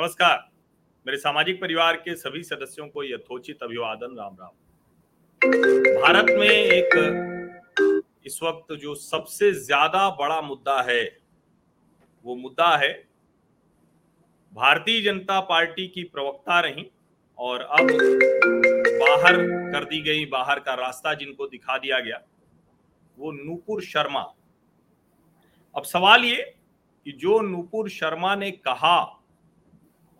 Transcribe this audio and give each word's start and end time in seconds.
नमस्कार। 0.00 0.36
मेरे 1.06 1.16
सामाजिक 1.18 1.60
परिवार 1.60 1.96
के 1.96 2.14
सभी 2.16 2.42
सदस्यों 2.42 2.86
को 2.88 3.02
यथोचित 3.04 3.62
अभिवादन, 3.62 4.14
राम 4.16 4.36
राम। 4.40 4.50
भारत 6.00 6.26
में 6.30 6.46
एक 6.46 8.22
इस 8.26 8.38
वक्त 8.42 8.72
जो 8.74 8.94
सबसे 8.94 9.50
ज़्यादा 9.54 10.08
बड़ा 10.10 10.40
मुद्दा 10.40 10.80
है, 10.82 11.04
वो 12.24 12.36
मुद्दा 12.36 12.76
है, 12.76 12.92
भारतीय 14.52 15.02
जनता 15.02 15.40
पार्टी 15.42 15.86
की 15.88 16.04
प्रवक्ता 16.04 16.60
रही 16.60 16.90
और 17.38 17.60
अब 17.60 17.92
बाहर 18.96 19.36
कर 19.72 19.84
दी 19.84 20.00
गई, 20.00 20.26
बाहर 20.26 20.60
का 20.60 20.74
रास्ता 20.76 21.14
जिनको 21.14 21.46
दिखा 21.46 21.78
दिया 21.78 22.00
गया, 22.00 22.22
वो 23.18 23.32
नूपुर 23.34 23.82
शर्मा। 23.82 24.26
अब 25.74 25.82
सवाल 25.84 26.24
ये 26.24 26.42
कि 27.06 27.12
जो 27.12 27.40
नूपुर 27.42 27.88
शर्मा 27.90 28.34
ने 28.36 28.50
कहा 28.50 28.98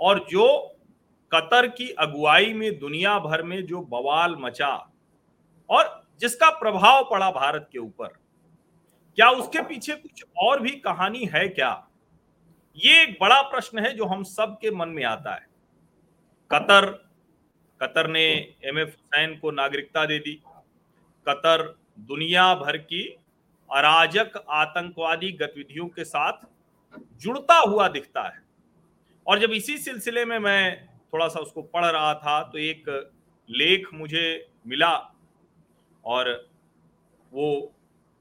और 0.01 0.27
जो 0.31 0.77
कतर 1.35 1.67
की 1.67 1.91
अगुवाई 1.91 2.53
में, 2.53 2.79
दुनिया 2.79 3.19
भर 3.19 3.43
में 3.43 3.67
जो 3.67 3.81
बवाल 3.83 4.37
मचा 4.39 4.91
और 5.71 6.09
जिसका 6.21 6.51
प्रभाव 6.51 7.09
पड़ा 7.11 7.31
भारत 7.31 7.69
के 7.73 7.79
ऊपर। 7.79 8.09
क्या 9.17 9.31
उसके 9.31 9.63
पीछे 9.63 9.95
कुछ 9.95 10.25
और 10.39 10.61
भी 10.61 10.71
कहानी 10.71 11.25
है 11.25 11.49
क्या? 11.49 11.87
ये 12.77 13.03
एक 13.03 13.19
बड़ा 13.21 13.43
प्रश्न 13.43 13.79
है 13.79 13.93
जो 13.93 14.05
हम 14.05 14.23
सब 14.23 14.59
के 14.61 14.71
मन 14.71 14.89
में 14.89 15.05
आता 15.05 15.35
है। 15.35 15.47
कतर 16.51 17.11
कतर 17.83 18.07
ने 18.07 18.55
एम 18.65 18.79
एफ़ 18.79 18.89
हुसैन 18.89 19.37
को 19.37 19.51
नागरिकता 19.51 20.07
दे 20.07 20.19
दी। 20.19 20.43
कतर 21.29 21.79
दुनिया 21.99 22.55
भर 22.55 22.77
की 22.77 23.03
अराजक, 23.71 24.45
आतंकवादी 24.51 25.33
गतिविधियों 25.33 25.87
के 25.89 26.05
साथ 26.05 26.33
जुड़ता 26.99 27.59
हुआ 27.59 27.89
दिखता 27.89 28.23
है। 28.23 28.50
और 29.27 29.39
जब 29.39 29.53
इसी 29.53 29.77
सिलसिले 29.79 30.25
में 30.25 30.39
मैं 30.39 30.89
थोड़ा 31.13 31.29
सा 31.29 31.41
उसको 31.41 31.63
पढ़ 31.65 31.85
रहा 31.85 32.15
था 32.15 32.43
तो 32.43 32.59
एक 32.59 32.89
लेख 33.49 33.89
मुझे 33.95 34.25
मिला 34.67 34.93
और 36.05 36.31
वो 37.33 37.73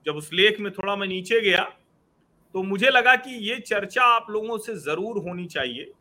जब 0.06 0.16
उस 0.16 0.30
लेख 0.33 0.59
में 0.59 0.72
थोड़ा 0.73 0.95
मैं 0.95 1.08
नीचे 1.08 1.41
गया 1.41 1.64
तो 2.56 2.64
मुझे 2.64 2.89
लगा 2.89 3.16
कि 3.16 3.36
ये 3.50 3.59
चर्चा 3.59 4.03
आप 4.06 4.30
लोगों 4.30 4.58
से 4.58 4.75
ज़रूर 4.75 5.17
होनी 5.23 5.45
चाहिए, 5.45 5.91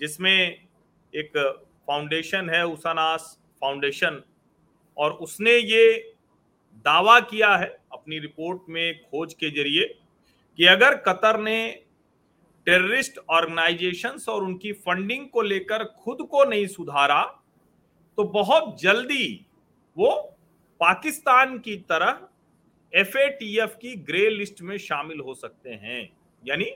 जिसमें 0.00 0.66
एक 1.12 1.36
फाउंडेशन 1.88 2.50
है, 2.50 2.64
उसानास 2.66 3.38
फाउंडेशन, 3.60 4.22
और 4.96 5.12
उसने 5.12 5.52
ये 5.52 5.92
दावा 6.86 7.18
किया 7.20 7.54
है 7.56 7.66
अपनी 7.92 8.18
रिपोर्ट 8.18 8.62
में 8.68 9.00
खोज 9.00 9.34
के 9.34 9.50
ज़रिए 9.50 9.86
कि 10.58 10.64
अगर 10.66 10.94
कतर 11.06 11.40
ने 11.40 11.83
टेररिस्ट 12.66 13.18
ऑर्गेनाइजेशंस 13.30 14.28
और 14.28 14.44
उनकी 14.44 14.72
फंडिंग 14.72 15.28
को 15.28 15.42
लेकर 15.42 15.84
खुद 15.84 16.26
को 16.30 16.44
नहीं 16.44 16.66
सुधारा 16.66 17.22
तो 18.18 18.24
बहुत 18.24 18.80
जल्दी 18.80 19.46
वो 19.96 20.10
पाकिस्तान 20.80 21.58
की 21.58 21.76
तरह 21.88 22.28
एफएटीएफ 22.92 23.76
की 23.82 23.94
ग्रे 24.02 24.28
लिस्ट 24.30 24.62
में 24.62 24.76
शामिल 24.78 25.20
हो 25.20 25.34
सकते 25.34 25.70
हैं। 25.70 26.08
यानी 26.42 26.70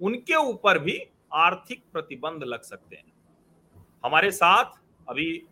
उनके 0.00 0.34
ऊपर 0.34 0.78
भी 0.78 0.98
आर्थिक 1.34 1.82
प्रतिबंध 1.92 2.44
लग 2.44 2.62
सकते 2.62 2.96
हैं। 2.96 3.04
हमारे 4.04 4.30
साथ 4.30 4.78
अभी 5.08 5.42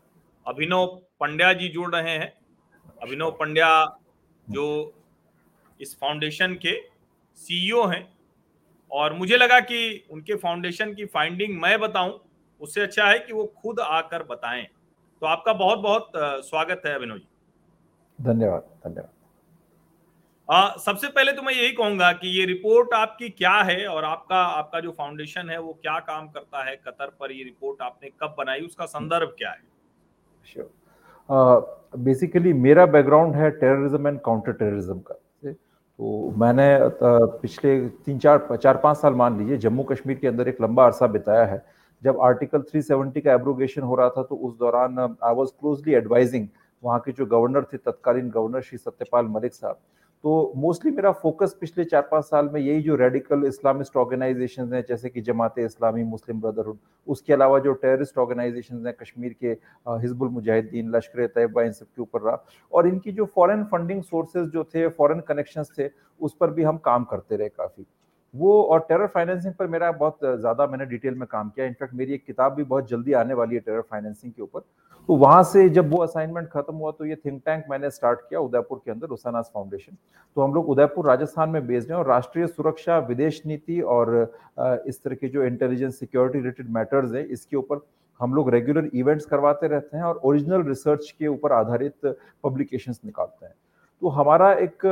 अभिनव 0.47 0.87
पंड्या 1.21 1.53
जी 1.53 1.69
जुड़ 1.69 1.95
रहे 1.95 2.11
हैं। 2.11 2.33
अभिनव 3.03 3.31
पंड्या 3.31 3.99
जो 4.47 4.67
इस 5.81 5.97
फाउंडेशन 5.99 6.55
के 6.55 6.81
सीईओ 7.39 7.87
हैं। 7.87 8.03
और 8.93 9.13
मुझे 9.13 9.37
लगा 9.37 9.61
कि 9.61 10.09
उनके 10.11 10.35
फाउंडेशन 10.37 10.95
की 10.95 11.05
फाइंडिंग 11.07 11.61
मैं 11.63 11.79
बताऊँ 11.81 12.19
उससे 12.61 12.81
अच्छा 12.81 13.07
है 13.07 13.19
कि 13.19 13.33
वो 13.33 13.45
खुद 13.63 13.81
आकर 13.81 14.23
बताएँ। 14.23 14.67
तो 15.23 15.27
आपका 15.27 15.53
बहुत 15.53 15.79
बहुत 15.79 16.13
स्वागत 16.45 16.83
है 16.87 16.95
अभिनव 16.95 17.19
जी। 17.19 17.29
धन्यवाद 18.19 18.63
धन्यवाद। 18.85 20.79
सबसे 20.81 21.09
पहले 21.09 21.33
तो 21.33 21.43
मैं 21.43 21.53
यही 21.53 21.73
कहूँगा 21.73 22.13
कि 22.13 22.29
ये 22.39 22.45
रिपोर्ट 22.47 22.95
आपकी 22.95 23.29
क्या 23.31 23.53
है 23.63 23.87
और 23.87 24.05
आपका 24.05 24.37
आपका 24.37 24.81
जो 24.81 24.91
फाउंडेशन 24.91 25.51
है 25.51 25.59
वो 25.61 25.73
क्या 25.73 25.99
काम 26.01 26.29
करता 26.29 26.63
है 26.65 26.77
कतर 26.77 27.11
पर 27.21 27.33
ये 27.33 27.45
रिपोर्ट 27.45 27.83
आपने 27.83 28.11
कब 28.23 28.35
बनाई 28.39 28.61
उसका 28.61 28.87
संदर्भ 28.87 29.35
क्या 29.39 29.51
है? 29.51 29.63
बेसिकली 31.97 32.53
uh, 32.53 32.59
मेरा 32.59 32.87
बैकग्राउंड 32.87 33.35
है 33.37 33.51
टेररिज्म 33.51 34.09
एंड 34.09 34.21
काउंटर 34.21 34.53
टेररिज्म 34.53 34.99
का। 35.01 35.15
तो 36.01 36.33
मैंने 36.39 36.67
पिछले 37.03 37.71
तीन 38.05 38.19
चार 38.19 38.57
चार 38.57 38.77
पाँच 38.83 38.97
साल 38.97 39.15
मान 39.15 39.39
लीजिए, 39.39 39.57
जम्मू 39.59 39.83
कश्मीर 39.85 40.19
के 40.19 40.27
अंदर 40.29 40.49
एक 40.49 40.61
लंबा 40.63 40.85
अरसा 40.85 41.07
बिताया 41.07 41.45
है। 41.45 41.63
जब 42.03 42.21
आर्टिकल 42.23 42.63
370 42.69 43.21
का 43.21 43.33
एब्रोगेशन 43.33 43.83
हो 43.83 43.95
रहा 43.95 44.09
था 44.11 44.23
तो 44.23 44.35
उस 44.37 44.57
दौरान 44.59 44.99
आई 44.99 45.35
वॉज़ 45.35 45.51
क्लोजली 45.51 45.95
एडवाइजिंग 45.95 46.47
वहाँ 46.83 46.99
के 47.01 47.13
जो 47.13 47.27
गवर्नर 47.27 47.65
थे, 47.65 47.77
तत्कालीन 47.77 48.31
गवर्नर 48.31 48.61
श्री 48.61 48.79
सत्यपाल 48.79 49.27
मलिक 49.29 49.55
साहब 49.55 49.77
तो 50.25 50.53
मोस्टली 50.57 50.91
मेरा 50.91 51.11
फोकस 51.13 51.55
पिछले 51.61 51.85
चार 51.85 52.03
पाँच 52.11 52.25
साल 52.25 52.49
में 52.53 52.61
यही 52.61 52.81
जो 52.83 52.97
रेडिकल 52.97 53.45
इस्लामिस्ट 53.47 53.97
ऑर्गेनाइजेशन 53.97 54.73
हैं, 54.75 54.83
जैसे 54.89 55.09
कि 55.09 55.21
जमात 55.21 55.59
इस्लामी 55.59 56.03
मुस्लिम 56.05 56.41
ब्रदरहुड 56.41 56.79
उसके 57.09 57.33
अलावा 57.33 57.59
जो 57.59 57.73
टेररिस्ट 57.75 58.19
ऑर्गेनाइजेशन 58.19 58.87
हैं, 58.87 58.95
कश्मीर 59.01 59.37
के 59.41 59.57
हिजबुल 60.03 60.29
मुजाहिदीन 60.29 60.91
लश्कर 60.97 61.27
तैयबा 61.29 61.63
इन 61.63 61.73
सब 61.73 61.87
के 61.87 62.03
ऊपर 62.03 62.21
रहा। 62.21 62.45
और 62.73 62.89
इनकी 62.89 63.13
जो 63.13 63.25
फॉरेन 63.35 63.65
फंडिंग 63.65 64.03
सोर्सेज 64.03 64.49
जो 64.49 64.65
थे 64.65 64.87
फॉरेन 64.91 65.21
कनेक्शंस 65.29 65.73
थे, 65.79 65.89
उस 66.21 66.37
पर 66.41 66.51
भी 66.51 66.63
हम 66.63 66.77
काम 66.79 67.05
करते 67.05 67.37
रहे 67.37 67.49
काफ़ी। 67.49 67.87
वो 68.35 68.63
और 68.65 68.81
टेरर 68.89 69.07
फाइनेंसिंग 69.07 69.55
पर 69.55 69.67
मेरा 69.69 69.91
बहुत 69.93 70.19
ज़्यादा 70.23 70.67
मैंने 70.67 70.87
डिटेल 70.87 71.15
में 71.15 71.27
काम 71.29 71.49
किया। 71.49 71.67
इनफैक्ट 71.67 71.95
मेरी 71.95 72.15
एक 72.15 72.25
किताब 72.27 72.55
भी 72.55 72.65
बहुत 72.65 72.89
जल्दी 72.89 73.13
आने 73.15 73.35
वाली 73.35 73.55
है 73.55 73.61
टेरर 73.61 73.81
फाइनेंसिंग 73.83 74.33
के 74.33 74.43
ऊपर। 74.43 74.61
तो 75.09 75.15
वहाँ 75.17 75.43
से 75.45 75.69
जब 75.71 75.91
वो 75.91 76.03
असाइनमेंट 76.03 76.49
खत्म 76.49 76.75
हुआ 76.75 76.91
तो 76.91 77.05
ये 77.05 77.17
थिंक 77.17 77.41
टैंक 77.47 77.65
मैंने 77.71 77.91
स्टार्ट 77.91 78.21
किया 78.21 78.41
उदयपुर 78.41 78.81
के 78.85 78.91
अंदर 78.91 79.07
उसानास 79.09 79.51
फाउंडेशन 79.55 79.97
तो 80.37 80.43
हम 80.43 80.55
लोग 80.55 80.69
उदयपुर, 80.71 81.07
राजस्थान 81.07 81.51
में 81.51 81.67
बेस्ड 81.67 81.91
हैं 81.91 81.99
और 81.99 82.07
राष्ट्रीय 82.09 82.47
सुरक्षा, 82.47 82.99
विदेश 83.01 83.41
नीति 83.47 83.81
और 83.83 84.13
इस 84.87 85.03
तरह 85.03 85.15
के 85.15 85.29
जो 85.29 85.45
इंटेलिजेंस 85.45 85.99
सिक्योरिटी 85.99 86.39
रिलेटेड 86.39 86.71
मैटर्स 86.71 87.15
है, 87.15 87.23
इसके 87.25 87.57
ऊपर 87.57 87.81
हम 88.21 88.35
लोग 88.35 88.51
रेगुलर 88.51 88.91
इवेंट्स 88.95 89.27
करवाते 89.27 89.69
रहते 89.69 89.97
हैं 89.97 90.05
और 90.05 90.21
ओरिजिनल 90.25 90.63
रिसर्च 90.65 91.11
के 91.19 91.27
ऊपर 91.29 91.53
आधारित 91.53 92.17
पब्लिकेशंस 92.45 93.01
निकालते 93.05 93.47
हैं। 93.47 93.55
तो 94.03 94.09
हमारा 94.09 94.53
एक 94.55 94.85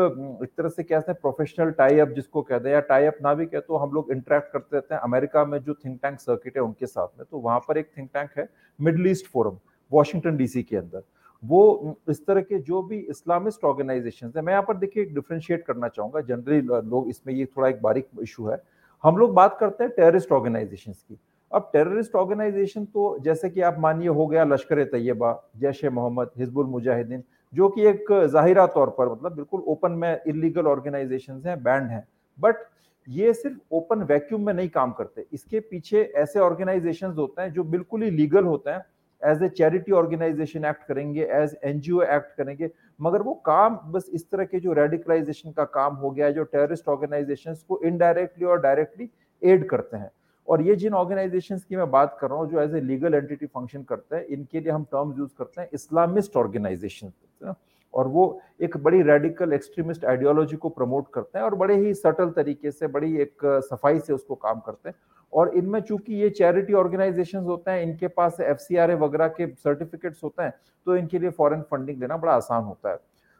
एक 0.42 0.50
तरह 0.56 0.69
से 0.69 0.82
कहते 0.82 1.12
हैं 1.12 1.20
प्रोफेशनल 1.20 1.70
टाई 1.72 1.98
अप 1.98 2.08
जिसको 2.10 2.42
कहते 2.42 2.69
हैं, 2.69 2.74
या 2.74 2.80
टाई 2.82 3.06
अप 3.06 3.19
ना 3.22 3.32
भी 3.34 3.46
कहते 3.46 3.66
तो 3.69 3.76
हम 3.76 3.92
लोग 3.92 4.10
इंटरेक्ट 4.12 4.52
करते 4.52 4.76
रहते 4.76 4.94
हैं। 4.94 5.00
अमेरिका 5.02 5.44
में 5.44 5.58
जो 5.58 5.74
थिंक 5.74 5.98
टैंक 6.02 6.19
सर्किट 6.20 6.56
है 6.56 6.62
उनके 6.62 6.86
साथ 6.86 7.18
में 7.18 7.26
तो 7.30 7.38
वहाँ 7.38 7.60
पर 7.68 7.78
एक 7.78 7.91
थिंक 7.97 8.10
टैंक 8.14 8.30
है 8.38 8.48
Middle 8.78 9.06
East 9.10 9.26
Forum 9.26 9.56
Washington 9.92 10.36
DC 10.36 10.62
के 10.62 10.76
अंदर। 10.76 11.02
वो 11.42 11.97
इस 12.10 12.24
तरह 12.26 12.41
के 12.42 12.58
जो 12.60 12.82
भी 12.82 12.98
इस्लामिस्ट 13.00 13.64
ऑर्गेनाइजेशन 13.64 14.32
है, 14.36 14.42
मैं 14.42 14.52
यहाँ 14.52 14.64
पर 14.68 14.76
देखिए 14.76 15.02
एक 15.02 15.14
डिफ्रेंशिएट 15.14 15.64
करना 15.66 15.88
चाहूँगा 15.88 16.20
जनरली 16.22 16.60
लोग 16.60 17.08
इसमें 17.08 17.34
ये 17.34 17.44
थोड़ा 17.47 17.68
एक 17.68 17.80
बारीक 17.82 18.08
इशू 18.22 18.48
है। 18.48 18.60
हम 19.04 19.16
लोग 19.16 19.34
बात 19.34 19.56
करते 19.60 19.84
हैं 19.84 19.92
टेररिस्ट 19.97 20.32
ऑर्गेनाइजेशन 20.32 20.92
की। 20.92 21.18
अब 21.50 21.70
टेररिस्ट 21.72 22.14
ऑर्गेनाइजेशन 22.16 22.84
तो 22.86 23.16
जैसे 23.24 23.50
कि 23.50 23.60
आप 23.62 23.76
मानिए 23.80 24.08
हो 24.10 24.26
गया 24.26 24.44
लश्कर 24.44 24.84
तैयबा, 24.86 25.32
जैश 25.56 25.84
मोहम्मद, 25.84 26.30
हिजबुल 26.38 26.66
मुजाहिदीन 26.66 27.22
जो 27.53 27.69
कि 27.69 27.86
एक 27.86 28.06
जाहिरा 28.32 28.66
तौर 28.69 28.91
पर 28.98 29.09
मतलब 29.09 29.34
बिल्कुल 29.34 29.60
ओपन 29.69 29.92
में 29.92 30.20
इलीगल 30.26 30.66
ऑर्गेनाइजेशन 30.66 31.42
हैं, 31.47 31.62
बैंड 31.62 31.91
हैं, 31.91 32.04
बट 32.38 32.56
ये 33.09 33.32
सिर्फ़ 33.34 33.59
ओपन 33.72 34.03
वैक्यूम 34.04 34.47
में 34.47 34.53
नहीं 34.54 34.69
काम 34.69 34.92
करते। 34.92 35.25
इसके 35.32 35.60
पीछे 35.62 36.03
ऐसे 36.16 36.41
ऑर्गेनाइजेशन 36.41 37.10
होते 37.12 37.42
हैं 37.42 37.53
जो 37.53 37.64
बिल्कुल 37.66 38.03
ही 38.03 38.10
लीगल 38.10 38.44
होते 38.44 38.70
हैं 38.70 38.84
as 39.22 39.42
a 39.42 39.48
charity 39.50 39.92
organisation 39.92 40.64
act 40.64 40.82
करेंगे 40.88 41.22
एज 41.32 41.56
एनजीओ 41.64 42.03
एक्ट 42.03 42.36
करेंगे, 42.36 42.70
मगर 43.00 43.22
वो 43.22 43.34
काम 43.47 43.78
बस 43.92 44.10
इस 44.15 44.30
तरह 44.30 44.44
के 44.44 44.60
जो 44.60 44.72
रेडिकलाइजेशन 44.72 45.53
का 45.53 45.65
काम 45.66 45.95
हो 45.97 46.10
गया 46.10 46.30
जो 46.30 46.45
टेररिस्ट 46.45 46.89
ऑर्गेनाइजेशन 46.89 47.54
को 47.68 47.80
इनडायरेक्टली 47.84 48.47
और 48.47 48.60
डायरेक्टली 48.60 49.09
एड 49.42 49.68
करते 49.68 49.97
हैं। 49.97 50.10
और 50.48 50.62
ये 50.62 50.77
जिन 50.77 50.95
ऑर्गेनाइजेशन 50.95 51.59
की 51.59 51.77
मैं 51.77 51.91
बात 51.91 52.16
कर 52.21 52.28
रहा 52.28 52.39
हूँ, 52.39 52.50
जो 52.50 52.60
as 52.60 52.74
a 52.74 52.80
legal 52.83 53.15
entity 53.15 53.47
function 53.47 53.83
करते 53.83 54.16
हैं, 54.16 54.24
इनके 54.27 54.60
लिए 54.60 54.72
हम 54.72 54.84
टर्म्स 54.84 55.18
यूज़ 55.18 55.30
करते 55.39 55.60
हैं 55.60 55.68
इस्लामिस्ट 55.74 56.36
ऑर्गेनाइजेशन 56.36 57.12
और 57.94 58.08
वो 58.08 58.40
एक 58.62 58.76
बड़ी 58.76 59.02
रेडिकल 59.02 59.52
एक्सट्रीमिस्ट 59.52 60.04
आइडियोलॉजी 60.04 60.56
को 60.56 60.68
प्रमोट 60.70 61.06
करते 61.14 61.38
हैं 61.38 61.44
और 61.44 61.54
बड़े 61.54 61.76
ही 61.76 61.92
सटल 61.96 62.30
तरीके 62.30 62.70
से, 62.70 62.86
बड़ी 62.86 63.16
एक 63.18 63.44
सफ़ाई 63.64 63.98
से 63.98 64.12
उसको 64.12 64.34
काम 64.36 64.60
करते 64.60 64.88
हैं। 64.88 64.96
और 65.32 65.54
इनमें 65.56 65.80
चूँकि 65.80 66.14
ये 66.14 66.30
चैरिटी 66.30 66.72
ऑर्गेनाइजेशंस 66.74 67.46
होते 67.46 67.70
हैं, 67.70 67.82
इनके 67.82 68.08
पास 68.08 68.40
एफ़ 68.40 68.72
वगैरह 68.94 69.28
के 69.30 69.46
सर्टिफिकेट्स 69.54 70.24
होते 70.24 70.42
हैं 70.42 70.52
तो 70.86 70.96
इनके 70.96 71.18
लिए 71.18 71.30
फॉरेन 71.32 71.62
फंडिंग 71.62 72.00
देना 72.00 72.16
बड़ा 72.16 72.32
आसान 72.32 72.64
होता 72.64 72.90
है। 72.90 72.96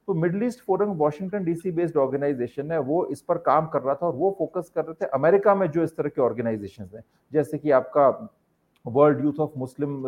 तो 0.09 0.15
Middle 0.15 0.43
East 0.43 0.61
Forum 0.65 0.93
Washington 0.97 1.45
DC 1.45 1.71
based 1.73 1.97
organisation 1.99 2.71
है, 2.73 2.79
वो 2.81 3.05
इस 3.07 3.21
पर 3.23 3.39
काम 3.41 3.67
कर 3.67 3.83
रहा 3.83 3.95
था 3.95 4.07
और 4.07 4.15
वो 4.15 4.35
फोकस 4.39 4.71
कर 4.75 4.85
रहे 4.85 4.95
थे 4.97 5.09
अमेरिका 5.15 5.55
में 5.55 5.67
जो 5.71 5.83
इस 5.83 5.97
तरह 5.97 6.09
के 6.09 6.21
ऑर्गेनाइजेशन 6.23 6.89
हैं, 6.95 7.03
जैसे 7.33 7.59
कि 7.59 7.71
आपका 7.73 8.09
World 8.87 9.25
Youth 9.25 9.41
of 9.41 9.59
Muslim 9.59 10.07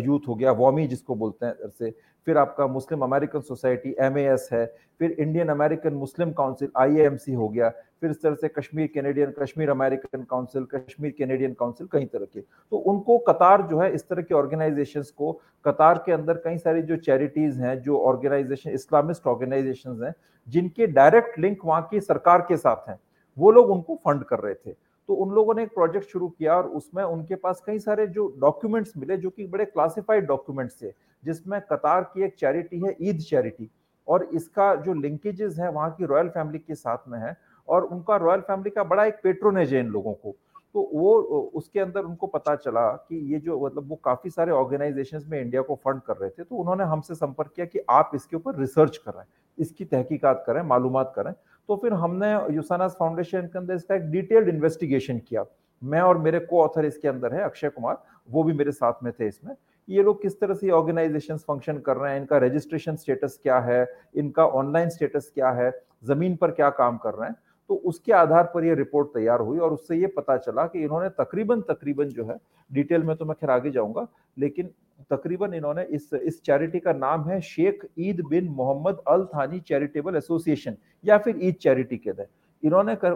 Youth 0.00 0.28
हो 0.28 0.34
गया, 0.34 0.52
वॉमी 0.52 0.86
जिसको 0.86 1.14
बोलते 1.14 1.46
हैं 1.46 1.68
से। 1.68 1.90
फिर 2.26 2.38
आपका 2.38 2.66
मुस्लिम 2.66 3.02
अमेरिकन 3.02 3.40
सोसाइटी 3.40 3.94
एम 4.00 4.16
है। 4.52 4.64
फिर 5.00 5.10
इंडियन 5.10 5.48
अमेरिकन 5.48 5.94
मुस्लिम 5.94 6.32
काउंसिल 6.32 6.70
आई 6.76 7.34
हो 7.34 7.48
गया। 7.48 7.68
फिर 8.00 8.10
इस 8.10 8.22
तरह 8.22 8.34
से 8.34 8.48
Kashmir 8.48 8.86
Canadian 8.94 9.32
Kashmir 9.38 9.70
American 9.70 10.22
Council, 10.22 10.64
Kashmir 10.64 11.14
Canadian 11.18 11.52
Council 11.52 11.88
कई 11.92 12.04
तरह 12.04 12.24
के। 12.24 12.40
तो 12.40 12.76
उनको 12.76 13.18
कतार 13.18 13.62
जो 13.62 13.78
है, 13.78 13.92
इस 13.94 14.08
तरह 14.08 14.22
के 14.22 14.34
ऑर्गेनाइजेशन 14.34 15.02
को, 15.16 15.32
कतार 15.64 16.02
के 16.06 16.12
अंदर 16.12 16.34
कई 16.34 16.58
सारी 16.58 16.82
जो 16.82 16.96
चैरिटीज 16.96 17.58
हैं, 17.58 17.80
जो 17.82 17.98
ऑर्गेनाइजेशन 17.98 18.70
इस्लामिस्ट 18.70 19.26
ऑर्गेनाइजेशन 19.26 20.02
हैं, 20.04 20.14
जिनके 20.48 20.86
डायरेक्ट 20.86 21.38
लिंक 21.38 21.64
वहाँ 21.64 21.88
की 21.90 22.00
सरकार 22.00 22.40
के 22.40 22.56
साथ 22.56 22.88
हैं, 22.88 22.98
वो 23.38 23.50
लोग 23.50 23.70
उनको 23.70 23.94
फंड 23.94 24.24
कर 24.24 24.38
रहे 24.38 24.54
थे। 24.54 24.74
तो 25.08 25.14
उन 25.14 25.30
लोगों 25.34 25.54
ने 25.54 25.62
एक 25.62 25.68
प्रोजेक्ट 25.74 26.08
शुरू 26.08 26.28
किया 26.28 26.56
और 26.56 26.66
उसमें 26.78 27.02
उनके 27.02 27.34
पास 27.34 27.62
कई 27.66 27.78
सारे 27.78 28.06
जो 28.06 28.26
डॉक्यूमेंट्स 28.40 28.96
मिले, 28.96 29.16
जो 29.16 29.30
कि 29.30 29.46
बड़े 29.46 29.64
क्लासिफाइड 29.64 30.26
डॉक्यूमेंट्स 30.26 30.82
थे, 30.82 30.92
जिसमें 31.24 31.60
कतार 31.60 32.02
की 32.14 32.24
एक 32.24 32.34
चैरिटी 32.34 32.80
है, 32.80 32.96
ईद 33.00 33.20
चैरिटी 33.20 33.70
और 34.08 34.24
इसका 34.24 34.74
जो 34.74 34.94
लिंकेजेस 34.94 35.58
है, 35.58 35.70
वहाँ 35.70 35.90
की 35.90 36.04
रॉयल 36.04 36.28
फैमिली 36.28 36.58
के 36.58 36.74
साथ 36.74 37.08
में 37.08 37.18
है 37.18 37.36
और 37.68 37.84
उनका 37.84 38.16
रॉयल 38.16 38.40
फैमिली 38.40 38.70
का 38.70 38.84
बड़ा 38.84 39.04
एक 39.04 39.20
पेट्रोनेज 39.22 39.74
है 39.74 39.80
इन 39.80 39.88
लोगों 39.88 40.12
को। 40.12 40.36
तो 40.74 40.90
वो, 40.94 41.14
उसके 41.54 41.80
अंदर 41.80 42.00
उनको 42.00 42.26
पता 42.26 42.54
चला 42.56 42.90
कि 42.92 43.16
ये 43.32 43.38
जो 43.38 43.60
मतलब 43.66 43.88
वो 43.88 43.96
काफ़ी 43.96 44.30
सारे 44.30 44.52
ऑर्गेनाइजेशंस 44.52 45.26
में 45.28 45.40
इंडिया 45.40 45.62
को 45.62 45.74
फंड 45.84 46.00
कर 46.00 46.16
रहे 46.16 46.30
थे 46.30 46.44
तो 46.44 46.56
उन्होंने 46.56 46.84
हमसे 46.84 47.14
संपर्क 47.14 47.52
किया 47.56 47.66
कि 47.66 47.80
आप 47.90 48.10
इसके 48.14 48.36
ऊपर 48.36 48.56
रिसर्च 48.56 48.96
करें 48.96 49.24
इसकी 49.58 49.84
तहकीकात 49.84 50.44
करें 50.46 50.62
मालूम 50.62 51.02
करें 51.16 51.32
तो 51.68 51.76
फिर 51.76 51.92
हमने 51.94 52.32
यूसानास 52.54 52.96
फाउंडेशन 52.98 53.46
के 53.46 53.58
अंदर 53.58 53.74
इसका 53.74 53.94
एक 53.94 54.10
डिटेल्ड 54.10 54.48
इन्वेस्टिगेशन 54.48 55.18
किया। 55.20 55.44
मैं 55.82 56.00
और 56.00 56.18
मेरे 56.18 56.38
को 56.40 56.60
ऑथर 56.60 56.84
इसके 56.84 57.08
अंदर 57.08 57.34
है, 57.34 57.42
अक्षय 57.42 57.68
कुमार, 57.68 58.02
वो 58.28 58.42
भी 58.42 58.52
मेरे 58.52 58.72
साथ 58.72 59.02
में 59.02 59.12
थे 59.12 59.26
इसमें। 59.28 59.54
ये 59.88 60.02
लोग 60.02 60.22
किस 60.22 60.40
तरह 60.40 60.54
से 60.54 60.70
ऑर्गेनाइजेशन 60.70 61.36
फ़ंक्शन 61.38 61.78
कर 61.78 61.96
रहे 61.96 62.12
हैं, 62.12 62.20
इनका 62.20 62.38
रजिस्ट्रेशन 62.38 62.96
स्टेटस 62.96 63.38
क्या 63.42 63.58
है, 63.60 63.86
इनका 64.16 64.46
ऑनलाइन 64.46 64.88
स्टेटस 64.90 65.30
क्या 65.34 65.50
है, 65.50 65.70
ज़मीन 66.04 66.36
पर 66.36 66.50
क्या 66.50 66.70
काम 66.72 66.96
कर 66.96 67.14
रहे 67.14 67.28
हैं? 67.28 67.36
तो 67.70 67.74
उसके 67.84 68.12
आधार 68.14 68.50
पर 68.54 68.64
ये 68.64 68.74
रिपोर्ट 68.74 69.08
तैयार 69.08 69.40
हुई 69.40 69.58
और 69.58 69.72
उससे 69.72 69.96
ये 69.96 70.06
पता 70.08 70.36
चला 70.36 70.66
कि 70.66 70.82
इन्होंने 70.82 71.08
तकरीबन 71.18 71.60
तकरीबन 71.62 72.08
जो 72.08 72.24
है 72.24 72.36
डिटेल 72.70 73.02
में 73.02 73.16
तो 73.16 73.24
मैं 73.24 73.34
खैर 73.40 73.50
आगे 73.50 73.70
जाऊँगा, 73.70 74.06
लेकिन 74.36 74.70
तकरीबन 75.10 75.54
इन्होंने 75.54 75.82
इस 75.84 76.10
इस 76.14 76.42
चैरिटी 76.42 76.78
का 76.80 76.92
नाम 76.94 77.28
है 77.28 77.40
शेख 77.42 77.86
ईद 77.98 78.20
बिन 78.30 78.48
मोहम्मद 78.50 79.02
अल 79.08 79.24
थानी 79.26 79.60
चैरिटेबल 79.60 80.16
एसोसिएशन, 80.16 80.76
या 81.04 81.18
फिर 81.18 81.38
ईद 81.42 81.54
चैरिटी 81.54 81.96
के 81.96 82.12
तहत। 82.12 82.28
इन्होंने 82.62 82.94
कर 82.96 83.14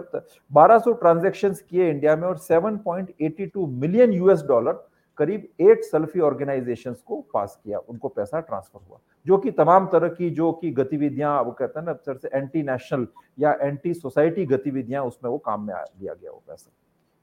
1200 0.51 0.93
ट्रांजेक्शन 0.93 1.53
किए 1.69 1.89
इंडिया 1.89 2.15
में 2.15 2.27
और 2.27 2.37
7.82 2.39 3.65
मिलियन 3.67 4.13
यूएस 4.13 4.43
डॉलर, 4.47 4.73
करीब 5.17 5.47
एट 5.61 5.83
सल्फी 5.83 6.19
ऑर्गेनाइजेशंस 6.19 7.01
को 7.01 7.19
पास 7.33 7.59
किया, 7.63 7.77
उनको 7.79 8.07
पैसा 8.09 8.39
ट्रांसफ़र 8.39 8.79
हुआ, 8.89 8.99
जो 9.25 9.37
कि 9.37 9.51
तमाम 9.51 9.87
तरह 9.87 10.07
की, 10.09 10.29
जो 10.29 10.51
कि 10.51 10.71
गतिविधियाँ, 10.71 11.41
वो 11.43 11.51
कहते 11.51 11.79
हैं 11.79 11.85
ना, 11.85 11.93
सर 11.95 12.17
से 12.17 12.29
एंटी 12.33 12.63
नेशनल 12.63 13.07
या 13.39 13.53
एंटी 13.61 13.93
सोसाइटी 13.93 14.45
गतिविधियाँ 14.45 15.03
उसमें 15.05 15.29
वो 15.31 15.37
काम 15.37 15.67
में 15.67 15.73
लिया 15.73 16.13
गया, 16.13 16.31
वो 16.31 16.43
पैसा। 16.47 16.71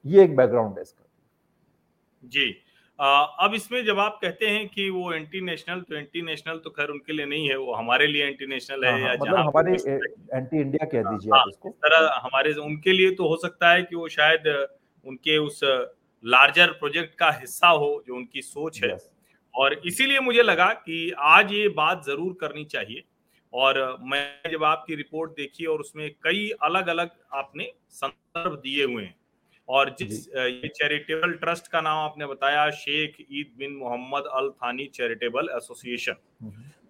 ये 0.05 0.23
एक 0.23 0.35
बैकग्राउंड 0.35 0.77
है 0.77 0.81
इसका। 0.81 1.03
जी। 2.23 2.53
अब 3.01 3.53
इसमें 3.55 3.83
जब 3.85 3.99
आप 3.99 4.17
कहते 4.21 4.47
हैं 4.47 4.67
कि 4.69 4.89
वो 4.89 5.11
एंटी 5.13 5.39
नेशनल 5.41 5.79
तो 5.81 5.95
एंटी 5.95 6.21
नेशनल 6.21 6.57
तो 6.63 6.69
खैर 6.69 6.89
उनके 6.89 7.13
लिए 7.13 7.25
नहीं 7.25 7.49
है 7.49 7.55
वो 7.57 7.73
हमारे 7.73 8.07
लिए 8.07 8.25
एंटी 8.25 8.47
नेशनल 8.47 8.85
है 8.85 8.91
हाँ, 8.91 8.99
या 8.99 9.13
मतलब 9.13 9.37
हमारे 9.37 9.71
एंटी 9.71 10.59
इंडिया 10.59 10.85
कह 10.85 11.03
दीजिए 11.03 11.31
आप 11.37 11.45
इसको। 11.49 11.69
तरह 11.85 12.19
हमारे 12.23 12.53
उनके 12.61 12.93
लिए 12.93 13.11
तो 13.11 13.27
हो 13.27 13.37
सकता 13.37 13.71
है 13.71 13.81
कि 13.83 13.95
वो 13.95 14.07
शायद 14.09 14.47
उनके 15.05 15.37
उस 15.37 15.59
लार्जर 16.23 16.71
प्रोजेक्ट 16.79 17.15
का 17.19 17.29
हिस्सा 17.31 17.67
हो 17.67 18.03
जो 18.07 18.15
उनकी 18.15 18.41
सोच 18.41 18.83
है। 18.83 18.97
और 19.53 19.73
इसीलिए 19.85 20.19
मुझे 20.19 20.43
लगा 20.43 20.67
कि 20.75 20.99
आज 21.29 21.53
ये 21.53 21.67
बात 21.77 22.03
ज़रूर 22.05 22.37
करनी 22.41 22.65
चाहिए। 22.65 23.03
और 23.53 23.97
मैं 24.03 24.51
जब 24.51 24.63
आपकी 24.63 24.95
रिपोर्ट 24.95 25.31
देखी 25.31 25.65
और 25.65 25.79
उसमें 25.79 26.09
कई 26.23 26.49
अलग 26.63 26.87
अलग 26.87 27.09
आपने 27.33 27.71
संदर्भ 27.91 28.53
दिए 28.57 28.85
हुए 28.85 29.03
हैं 29.03 29.15
और 29.71 29.95
जिस 29.99 30.27
ये 30.29 30.67
चैरिटेबल 30.69 31.33
ट्रस्ट 31.35 31.67
का 31.67 31.81
नाम 31.81 31.97
आपने 31.99 32.25
बताया 32.27 32.69
शेख 32.77 33.15
ईद 33.21 33.51
बिन 33.57 33.75
मोहम्मद 33.75 34.23
अल 34.33 34.49
थानी 34.53 34.85
चैरिटेबल 34.93 35.49
एसोसिएशन। 35.55 36.15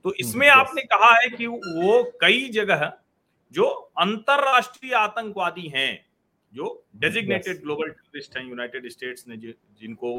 तो 0.05 0.13
इसमें 0.15 0.47
आपने 0.49 0.81
कहा 0.83 1.11
है 1.15 1.29
कि 1.29 1.47
वो 1.47 2.03
कई 2.21 2.47
जगह 2.51 2.91
जो 3.53 3.65
अंतरराष्ट्रीय 3.99 4.93
आतंकवादी 4.95 5.67
हैं 5.69 5.93
जो 6.53 6.65
डेजिग्नेटेड 6.97 7.61
ग्लोबल 7.61 7.89
टेररिस्ट 7.89 8.37
हैं 8.37 8.47
यूनाइटेड 8.47 8.89
स्टेट्स 8.89 9.27
ने 9.27 9.37
जिनको 9.37 10.13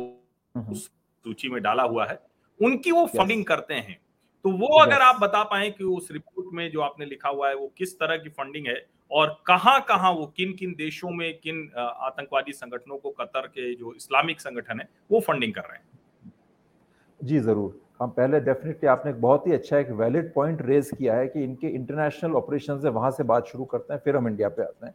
उस 0.55 0.85
सूची 0.85 1.49
में 1.49 1.61
डाला 1.63 1.83
हुआ 1.85 2.07
है 2.07 2.19
उनकी 2.61 2.91
वो 2.93 3.05
फंडिंग 3.09 3.45
करते 3.45 3.75
हैं। 3.77 4.01
तो 4.45 4.51
वो 4.53 4.69
अगर 4.79 5.03
आप 5.03 5.21
बता 5.21 5.43
पाए 5.45 5.71
कि 5.71 5.85
उस 5.87 6.09
रिपोर्ट 6.13 6.55
में 6.55 6.71
जो 6.71 6.81
आपने 6.83 7.07
लिखा 7.07 7.29
हुआ 7.29 7.49
है 7.49 7.55
वो 7.55 7.67
किस 7.79 7.99
तरह 7.99 8.17
की 8.17 8.29
फंडिंग 8.31 8.67
है 8.67 8.75
और 9.13 9.37
कहाँ 9.47 9.81
कहाँ 9.89 10.11
वो 10.13 10.27
किन 10.37 10.53
किन 10.53 10.75
देशों 10.75 11.11
में, 11.11 11.33
किन 11.35 11.71
आतंकवादी 11.77 12.53
संगठनों 12.53 12.97
को 12.99 13.11
कतर 13.13 13.47
के 13.49 13.75
जो 13.75 13.93
इस्लामिक 13.95 14.41
संगठन 14.41 14.81
है, 14.81 14.89
वो 15.11 15.21
फंडिंग 15.21 15.55
कर 15.55 15.63
रहे 15.63 15.77
हैं? 15.77 16.33
जी, 17.21 17.39
ज़रूर। 17.41 17.81
हम 18.01 18.11
पहले 18.11 18.41
डेफिनेटली 18.41 18.89
आपने 18.89 19.11
एक 19.11 19.21
बहुत 19.21 19.47
ही 19.47 19.53
अच्छा 19.53 19.79
एक 19.79 19.91
वैलिड 19.93 20.33
पॉइंट 20.35 20.63
रेज 20.63 20.91
किया 20.91 21.15
है 21.15 21.27
कि 21.29 21.43
इनके 21.45 21.67
इंटरनेशनल 21.69 22.33
ऑपरेशन 22.37 22.81
है, 22.85 22.91
वहाँ 22.91 23.11
से 23.11 23.23
बात 23.25 23.47
शुरू 23.47 23.65
करते 23.65 23.95
हैं, 23.95 24.01
फिर 24.05 24.17
हम 24.17 24.29
इंडिया 24.29 24.49
पे 24.49 24.63
आते 24.63 24.87
हैं। 24.87 24.95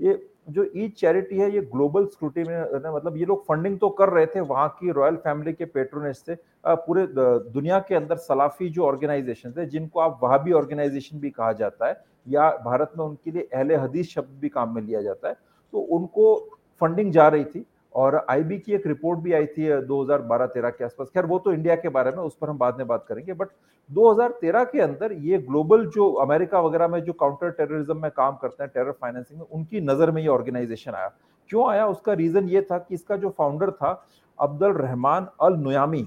ये 0.00 0.20
जो 0.50 0.64
ई 0.76 0.88
चैरिटी 0.90 1.38
है, 1.38 1.50
ये 1.50 1.60
ग्लोबल 1.72 2.06
स्क्रूटी 2.06 2.44
में 2.44 2.94
मतलब 2.94 3.16
ये 3.16 3.24
लोग 3.24 3.44
फंडिंग 3.44 3.78
तो 3.80 3.88
कर 3.90 4.08
रहे 4.08 4.26
थे, 4.26 4.40
वहाँ 4.42 4.68
की 4.80 4.90
रॉयल 4.92 5.16
फैमिली 5.18 5.52
के 5.52 5.64
पेट्रोनेज 5.66 6.16
से 6.16 6.36
पूरे 6.66 7.06
दुनिया 7.08 7.78
के 7.80 7.94
अंदर 7.94 8.16
सलाफी 8.18 8.68
जो 8.68 8.84
ऑर्गेनाइजेशन 8.84 9.54
है, 9.58 9.66
जिनको 9.66 10.00
आप 10.00 10.18
वहाबी 10.22 10.52
ऑर्गेनाइजेशन 10.54 11.18
भी 11.18 11.30
कहा 11.30 11.52
जाता 11.54 11.88
है 11.88 11.94
या 12.26 12.48
भारत 12.64 12.92
में 12.98 13.04
उनके 13.04 13.30
लिए 13.30 13.48
अहले 13.54 13.76
हदीस 13.76 14.14
शब्द 14.14 14.38
भी 14.40 14.48
काम 14.50 14.74
में 14.74 14.82
लिया 14.82 15.02
जाता 15.02 15.28
है 15.28 15.36
तो 15.72 15.78
उनको 15.78 16.34
फंडिंग 16.80 17.12
जा 17.12 17.28
रही 17.28 17.44
थी 17.44 17.64
और 17.94 18.14
आईबी 18.30 18.58
की 18.58 18.72
एक 18.72 18.86
रिपोर्ट 18.86 19.18
भी 19.20 19.32
आई 19.32 19.46
थी 19.46 19.68
2012-13 19.82 20.70
के 20.70 20.84
आसपास। 20.84 21.08
खैर, 21.08 21.26
वो 21.26 21.38
तो 21.38 21.52
इंडिया 21.52 21.74
के 21.76 21.88
बारे 21.88 22.10
में, 22.10 22.18
उस 22.18 22.36
पर 22.40 22.48
हम 22.48 22.58
बाद 22.58 22.78
में 22.78 22.86
बात 22.86 23.04
करेंगे 23.08 23.32
बट 23.32 23.48
2013 23.90 24.64
के 24.64 24.80
अंदर 24.80 25.12
ये 25.14 25.38
ग्लोबल 25.40 25.84
जो 25.86 26.10
अमेरिका 26.22 26.60
वगैरह 26.60 26.88
में 26.88 27.00
जो 27.00 27.12
काउंटर 27.14 27.50
टेररिज्म 27.50 27.96
में 28.02 28.10
काम 28.10 28.36
करते 28.42 28.62
हैं 28.62 28.70
टेरर 28.74 28.92
फाइनेंसिंग 28.92 29.40
में, 29.40 29.46
उनकी 29.48 29.80
नज़र 29.82 30.10
में 30.10 30.22
ये 30.22 30.28
ऑर्गेनाइजेशन 30.28 30.92
आया। 30.92 31.08
क्यों 31.50 31.68
आया? 31.70 31.86
उसका 31.86 32.12
रीजन 32.14 32.48
ये 32.48 32.62
था 32.62 32.78
कि 32.78 32.94
इसका 32.94 33.16
जो 33.16 33.34
फाउंडर 33.38 33.70
था, 33.72 33.92
अब्दुल 34.38 34.72
रहमान 34.74 35.28
अल 35.40 35.56
नुयामी 35.58 36.06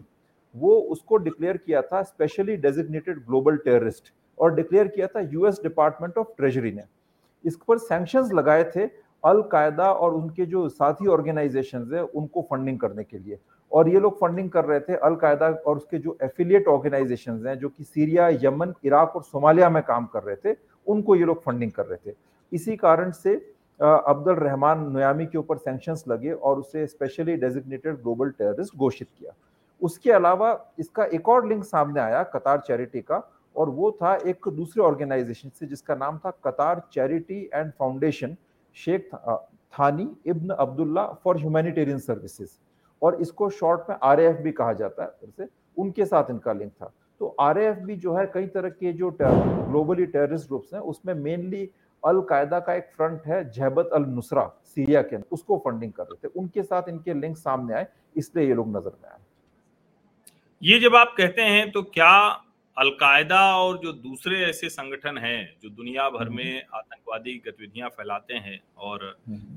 वो 0.56 0.76
उसको 0.92 1.18
डिक्लेयर 1.20 1.58
किया 1.58 1.82
था 1.84 2.02
स्पेशली 2.04 2.56
डेजिग्नेटेड 2.58 3.18
ग्लोबल 3.26 3.58
टेररिस्ट 3.60 4.12
और 4.40 4.54
डिक्लेयर 4.56 4.88
किया 4.88 5.08
था 5.08 5.20
यूएस 5.22 5.60
डिपार्टमेंट 5.64 6.18
ऑफ़ 6.18 6.28
ट्रेजरी 6.38 6.72
ने। 6.72 6.84
इस 7.44 7.56
पर 7.68 7.78
सैंक्शंस 7.78 8.32
लगाए 8.34 8.64
थे 8.76 8.86
अलकायदा 9.24 9.92
और 9.92 10.14
उनके 10.14 10.46
जो 10.46 10.68
साथी 10.70 11.08
ऑर्गेनाइजेशन 11.08 11.90
है, 11.94 12.04
उनको 12.04 12.42
फंडिंग 12.42 12.80
करने 12.80 13.04
के 13.04 13.18
लिए। 13.18 13.38
और 13.72 13.90
ये 13.90 14.00
लोग 14.00 14.20
फंडिंग 14.20 14.50
कर 14.50 14.66
रहे 14.66 14.80
थे 14.80 14.96
अलकायदा 14.96 15.48
और 15.48 15.78
उसके 15.78 15.98
जो 16.00 16.18
एफिलिएट 16.24 16.68
ऑर्गेनाइजेशन 16.68 17.46
हैं, 17.48 17.58
जो 17.60 17.70
कि 17.70 17.84
सीरिया 17.84 18.28
यमन 18.44 18.74
इराक 18.86 19.16
और 19.16 19.24
सोमालिया 19.24 19.70
में 19.70 19.82
काम 19.84 20.06
कर 20.06 20.24
रहे 20.24 20.36
थे, 20.36 20.58
उनको 20.88 21.16
ये 21.16 21.26
लोग 21.26 21.42
फंडिंग 21.44 21.72
कर 21.72 21.86
रहे 21.86 22.12
थे। 22.12 22.16
इसी 22.52 22.76
कारण 22.76 23.12
से 23.14 23.36
अब्दुल 23.80 24.36
रहमान 24.36 24.86
नयामी 24.94 25.26
के 25.26 25.38
ऊपर 25.38 25.58
सैंक्शंस 25.58 26.04
लगे 26.08 26.32
और 26.32 26.60
उसे 26.60 26.86
स्पेशली 26.88 27.36
डेजिग्नेटेड 27.36 27.96
ग्लोबल 27.96 28.30
टेररिस्ट 28.30 28.78
घोषित 28.78 29.08
किया। 29.20 29.32
उसके 29.82 30.12
अलावा 30.12 30.52
इसका 30.80 31.06
एक 31.06 31.30
और 31.30 31.48
लिंक 31.48 31.64
सामने 31.64 32.00
आया 32.00 32.22
कतार 32.26 32.60
चैरिटी 32.68 33.02
का 33.02 33.18
और 33.56 33.70
वो 33.72 33.92
था 33.94 34.16
एक 34.26 34.48
दूसरे 34.50 34.84
ऑर्गेनाइजेशन 34.84 35.50
से, 35.50 35.66
जिसका 35.66 35.96
नाम 35.96 36.18
था 36.18 36.32
कतार 36.44 36.82
charity 36.94 37.42
and 37.54 37.72
foundation 37.72 38.36
Sheikh 38.78 39.10
Thani 39.74 40.08
ibn 40.26 40.50
Abdullah 40.52 41.06
for 41.24 41.38
humanitarian 41.38 42.00
services 42.00 42.52
और 43.02 43.22
इसको 43.22 43.50
शॉर्ट 43.52 43.90
में 43.90 43.98
आर 44.04 44.22
भी 44.34 44.52
कहा 44.54 44.74
जाता 44.74 45.04
है, 45.04 45.10
फिर 45.12 45.30
से 45.38 45.48
उनके 45.78 46.06
साथ 46.06 46.30
इनका 46.30 46.54
लिंक 46.54 46.72
था। 46.72 46.92
तो 47.22 47.36
आर 47.40 47.60
भी 47.76 47.96
जो 47.96 48.14
है, 48.14 48.26
कई 48.28 48.46
तरह 48.48 48.70
के 48.72 48.94
जो 48.94 49.10
ग्लोबली 49.20 50.06
टेररिस्ट 50.08 50.48
ग्रुप्स 50.48 50.74
हैं, 50.74 50.82
उसमें 50.82 51.14
मेनली 51.16 51.70
अल 52.04 52.20
कायदा 52.30 52.60
का 52.60 52.74
एक 52.74 52.90
फ्रंट 52.98 53.22
है 53.28 53.44
जहबत 53.52 53.90
अल 53.94 54.06
नुसरा 54.06 54.46
सीरिया 54.66 55.02
के 55.02 55.16
अंदर। 55.16 55.34
उसको 55.34 55.58
फंडिंग 55.60 55.92
कर 55.92 56.04
रहे 56.04 56.28
थे। 56.28 56.40
उनके 56.40 56.64
साथ 56.64 56.90
इनके 56.90 57.14
लिंक 57.14 57.38
सामने 57.38 57.74
आए, 57.74 57.88
इसलिए 58.16 58.48
ये 58.48 58.54
लोग 58.54 58.76
नज़र 58.76 58.92
में 58.94 59.10
आए। 59.10 59.20
ये 60.62 60.80
जब 60.80 60.96
आप 60.96 61.14
कहते 61.18 61.42
हैं 61.44 61.72
तो 61.72 61.84
क्या 61.84 62.12
अलकायदा 62.78 63.40
और 63.56 63.78
जो 63.78 63.92
दूसरे 63.94 64.40
ऐसे 64.44 64.70
संगठन 64.70 65.18
हैं 65.18 65.40
जो 65.64 65.70
दुनिया 65.72 66.10
भर 66.10 66.30
में 66.30 66.44
हम्म। 66.46 66.78
आतंकवादी 66.78 67.38
गतिविधियाँ 67.46 67.90
फैलाते 67.90 68.34
हैं 68.36 68.60
और 68.80 69.06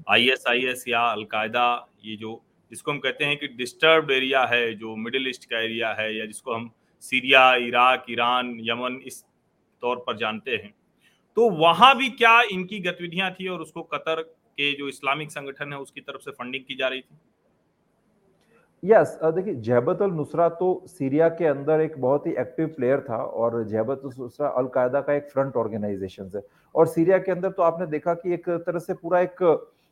आईएसआईएस 0.09 0.79
हम्म। 0.79 0.93
या 0.93 1.01
अलकायदा 1.03 1.65
ये 2.05 2.17
जो 2.17 2.41
जिसको 2.71 2.91
हम 2.91 2.99
कहते 2.99 3.25
हैं 3.25 3.37
कि 3.37 3.49
डिस्टर्ब 3.55 4.11
एरिया 4.11 4.45
है 4.47 4.75
जो 4.75 4.95
मिडिल 4.99 5.29
ईस्ट 5.29 5.45
का 5.45 5.61
एरिया 5.61 5.93
है 5.93 6.15
या 6.17 6.27
जिसको 6.27 6.55
हम 6.55 6.71
सीरिया 7.03 7.55
इराक 7.63 8.05
ईरान 8.11 8.57
यमन 8.63 9.01
इस 9.07 9.23
तौर 9.83 10.05
पर 10.07 10.17
जानते 10.17 10.51
हैं 10.55 10.75
तो 11.37 11.49
वहाँ 11.57 11.95
भी 11.97 12.09
क्या 12.13 12.41
इनकी 12.53 12.79
गतिविधियाँ 12.81 13.31
थी 13.31 13.49
और 13.49 13.61
उसको 13.61 13.83
कतर 13.91 14.23
के 14.23 14.73
जो 14.73 14.89
इस्लामिक 14.89 15.31
संगठन 15.31 15.73
है 15.73 15.79
उसकी 15.79 16.01
तरफ़ 16.01 16.23
से 16.23 16.31
फंडिंग 16.33 16.65
की 16.65 16.77
जा 16.77 16.89
रही 16.89 17.01
थी 17.01 17.19
यस 18.83 19.19
देखिए 19.25 19.55
जहबत 19.57 20.03
अल 20.03 20.11
नुसरा 20.11 20.49
तो 20.49 20.67
सीरिया 20.87 21.29
के 21.29 21.47
अंदर 21.47 21.81
एक 21.81 22.01
बहुत 22.01 22.27
ही 22.27 22.33
एक्टिव 22.33 22.67
प्लेयर 22.77 23.01
था 23.01 23.17
और 23.17 23.63
जहबत 23.65 24.03
नुसरा 24.05 24.49
अलकायदा 24.49 25.01
का 25.01 25.13
एक 25.13 25.31
फ्रंट 25.31 25.57
ऑर्गेनाइजेशन 25.57 26.31
है। 26.35 26.43
और 26.75 26.87
सीरिया 26.87 27.19
के 27.19 27.33
अंदर 27.33 27.51
तो 27.51 27.63
आपने 27.63 27.87
देखा 27.87 28.15
कि 28.15 28.35
एक 28.35 28.49
तरह 28.49 28.79
से 28.79 28.95
पूरा 28.95 29.21
एक 29.21 29.43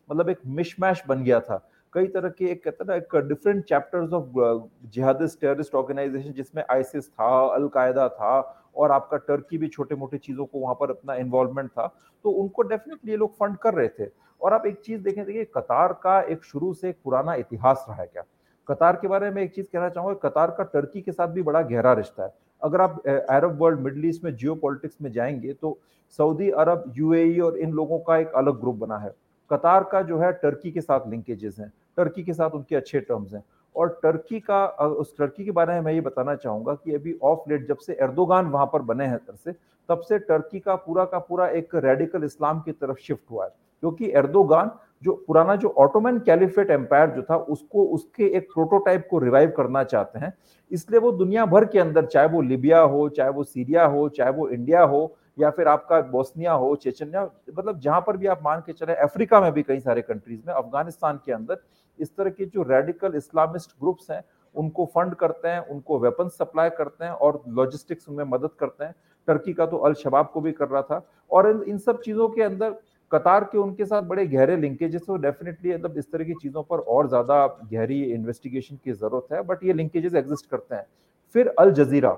मतलब 0.09 0.29
एक 0.31 0.39
मिशमैश 0.49 1.03
बन 1.09 1.25
गया 1.25 1.41
था। 1.41 1.57
कई 1.93 2.07
तरह 2.07 2.29
के 2.29 2.45
एक 2.45 2.63
कहते 2.65 2.85
ना, 2.85 2.95
एक 2.95 3.17
different 3.19 3.65
chapters 3.65 4.13
of 4.13 4.69
jihadist 4.87 5.41
terrorist 5.41 5.75
organisation 5.75 6.33
जिसमें 6.33 6.63
आईसिस 6.71 7.09
था, 7.09 7.47
अलकायदा 7.47 8.09
था 8.09 8.39
और 8.77 8.91
आपका 8.93 9.17
टर्की 9.19 9.59
भी 9.59 9.69
छोटे 9.69 9.95
मोटे 9.95 10.19
चीज़ों 10.19 10.45
को 10.47 10.59
वहाँ 10.59 10.75
पर 10.81 10.91
अपना 10.91 11.15
इन्वॉल्वमेंट 11.17 11.71
था। 11.71 11.87
तो 12.25 12.31
उनको 12.33 12.63
डेफिनेटली 12.63 13.11
ये 13.11 13.17
लोग 13.17 13.35
फंड 13.35 13.57
कर 13.59 13.75
रहे 13.75 13.89
थे। 13.99 14.11
और 14.41 14.53
आप 14.53 14.67
एक 14.67 14.81
चीज़ 14.81 15.03
देखें, 15.03 15.25
देखिए, 15.25 15.45
कतार 15.57 15.93
का 16.03 16.21
एक 16.23 16.45
शुरू 16.45 16.73
से 16.75 16.89
एक 16.89 16.99
पुराना 17.05 17.35
इतिहास 17.35 17.85
रहा 17.89 18.01
है 18.01 18.07
क्या? 18.07 18.23
कतार 18.69 18.97
के 18.97 19.09
बारे 19.09 19.31
में 19.31 19.43
एक 19.43 19.55
चीज़ 19.55 19.67
कहना 19.67 19.89
चाहूँगा, 19.89 20.29
कतार 20.29 20.51
का 20.51 20.65
टर्की 20.65 21.01
के 21.01 21.13
साथ 21.13 21.29
भी 21.29 21.43
बड़ा 21.43 21.63
गहरा 21.63 21.93
रिश्ता 21.93 22.25
है। 22.25 22.35
अगर 22.63 22.81
आप 22.81 23.07
अरब 23.07 23.59
वर्ल्ड 23.63 23.81
मिडल 23.81 24.05
ईस्ट 24.05 24.25
में 24.25 24.35
जियो 24.37 24.55
में 25.03 25.11
जाएँगे 25.13 25.53
तो 25.53 25.79
सऊदी 26.19 26.51
अरब 26.51 26.93
यूएई 26.97 27.39
और 27.41 27.57
इन 27.59 27.73
लोगों 27.73 27.99
का 27.99 28.17
एक 28.17 28.33
अलग 28.33 28.61
ग्रुप 28.61 28.77
बना 28.77 28.99
है। 28.99 29.15
कतार 29.51 29.85
का 29.85 30.03
जो 30.03 30.19
है, 30.19 30.33
टर्की 30.33 30.71
के 30.71 30.81
साथ 30.81 31.09
लिंकेजेस 31.09 31.57
हैं। 31.59 31.73
टर्की 31.97 32.23
के 32.23 32.33
साथ 32.33 32.51
उनके 32.51 32.77
अच्छे 32.77 33.01
टर्म्स 33.01 33.35
हैं। 33.35 33.43
और 33.77 34.01
टर्की 34.03 34.41
का 34.41 34.67
उस 34.67 35.17
टर्की 35.19 35.45
के 35.45 35.51
बारे 35.51 35.75
में 35.75 35.81
मैं 35.81 35.93
ये 35.93 36.01
बताना 36.01 36.35
चाहूँगा 36.35 36.75
कि 36.75 36.95
अभी 36.95 37.19
ऑफ़ 37.23 37.51
लेट 37.51 37.67
जब 37.69 37.77
से 37.77 37.93
एर्दोगान 38.03 38.47
वहाँ 38.47 38.67
पर 38.73 38.83
बने 38.83 39.07
हैं 39.07 39.19
तरह 39.19 39.37
से, 39.37 39.53
तब 39.89 40.01
से 40.01 40.19
टर्की 40.19 40.61
का 40.61 40.75
पूरा 40.77 41.05
का 41.05 41.19
पूरा 41.19 41.49
एक 41.49 41.75
रेडिकल 41.75 42.25
इस्लाम 42.25 42.61
की 42.61 42.73
तरफ़ 42.73 42.99
शिफ्ट 42.99 43.31
हुआ 43.31 43.45
है। 43.45 43.51
क्योंकि 43.81 44.11
एर्दोगान 44.11 44.71
जो 45.07 45.13
पुराना 45.27 45.57
जो 45.57 45.69
ऑटोमन 45.79 46.19
कैलिफेट 46.27 46.71
एम्पायर 46.71 47.11
जो 47.11 47.23
था 47.23 47.37
उसको 47.37 47.85
उसके 47.95 48.27
एक 48.37 48.49
प्रोटोटाइप 48.53 49.07
को 49.11 49.19
रिवाइव 49.19 49.53
करना 49.57 49.83
चाहते 49.85 50.19
हैं। 50.19 50.33
इसलिए 50.71 51.01
वो 51.01 51.13
दुनिया 51.15 51.45
भर 51.47 51.65
के 51.65 51.79
अंदर 51.79 52.07
चाहे 52.07 52.29
वो 52.29 52.41
लिबिया 52.43 52.81
हो 52.81 53.09
चाहे 53.09 53.31
वो 53.31 53.45
सीरिया 53.45 53.85
हो 53.87 54.09
चाहे 54.09 54.31
वो 54.33 54.49
इंडिया 54.49 54.83
हो 54.85 55.17
या 55.39 55.51
फिर 55.51 55.69
आपका 55.69 56.01
बोस्निया 56.11 56.53
हो 56.55 56.75
चेचनिया 56.77 57.23
मतलब 57.51 57.81
जहाँ 57.81 58.01
पर 58.01 58.17
भी 58.17 58.27
आप 58.27 58.41
मान 58.45 58.61
के 58.67 58.73
चले 58.73 58.95
अफ्रीका 59.05 59.41
में 59.41 59.53
भी 59.53 59.63
कई 59.63 59.81
सारे 59.81 60.03
कंट्रीज़ 60.03 60.41
में 60.47 60.55
अफ़गानिस्तान 60.55 61.21
के 61.27 61.33
अंदर 61.33 61.63
इस 61.99 62.17
तरह 62.17 62.31
के 62.31 62.45
जो 62.47 62.63
रेडिकल 62.63 63.17
इस्लामिस्ट 63.17 63.71
ग्रुप्स 63.81 64.11
हैं 64.11 64.23
उनको 64.55 64.85
फंड 64.95 65.15
करते 65.15 65.49
हैं 65.49 65.67
उनको 65.69 65.99
वेपन 65.99 66.29
सप्लाई 66.31 66.71
करते 66.71 67.05
हैं 67.05 67.13
और 67.13 67.43
लॉजिस्टिक्स 67.49 68.09
उनमें 68.09 68.25
मदद 68.25 68.51
करते 68.61 68.85
हैं। 68.85 68.95
टर्की 69.29 69.53
का 69.53 69.67
तो 69.67 69.77
अल 69.77 69.95
शबाब 69.95 70.31
को 70.35 70.41
भी 70.41 70.53
कर 70.53 70.69
रहा 70.69 70.83
था। 70.83 71.01
और 71.31 71.51
इन, 71.51 71.63
इन 71.63 71.79
सब 71.79 72.01
चीज़ों 72.01 72.29
के 72.29 72.43
अंदर 72.43 72.75
कतार 73.13 73.45
के 73.45 73.59
उनके 73.59 73.85
साथ 73.85 74.03
बड़े 74.05 74.27
गहरे 74.27 74.57
लिंकेजेस 74.57 75.03
तो 75.07 75.17
डेफिनेटली 75.19 75.75
मतलब 75.75 75.99
इस 75.99 76.11
तरह 76.13 76.25
की 76.25 76.35
चीज़ों 76.35 76.63
पर 76.63 76.79
और 76.79 77.09
ज़्यादा 77.09 77.47
गहरी 77.65 78.03
इन्वेस्टिगेशन 78.05 78.79
की 78.85 78.93
ज़रूरत 78.95 79.33
है 79.33 79.43
बट 79.43 79.65
ये 79.65 79.73
लिंकेजेस 79.73 80.15
एग्जिस्ट 80.15 80.51
करते 80.51 80.75
हैं। 80.75 80.87
फिर 81.35 81.49
अल 81.59 81.71
जजीरा। 81.73 82.17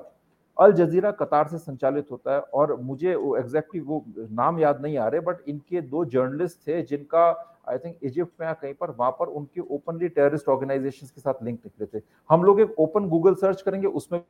अल 0.57 0.73
जजीरा 0.75 1.11
कतार 1.13 1.49
से 1.49 1.59
संचालित 1.59 2.07
होता 2.11 2.35
है 2.35 2.41
और 2.41 2.75
मुझे 2.83 3.15
वो 3.17 3.37
एग्जैक्टली 3.37 3.81
वो 3.83 4.05
नाम 4.17 4.59
याद 4.59 4.81
नहीं 4.83 4.97
आ 4.99 5.07
रहे 5.09 5.21
बट 5.23 5.49
इनके 5.49 5.81
दो 5.83 6.05
जर्नलिस्ट 6.07 6.67
थे 6.67 6.81
जिनका 6.85 7.29
आई 7.69 7.79
थिंक 7.79 7.97
इजिप्ट 8.03 8.41
में 8.41 8.47
या 8.47 8.53
कहीं 8.55 8.75
पर, 8.75 8.91
वहाँ 8.91 9.11
पर 9.11 9.27
उनके 9.29 9.61
ओपनली 9.61 10.09
टेररिस्ट 10.11 10.49
ऑर्गेनाइजेशन 10.49 11.07
के 11.07 11.21
साथ 11.21 11.43
लिंक 11.45 11.59
निकले 11.59 11.87
थे। 11.89 12.05
हम 12.31 12.45
लोग 12.45 12.61
एक 12.61 12.79
ओपन 12.79 13.09
गूगल 13.09 13.35
सर्च 13.37 13.63
करेंगे, 13.63 13.87
उसमें 13.89 14.23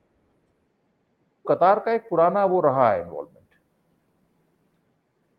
कतार 1.46 1.78
का 1.78 1.92
एक 1.92 2.08
पुराना 2.10 2.44
वो 2.46 2.60
रहा 2.60 2.90
है 2.90 3.00
इन्वॉल्वमेंट 3.02 3.37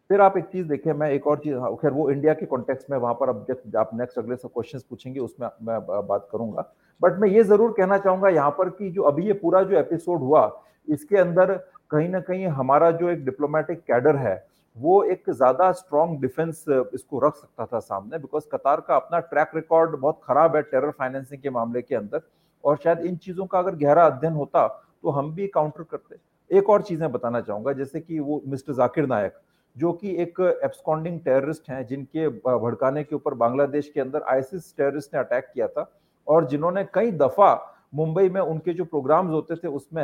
फिर 0.09 0.21
आप 0.21 0.37
एक 0.37 0.45
चीज़ 0.45 0.67
देखें 0.67 0.91
मैं 0.93 1.09
एक 1.11 1.25
और 1.27 1.37
चीज़ 1.39 1.55
हाँ, 1.55 1.75
खैर 1.75 1.91
वो 1.91 2.09
इंडिया 2.11 2.33
के 2.33 2.45
कॉन्टेक्स्ट 2.45 2.89
में 2.89 2.97
वहाँ 2.97 3.13
पर 3.15 3.29
अब 3.29 3.45
जब 3.47 3.75
आप 3.77 3.89
नेक्स्ट 3.93 4.17
अगले 4.19 4.35
सब 4.35 4.49
क्वेश्चंस 4.53 4.83
पूछेंगे 4.83 5.19
उसमें 5.19 5.47
मैं 5.63 5.79
बात 6.07 6.27
करूँगा। 6.31 6.61
बट 7.01 7.19
मैं 7.19 7.27
ये 7.29 7.43
ज़रूर 7.43 7.73
कहना 7.77 7.97
चाहूँगा 7.97 8.29
यहाँ 8.29 8.51
पर 8.51 8.69
कि 8.69 8.89
जो 8.91 9.03
अभी 9.03 9.25
ये 9.25 9.33
पूरा 9.33 9.61
जो 9.63 9.77
एपिसोड 9.79 10.19
हुआ 10.19 10.41
इसके 10.87 11.17
अंदर 11.17 11.53
कहीं 11.91 12.07
ना 12.09 12.19
कहीं 12.21 12.47
हमारा 12.49 12.89
जो 12.91 13.09
एक 13.09 13.23
डिप्लोमेटिक 13.25 13.79
कैडर 13.81 14.15
है 14.17 14.33
वो 14.77 15.03
एक 15.05 15.29
ज़्यादा 15.29 15.71
स्ट्रॉन्ग 15.73 16.19
डिफेंस 16.21 16.63
इसको 16.69 17.19
रख 17.19 17.35
सकता 17.35 17.65
था 17.65 17.79
सामने 17.81 18.17
बिकॉज़ 18.19 18.47
कतार 18.51 18.81
का 18.87 18.95
अपना 18.95 19.19
ट्रैक 19.25 19.51
रिकॉर्ड 19.55 19.95
बहुत 19.97 20.19
खराब 20.23 20.55
है 20.55 20.61
टेरर 20.63 20.91
फाइनेंसिंग 20.91 21.41
के 21.41 21.49
मामले 21.49 21.81
के 21.81 21.95
अंदर। 21.95 22.21
और 22.63 22.77
शायद 22.83 22.99
इन 23.01 23.15
चीज़ों 23.17 23.45
का 23.45 23.59
अगर 23.59 23.75
गहरा 23.77 24.05
अध्ययन 24.05 24.33
होता 24.33 24.67
तो 25.03 25.09
हम 25.09 25.31
भी 25.33 25.47
काउंटर 25.49 25.83
करते। 25.91 26.57
एक 26.57 26.69
और 26.69 26.81
चीज़ें 26.81 27.11
बताना 27.11 27.41
चाहूँगा 27.41 27.73
जैसे 27.73 27.99
कि 27.99 28.19
वो 28.19 28.41
मिस्टर 28.47 28.73
जाकिर 28.73 29.07
नायक 29.07 29.39
जो 29.75 29.91
कि 29.93 30.15
एक 30.21 30.39
एब्सकॉन्डिंग 30.63 31.19
टेररिस्ट 31.19 31.69
हैं, 31.69 31.85
जिनके 31.87 32.27
भड़काने 32.39 33.03
के 33.03 33.15
ऊपर 33.15 33.33
बांग्लादेश 33.35 33.91
के 33.93 34.01
अंदर 34.01 34.21
आईसिस 34.29 34.75
टेररिस्ट 34.77 35.13
ने 35.13 35.19
अटैक 35.19 35.51
किया 35.53 35.67
था 35.67 35.89
और 36.27 36.47
जिन्होंने 36.47 36.83
कई 36.93 37.11
दफ़ा 37.13 37.53
मुंबई 37.95 38.29
में 38.29 38.41
उनके 38.41 38.73
जो 38.73 38.85
प्रोग्राम्स 38.85 39.31
होते 39.31 39.55
थे 39.55 39.67
उसमें 39.69 40.03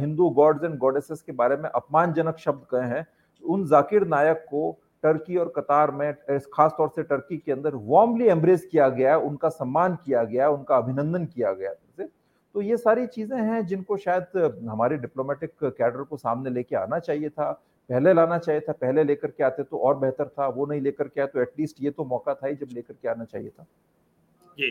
हिंदू 0.00 0.28
गॉड्स 0.32 0.64
एंड 0.64 0.76
गॉडेसेस 0.78 1.22
के 1.22 1.32
बारे 1.34 1.56
में 1.56 1.68
अपमानजनक 1.70 2.38
शब्द 2.38 2.66
कहे 2.70 2.88
हैं। 2.88 3.06
उन 3.44 3.66
जाकिर 3.66 4.06
नायक 4.08 4.44
को 4.50 4.70
टर्की 5.02 5.36
और 5.36 5.52
कतार 5.56 5.90
में 5.92 6.12
खास 6.52 6.72
तौर 6.76 6.88
से 6.88 7.02
टर्की 7.04 7.36
के 7.36 7.52
अंदर 7.52 7.74
वार्मली 7.76 8.26
एम्ब्रेस 8.28 8.66
किया 8.66 8.88
गया, 8.90 9.16
उनका 9.18 9.48
सम्मान 9.50 9.96
किया 10.04 10.22
गया, 10.24 10.48
उनका 10.50 10.76
अभिनंदन 10.76 11.24
किया 11.26 11.52
गया 11.52 11.72
तो 12.54 12.62
ये 12.62 12.76
सारी 12.76 13.06
चीज़ें 13.08 13.36
हैं 13.38 13.64
जिनको 13.66 13.96
शायद 13.98 14.36
हमारे 14.68 14.96
डिप्लोमेटिक 14.98 15.50
कैडर 15.62 16.02
को 16.02 16.16
सामने 16.16 16.50
लेके 16.50 16.76
आना 16.76 16.98
चाहिए 17.00 17.28
था। 17.30 17.50
पहले 17.90 18.12
लाना 18.14 18.38
चाहिए 18.38 18.60
था 18.60 18.72
पहले 18.72 19.04
लेकर 19.04 19.30
के 19.30 19.44
आते 19.44 19.62
तो 19.62 19.78
और 19.78 19.98
बेहतर 19.98 20.28
था 20.28 20.46
वो 20.48 20.66
नहीं 20.66 20.80
लेकर 20.80 21.08
के 21.08 21.20
आए 21.20 21.26
तो 21.26 21.42
एटलीस्ट 21.42 21.76
ये 21.80 21.90
तो 21.90 22.04
मौका 22.04 22.34
था 22.34 22.46
ही 22.46 22.54
जब 22.54 22.68
लेकर 22.72 22.94
के 22.94 23.08
आना 23.08 23.24
चाहिए 23.24 23.48
था। 23.48 23.66
जी 24.58 24.70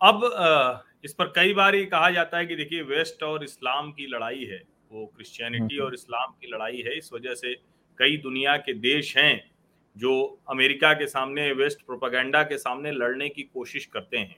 अब 0.00 0.82
इस 1.04 1.12
पर 1.14 1.32
कई 1.36 1.54
बार 1.54 1.74
ये 1.74 1.84
कहा 1.84 2.10
जाता 2.10 2.38
है 2.38 2.46
कि 2.46 2.56
देखिए 2.56 2.82
वेस्ट 2.82 3.22
और 3.22 3.44
इस्लाम 3.44 3.90
की 3.92 4.06
लड़ाई 4.06 4.44
है 4.44 4.62
वो 4.92 5.06
क्रिश्चियनिटी 5.06 5.78
और 5.78 5.94
इस्लाम 5.94 6.32
की 6.40 6.46
लड़ाई 6.46 6.82
है 6.86 6.96
इस 6.98 7.10
वजह 7.12 7.34
से 7.34 7.54
कई 7.98 8.16
दुनिया 8.16 8.56
के 8.56 8.72
देश 8.72 9.16
हैं 9.16 9.50
जो 9.96 10.12
अमेरिका 10.50 10.92
के 10.92 11.06
सामने 11.06 11.50
वेस्ट 11.52 11.86
प्रोपागेंडा 11.86 12.42
के 12.42 12.58
सामने 12.58 12.90
लड़ने 12.92 13.28
की 13.28 13.42
कोशिश 13.44 13.86
करते 13.86 14.18
हैं। 14.18 14.36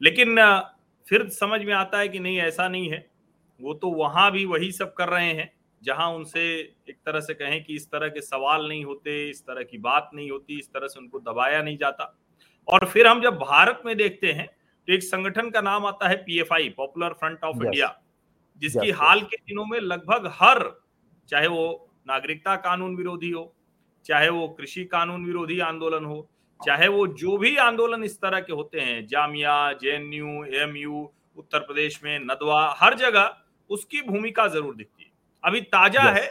लेकिन 0.00 0.36
फिर 1.08 1.28
समझ 1.30 1.60
में 1.62 1.72
आता 1.74 1.98
है 1.98 2.08
कि 2.08 2.18
नहीं 2.18 2.38
ऐसा 2.40 2.68
नहीं 2.68 2.90
है 2.90 3.06
वो 3.60 3.74
तो 3.74 3.90
वहाँ 3.92 4.30
भी 4.32 4.44
वही 4.44 4.70
सब 4.72 4.92
कर 4.94 5.08
रहे 5.08 5.32
हैं। 5.32 5.50
जहाँ 5.82 6.08
उनसे 6.14 6.42
एक 6.88 6.96
तरह 7.06 7.20
से 7.20 7.34
कहें 7.34 7.62
कि 7.64 7.74
इस 7.74 7.86
तरह 7.90 8.08
के 8.08 8.20
सवाल 8.20 8.68
नहीं 8.68 8.84
होते 8.84 9.28
इस 9.30 9.42
तरह 9.42 9.62
की 9.62 9.78
बात 9.78 10.10
नहीं 10.14 10.30
होती 10.30 10.58
इस 10.58 10.68
तरह 10.68 10.86
से 10.86 11.00
उनको 11.00 11.18
दबाया 11.20 11.62
नहीं 11.62 11.76
जाता। 11.78 12.14
और 12.68 12.86
फिर 12.86 13.06
हम 13.06 13.22
जब 13.22 13.36
भारत 13.38 13.82
में 13.86 13.96
देखते 13.96 14.32
हैं 14.32 14.46
तो 14.46 14.92
एक 14.92 15.02
संगठन 15.02 15.50
का 15.50 15.60
नाम 15.60 15.86
आता 15.86 16.08
है 16.08 16.16
PFI 16.16 16.68
Popular 16.68 17.12
Front 17.12 17.44
of 17.44 17.62
India 17.64 17.94
जिसकी 18.62 18.90
हाल 18.90 19.20
के 19.20 19.36
दिनों 19.36 19.64
में 19.66 19.78
लगभग 19.80 20.32
हर 20.34 20.62
चाहे 21.28 21.46
वो 21.46 21.92
नागरिकता 22.08 22.56
कानून 22.56 22.96
विरोधी 22.96 23.30
हो 23.30 23.54
चाहे 24.04 24.28
वो 24.28 24.48
कृषि 24.48 24.84
कानून 24.84 25.24
विरोधी 25.26 25.58
आंदोलन 25.60 26.04
हो 26.04 26.28
चाहे 26.60 26.88
वो 26.88 27.06
जो 27.06 27.36
भी 27.38 27.56
आंदोलन 27.56 28.04
इस 28.04 28.20
तरह 28.20 28.40
के 28.40 28.52
होते 28.52 28.80
हैं 28.80 29.06
Jamia 29.06 29.72
J 29.72 29.90
N 29.90 30.76
U 30.76 31.10
Uttar 31.36 31.58
Pradesh 31.58 32.00
में 32.04 32.18
नदवा 32.20 32.62
हर 32.78 32.94
जगह 32.94 33.36
उसकी 33.70 34.02
भूमिका 34.02 34.46
ज़रूर 34.48 34.74
दिखती 34.76 34.97
अभी 35.44 35.60
ताज़ा 35.68 36.10
है 36.10 36.26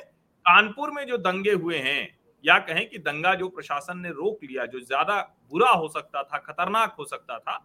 कानपुर 0.46 0.92
में 0.92 1.06
जो 1.08 1.18
दंगे 1.20 1.52
हुए 1.54 1.78
हैं 1.80 2.08
या 2.44 2.58
कहें 2.60 2.88
कि 2.90 2.98
दंगा 3.00 3.34
जो 3.36 3.48
प्रशासन 3.50 4.00
ने 4.00 4.10
रोक 4.12 4.44
लिया 4.44 4.66
जो 4.66 4.80
ज़्यादा 4.82 5.22
बुरा 5.52 5.70
हो 5.70 5.88
सकता 5.90 6.24
था 6.24 6.38
खतरनाक 6.40 6.96
हो 7.00 7.06
सकता 7.06 7.38
था 7.40 7.60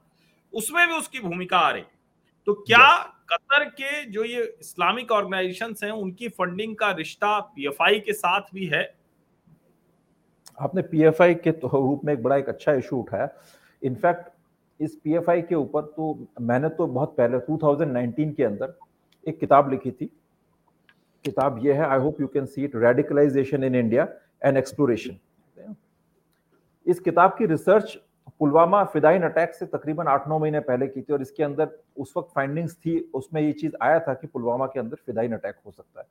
उसमें 0.52 0.86
भी 0.88 0.94
उसकी 0.94 1.20
भूमिका 1.20 1.58
आ 1.58 1.70
रही। 1.70 1.82
तो 2.46 2.52
क्या 2.54 2.86
कतर 3.28 3.64
के 3.70 4.04
जो 4.10 4.24
ये 4.24 4.42
इस्लामिक 4.60 5.12
ऑर्गेनाइजेशन 5.12 5.74
हैं 5.82 5.90
उनकी 5.92 6.28
फंडिंग 6.30 6.74
का 6.76 6.90
रिश्ता 6.92 7.38
पीएफआई 7.40 8.00
के 8.00 8.12
साथ 8.12 8.54
भी 8.54 8.66
है? 8.66 8.82
आपने 10.58 10.82
पीएफआई 10.84 11.34
के 11.36 11.52
तो 11.52 11.68
रूप 11.68 12.04
में 12.04 12.12
एक 12.12 12.22
बड़ा 12.22 12.36
एक 12.36 12.48
अच्छा 12.48 12.72
इशू 12.74 12.96
उठाया। 12.96 13.28
इनफैक्ट 13.82 14.30
इस 14.80 14.94
पीएफआई 14.94 15.42
के 15.42 15.54
ऊपर 15.54 15.82
तो 15.96 16.28
मैंने 16.40 16.68
तो 16.70 16.86
बहुत 16.88 17.14
पहले 17.18 17.38
2019 17.46 18.34
के 18.36 18.44
अंदर 18.44 18.78
एक 19.26 19.38
किताब 19.40 19.70
लिखी 19.70 19.90
थी 19.90 20.10
किताब 21.24 21.58
ये 21.64 21.72
है 21.72 21.86
I 21.86 21.98
hope 21.98 22.20
you 22.20 22.26
can 22.28 22.46
see 22.46 22.64
it 22.64 22.76
radicalisation 22.76 23.64
in 23.64 23.74
India 23.74 24.08
and 24.44 24.56
exploration 24.56 25.18
इस 26.86 27.00
किताब 27.00 27.34
की 27.38 27.46
रिसर्च 27.46 27.98
पुलवामा 28.40 28.82
फिदाइन 28.84 29.22
अटैक 29.22 29.54
से 29.54 29.66
तकरीबन 29.66 30.06
आठ 30.08 30.26
नौ 30.28 30.38
महीने 30.38 30.60
पहले 30.60 30.86
की 30.86 31.00
थी 31.02 31.12
और 31.12 31.22
इसके 31.22 31.42
अंदर 31.42 31.68
उस 31.96 32.12
वक्त 32.16 32.30
फाइंडिंग्स 32.34 32.74
थी, 32.76 32.98
उसमें 33.14 33.40
ये 33.42 33.52
चीज़ 33.52 33.72
आया 33.82 33.98
था 33.98 34.14
कि 34.14 34.26
पुलवामा 34.26 34.66
के 34.66 34.80
अंदर 34.80 34.96
फिदाइन 35.06 35.32
अटैक 35.32 35.56
हो 35.66 35.70
सकता 35.70 36.00
है। 36.00 36.06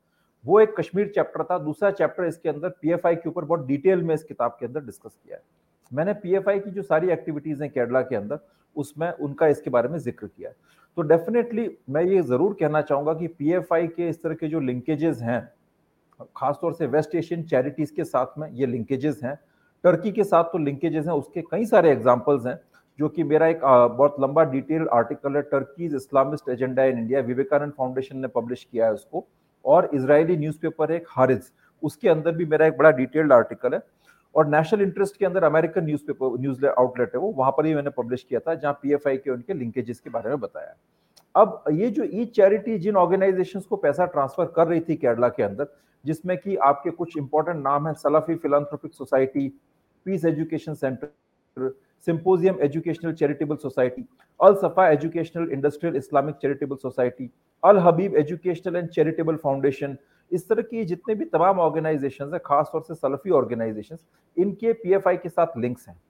वो 0.45 0.59
एक 0.59 0.75
कश्मीर 0.77 1.11
चैप्टर 1.15 1.43
था, 1.43 1.57
दूसरा 1.59 1.91
चैप्टर 1.91 2.25
इसके 2.25 2.49
अंदर 2.49 2.69
पीएफआई 2.81 3.15
के 3.15 3.29
ऊपर 3.29 3.45
बहुत 3.45 3.65
डिटेल 3.67 4.03
में 4.03 4.13
इस 4.15 4.23
किताब 4.23 4.55
के 4.59 4.65
अंदर 4.65 4.85
डिस्कस 4.85 5.17
किया 5.25 5.37
है। 5.37 5.43
मैंने 5.91 6.13
पीएफआई 6.13 6.59
की 6.59 6.71
जो 6.71 6.81
सारी 6.83 7.09
एक्टिविटीज़ 7.09 7.63
हैं 7.63 7.71
केरला 7.71 8.01
के 8.01 8.15
अंदर, 8.15 8.39
उसमें 8.75 9.11
उनका 9.11 9.47
इसके 9.47 9.69
बारे 9.69 9.89
में 9.89 9.97
ज़िक्र 9.99 10.27
किया 10.27 10.49
है। 10.49 10.55
तो 10.97 11.01
डेफिनेटली 11.03 11.69
मैं 11.89 12.03
ये 12.03 12.21
ज़रूर 12.21 12.55
कहना 12.59 12.81
चाहूँगा 12.81 13.13
कि 13.13 13.27
पीएफआई 13.29 13.87
के 13.87 14.07
इस 14.09 14.21
तरह 14.23 14.35
के 14.35 14.47
जो 14.47 14.59
लिंकेजेस 14.59 15.19
हैं, 15.21 15.41
खासतौर 16.37 16.73
से 16.73 16.87
वेस्ट 16.87 17.15
एशियन 17.15 17.43
चैरिटीज 17.43 17.91
के 17.91 18.03
साथ 18.03 18.37
में 18.37 18.47
ये 18.49 18.65
लिंकेजेस 18.65 19.19
हैं। 19.23 19.35
टर्की 19.83 20.11
के 20.11 20.23
साथ 20.23 20.43
तो 20.43 20.57
लिंकेजेस 20.57 21.05
हैं, 21.05 21.13
उसके 21.13 21.41
कई 21.41 21.65
सारे 21.65 21.91
एग्जाम्पल्स 21.91 22.45
हैं, 22.45 22.59
जो 22.99 23.09
कि 23.09 23.23
मेरा 23.23 23.47
एक 23.47 23.61
बहुत 23.63 24.15
लंबा 24.21 24.43
डिटेल 24.51 24.87
आर्टिकल 24.93 25.35
है 25.35 25.41
Turkey's 25.43 25.95
Islamist 25.95 26.49
agenda 26.49 26.83
in 26.83 26.97
India 26.97 27.19
Vivekananda 27.21 27.73
Foundation 27.77 28.17
ने 28.17 28.27
पब्लिश 28.29 28.63
किया 28.63 28.85
है 28.85 28.93
उसको। 28.93 29.25
और 29.65 29.89
इसराइली 29.93 30.37
न्यूज़पेपर 30.37 30.91
है 30.91 30.97
एक 30.97 31.07
हारिज 31.09 31.51
उसके 31.83 32.09
अंदर 32.09 32.31
भी 32.31 32.45
मेरा 32.45 32.65
एक 32.65 32.77
बड़ा 32.77 32.91
डिटेल्ड 32.91 33.33
आर्टिकल 33.33 33.73
है। 33.73 33.79
और 34.35 34.47
नेशनल 34.47 34.81
इंटरेस्ट 34.81 35.17
के 35.17 35.25
अंदर 35.25 35.43
अमेरिकन 35.43 35.85
न्यूज़पेपर 35.85 36.39
न्यूज़ 36.39 36.65
आउटलेट 36.67 37.11
है 37.15 37.19
वो, 37.19 37.31
वहाँ 37.31 37.51
पर 37.51 37.63
भी 37.63 37.73
मैंने 37.75 37.89
पब्लिश 37.91 38.23
किया 38.23 38.39
था, 38.39 38.55
जहाँ 38.55 38.73
पीएफआई 38.81 39.17
के 39.17 39.31
उनके 39.31 39.53
लिंकेजेस 39.53 39.99
के 39.99 40.09
बारे 40.09 40.29
में 40.29 40.39
बताया। 40.39 40.75
अब 41.35 41.63
ये 41.71 41.89
जो 41.89 42.03
ई 42.03 42.25
चैरिटी 42.27 42.77
जिन 42.79 42.95
ऑर्गेनाइजेशंस 42.97 43.65
को 43.65 43.75
पैसा 43.77 44.05
ट्रांसफ़र 44.07 44.45
कर 44.55 44.67
रही 44.67 44.79
थी 44.79 44.95
केरला 44.95 45.27
के 45.29 45.43
अंदर, 45.43 45.67
जिसमें 46.05 46.37
कि 46.37 46.55
आपके 46.63 46.91
कुछ 46.91 47.17
इंपॉर्टेंट 47.17 47.63
नाम 47.63 47.87
है 47.87 47.93
Salafi 47.95 48.35
Philanthropic 48.35 48.93
Society 48.93 49.47
Peace 50.05 50.25
Education 50.25 50.73
Centre 50.75 51.73
Symposium 52.07 52.57
Educational 52.63 53.13
Charitable 53.13 53.55
Society 53.57 54.05
Al 54.39 54.53
Safa 54.61 54.87
Educational 54.89 55.51
Industrial 55.53 55.95
Islamic 55.95 56.35
Charitable 56.41 56.75
Society 56.75 57.29
Al 57.63 57.79
Habib 57.79 58.15
Educational 58.17 58.75
and 58.75 58.87
Charitable 58.89 59.35
Foundation 59.43 59.97
इस 60.31 60.47
तरह 60.49 60.61
की 60.61 60.83
जितने 60.85 61.15
भी 61.15 61.25
तमाम 61.25 61.59
ऑर्गेनाइजेशन 61.59 62.33
है, 62.33 62.39
खासतौर 62.45 62.81
से 62.81 62.95
सलफी 62.95 63.29
ऑर्गेनाइजेशन 63.29 63.97
इनके 64.37 64.73
पीएफआई 64.73 65.17
के 65.17 65.29
साथ 65.29 65.57
लिंक्स 65.57 65.87
हैं। 65.89 66.01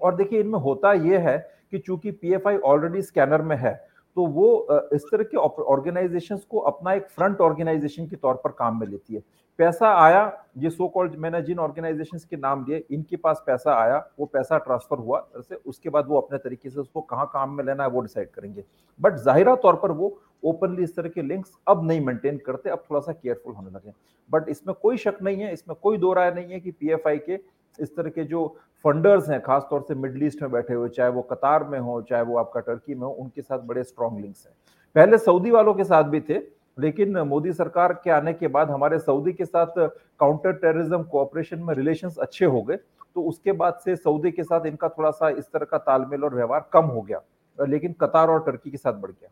और 0.00 0.16
देखिए, 0.16 0.40
इनमें 0.40 0.58
होता 0.58 0.92
यह 0.92 1.28
है 1.28 1.38
कि 1.70 1.78
चूँकि 1.78 2.10
पीएफआई 2.10 2.56
ऑलरेडी 2.56 3.02
स्कैनर 3.02 3.42
में 3.42 3.56
है 3.56 3.74
तो 4.16 4.26
वो 4.26 4.46
इस 4.94 5.02
तरह 5.04 5.24
के 5.24 5.36
ऑर्गेनाइजेशंस 5.36 6.44
को 6.44 6.58
अपना 6.68 6.92
एक 6.92 7.08
फ्रंट 7.08 7.40
ऑर्गेनाइजेशन 7.40 8.06
के 8.06 8.16
तौर 8.16 8.34
पर 8.44 8.50
काम 8.52 8.78
में 8.80 8.86
लेती 8.86 9.14
है। 9.14 9.22
पैसा 9.58 9.92
आया, 9.96 10.22
ये 10.58 10.70
सो 10.70 10.86
कॉल्ड 10.88 11.14
मैंने 11.16 11.40
जिन 11.42 11.58
ऑर्गेनाइजेशंस 11.58 12.24
के 12.24 12.36
नाम 12.36 12.64
लिए 12.64 12.84
इनके 12.90 13.16
पास 13.16 13.42
पैसा 13.46 13.74
आया, 13.74 13.98
वो 14.18 14.26
पैसा 14.26 14.58
ट्रांसफ़र 14.58 14.98
हुआ 14.98 15.26
से 15.38 15.54
उसके 15.56 15.90
बाद 15.90 16.06
वो 16.08 16.20
अपने 16.20 16.38
तरीके 16.38 16.70
से 16.70 16.80
उसको 16.80 17.00
कहाँ 17.02 17.30
काम 17.32 17.56
में 17.56 17.64
लेना 17.64 17.84
है 17.84 17.90
वो 17.90 18.00
डिसाइड 18.00 18.30
करेंगे। 18.30 18.64
बट 19.00 19.16
जाहिरा 19.24 19.54
तौर 19.56 19.76
पर 19.76 19.90
वो 19.92 20.16
ओपनली 20.44 20.82
इस 20.82 20.94
तरह 20.96 21.08
के 21.08 21.22
लिंक्स 21.22 21.52
अब 21.68 21.86
नहीं 21.86 22.00
मेंटेन 22.00 22.38
करते, 22.38 22.70
अब 22.70 22.82
थोड़ा 22.90 23.00
सा 23.00 23.12
केयरफुल 23.12 23.54
होने 23.54 23.70
लगे 23.70 23.92
बट 24.30 24.48
इसमें 24.48 24.74
कोई 24.82 24.96
शक 24.96 25.18
नहीं 25.22 25.42
है, 25.42 25.52
इसमें 25.52 25.76
कोई 25.82 25.98
दो 25.98 26.12
राय 26.12 26.30
नहीं 26.34 26.52
है 26.52 26.60
कि 26.60 26.70
पीएफआई 26.70 27.18
के 27.18 27.36
इस 27.80 27.94
तरह 27.96 28.10
के 28.10 28.24
जो 28.24 28.46
फंडर्स 28.84 29.28
हैं, 29.30 29.40
खासतौर 29.42 29.84
से 29.88 29.94
मिडल 29.94 30.22
ईस्ट 30.24 30.42
में 30.42 30.50
बैठे 30.50 30.74
हुए, 30.74 30.88
चाहे 30.88 31.10
वो 31.10 31.22
कतार 31.22 31.64
में 31.64 31.78
हो, 31.78 32.00
चाहे 32.02 32.22
वो 32.22 32.36
आपका 32.38 32.60
टर्की 32.62 32.94
में 32.94 33.02
हो, 33.02 33.10
उनके 33.10 33.42
साथ 33.42 33.58
बड़े 33.60 33.84
स्ट्रॉन्ग 33.84 34.20
लिंक्स 34.20 34.46
हैं। 34.46 34.54
पहले 34.96 35.18
सऊदी 35.18 35.50
वालों 35.50 35.74
के 35.74 35.84
साथ 35.84 36.04
भी 36.04 36.20
थे, 36.20 36.40
लेकिन 36.78 37.18
मोदी 37.18 37.52
सरकार 37.52 37.92
के 38.04 38.10
आने 38.10 38.32
के 38.32 38.48
बाद 38.48 38.70
हमारे 38.70 38.98
सऊदी 38.98 39.32
के 39.32 39.44
साथ 39.44 39.78
काउंटर 40.20 40.52
टेररिज्म 40.54 41.02
कोऑपरेशन 41.04 41.58
में 41.58 41.74
रिलेशंस 41.74 42.16
अच्छे 42.18 42.44
हो 42.46 42.62
गए 42.62 42.76
तो 43.16 43.22
उसके 43.22 43.52
बाद 43.54 43.78
से 43.84 43.94
सऊदी 43.96 44.30
के 44.30 44.42
साथ 44.44 44.66
इनका 44.66 44.88
थोड़ा 44.88 45.10
सा 45.10 45.28
इस 45.30 45.44
तरह 45.44 45.66
का 45.66 45.78
तालमेल 45.80 46.24
और 46.24 46.34
व्यवहार 46.34 46.68
कम 46.72 46.84
हो 46.86 47.02
गया, 47.02 47.20
लेकिन 47.58 47.92
कतार 48.00 48.30
और 48.30 48.42
टर्की 48.46 48.70
के 48.70 48.76
साथ 48.76 48.92
बढ़ 48.94 49.10
गया। 49.10 49.28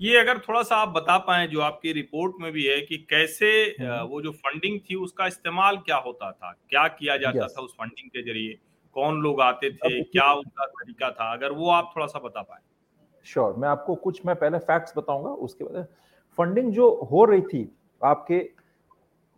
ये 0.00 0.16
अगर 0.18 0.38
थोड़ा 0.38 0.62
सा 0.62 0.76
आप 0.76 0.88
बता 0.88 1.16
पाए 1.18 1.46
जो 1.46 1.60
आपकी 1.60 1.92
रिपोर्ट 1.92 2.32
में 2.40 2.50
भी 2.52 2.64
है 2.64 2.80
कि 2.80 2.96
कैसे 3.10 3.50
हम्म। 3.80 4.00
वो 4.08 4.20
जो 4.22 4.30
फंडिंग 4.32 4.78
थी 4.80 4.94
उसका 4.94 5.26
इस्तेमाल 5.26 5.76
क्या 5.76 5.96
होता 5.96 6.30
था? 6.32 6.50
क्या 6.70 6.86
किया 6.88 7.16
जाता 7.16 7.46
था 7.46 7.62
उस 7.62 7.74
फंडिंग 7.74 8.08
के 8.10 8.22
ज़रिए? 8.22 8.58
कौन 8.96 9.20
लोग 9.22 9.40
आते 9.40 9.70
थे? 9.70 10.02
क्या 10.02 10.32
उनका 10.32 10.66
तरीका 10.66 11.10
था? 11.10 11.32
अगर 11.32 11.52
वो 11.52 11.70
आप 11.70 11.92
थोड़ा 11.96 12.06
सा 12.06 12.18
बता 12.18 12.42
पाए। 12.42 12.60
श्योर 13.26 13.54
मैं 13.58 13.68
आपको 13.68 13.94
कुछ 13.94 14.20
मैं 14.26 14.34
पहले 14.36 14.58
फैक्ट्स 14.66 14.92
बताऊँगा 14.96 15.30
उसके 15.46 15.64
बाद 15.64 15.86
फंडिंग 16.38 16.70
जो 16.72 16.90
हो 17.12 17.24
रही 17.24 17.40
थी 17.42 17.68
आपके 18.00 18.44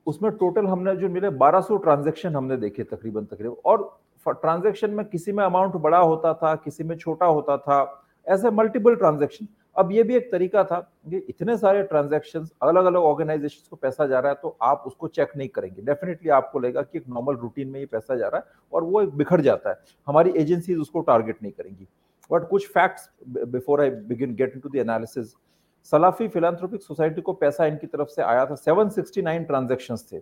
उसमें 0.07 0.31
टोटल 0.33 0.67
हमने 0.67 0.95
जो 0.97 1.09
मिले 1.09 1.29
1200 1.39 1.77
ट्रांजैक्शन 1.83 2.37
हमने 2.37 2.57
देखे 2.57 2.85
तकरीबन 2.85 3.25
तकरीबन 3.25 3.57
और 3.65 3.87
ट्रांजैक्शन 4.27 4.91
में 4.91 5.05
किसी 5.07 5.33
में 5.33 5.45
अमाउंट 5.45 5.75
बड़ा 5.83 5.99
होता 5.99 6.33
था 6.35 6.55
किसी 6.65 6.85
में 6.85 6.97
छोटा 6.97 7.27
होता 7.27 7.57
था 7.59 7.79
ऐसे 8.27 8.51
मल्टीपल 8.51 8.95
ट्रांजैक्शन। 8.97 9.49
अब 9.79 9.93
ये 9.93 10.03
भी 10.03 10.17
एक 10.17 10.31
तरीका 10.33 10.63
था 10.65 10.79
कि 11.11 11.17
इतने 11.29 11.57
सारे 11.57 11.83
ट्रांजेक्शन 11.83 12.47
अलग 12.63 12.85
अलग 12.85 12.97
ऑर्गेनाइजेशन 12.97 13.67
को 13.71 13.77
पैसा 13.77 14.07
जा 14.07 14.21
रहा 14.21 14.33
है 14.33 14.39
तो 14.43 14.57
आप 14.63 14.85
उसको 14.87 15.09
चेक 15.09 15.33
नहीं 15.37 15.49
करेंगे। 15.49 15.83
डेफिनेटली 15.83 16.31
आपको 16.31 16.59
लगेगा 16.59 16.83
कि 16.83 16.99
एक 16.99 17.09
नॉर्मल 17.09 17.37
रूटीन 17.37 17.69
में 17.69 17.79
ये 17.81 17.87
पैसा 17.87 18.17
जा 18.17 18.29
रहा 18.29 18.39
है 18.39 18.67
और 18.73 18.85
वो 18.85 19.03
एक 19.03 19.15
बिखर 19.17 19.41
जाता 19.41 19.71
है। 19.71 19.77
हमारी 20.07 20.33
एजेंसी 20.37 20.75
उसको 20.77 21.01
टारगेट 21.01 21.43
नहीं 21.43 21.53
करेंगी। 21.53 21.89
बट 22.31 22.49
कुछ 22.49 22.67
facts 22.69 23.11
before 23.29 23.81
I 23.81 23.91
begin 23.91 24.35
get 24.35 24.55
into 24.55 24.69
the 24.69 24.77
analysis 24.77 25.35
Salafi 25.93 26.29
Philanthropic 26.29 26.83
Society 26.83 27.21
को 27.21 27.33
पैसा 27.33 27.67
इनकी 27.67 27.87
तरफ़ 27.87 28.09
से 28.09 28.23
आया 28.23 28.47
था। 28.47 28.55
769 28.57 29.45
ट्रांजेक्शन 29.45 29.97
थे। 30.13 30.21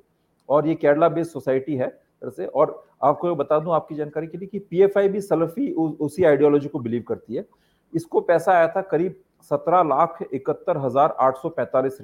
और 0.49 0.67
ये 0.69 0.75
केरला 0.75 1.09
बेस्ड 1.09 1.31
सोसाइटी 1.33 1.77
है 1.77 1.89
से। 2.25 2.47
और 2.47 2.83
आपको 3.03 3.35
बता 3.35 3.59
दूँ, 3.59 3.73
आपकी 3.75 3.95
जानकारी 3.95 4.27
के 4.27 4.39
लिए 4.39 4.49
कि 4.49 4.59
पीएफआई 4.61 5.09
भी 5.09 5.21
सलफी 5.21 5.71
उसी 5.73 6.25
आइडियोलॉजी 6.25 6.69
को 6.69 6.79
बिलीव 6.79 7.05
करती 7.09 7.35
है। 7.35 7.45
इसको 7.93 8.21
पैसा 8.21 8.53
आया 8.53 8.69
था 8.69 8.81
करीब 8.83 9.15
सत्रह 9.51 9.83
लाख 9.89 10.19
इकहत्तर 10.33 10.77
हज़ार 10.79 11.17
आठ 11.21 11.37
सौ 11.39 11.49
पैंतालीस 11.57 11.99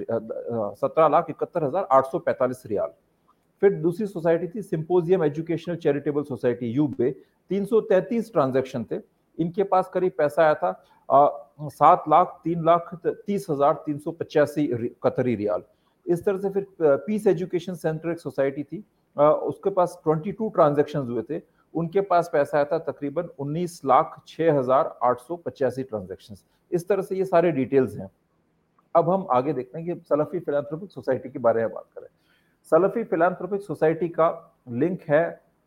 सत्रह 0.80 1.08
लाख 1.08 1.30
इकहत्तर 1.30 1.64
हज़ार 1.64 1.86
आठ 1.92 2.06
सौ 2.06 2.18
पैंतालीस 2.20 2.62
रियाल। 2.66 2.92
फिर 3.62 3.74
दूसरी 3.82 4.06
सोसाइटी 4.06 4.46
थी 4.48 4.62
सिंपोजियम 4.64 5.24
एजुकेशनल 5.24 5.76
चैरिटेबल 5.78 6.22
सोसाइटी 6.24 6.70
यूबे। 6.72 7.10
तीन 7.50 7.64
सौ 7.64 7.80
तैतीस 7.88 8.32
ट्रांजेक्शन 8.32 8.84
थे। 8.90 9.00
इनके 9.38 9.62
पास 9.64 9.90
करीब 9.94 10.12
पैसा 10.18 10.42
आया 10.42 10.54
था 10.54 10.72
सात 11.70 12.04
लाख 12.08 12.40
तीन 12.44 12.64
लाख 12.64 12.94
तीस 13.06 13.46
हज़ार 13.50 13.74
तीन 13.86 13.98
सौ 13.98 14.10
पचासी 14.12 14.66
कतरी 15.02 15.34
रियाल। 15.36 15.62
इस 16.06 16.24
तरह 16.24 16.38
से 16.38 16.50
फिर 16.50 16.66
पीस 17.06 17.26
एजुकेशन 17.26 17.74
सेंटर 17.76 18.10
एक 18.10 18.20
सोसाइटी 18.20 18.62
थी। 18.62 18.84
आ, 19.16 19.30
उसके 19.30 19.70
पास 19.70 19.98
ट्वेंटी 20.04 20.32
टू 20.32 20.48
ट्रांजेक्शन 20.50 21.00
हुए 21.08 21.22
थे। 21.22 21.38
उनके 21.74 22.00
पास 22.02 22.30
पैसा 22.32 22.56
आया 22.56 22.64
था 22.64 22.78
तकरीबन 22.82 23.28
उन्नीस 23.38 23.80
लाख 23.84 24.20
छह 24.28 24.58
हज़ार 24.58 24.96
आठ 25.04 25.20
सौ 25.20 25.36
पचासी 25.38 25.82
ट्रांजेक्शन 25.84 26.36
इस 26.70 26.88
तरह 26.88 27.02
से 27.02 27.16
ये 27.16 27.24
सारे 27.24 27.52
डिटेल्स 27.52 27.96
हैं। 27.98 28.10
अब 28.94 29.10
हम 29.10 29.26
आगे 29.30 29.52
देखते 29.52 29.78
हैं 29.78 29.86
कि 29.86 30.00
सलफी 30.04 30.38
फिलानथ्रोपिक 30.40 30.90
सोसाइटी 30.90 31.28
के 31.30 31.38
बारे 31.40 31.60
में 31.60 31.70
बात 31.70 31.84
करें। 31.94 32.06
सलफी 32.72 33.04
फिलानथ्रोपिक 33.04 33.62
सोसाइटी 33.62 34.08
का 34.10 34.28
लिंक 34.70 35.00
है 35.08 35.24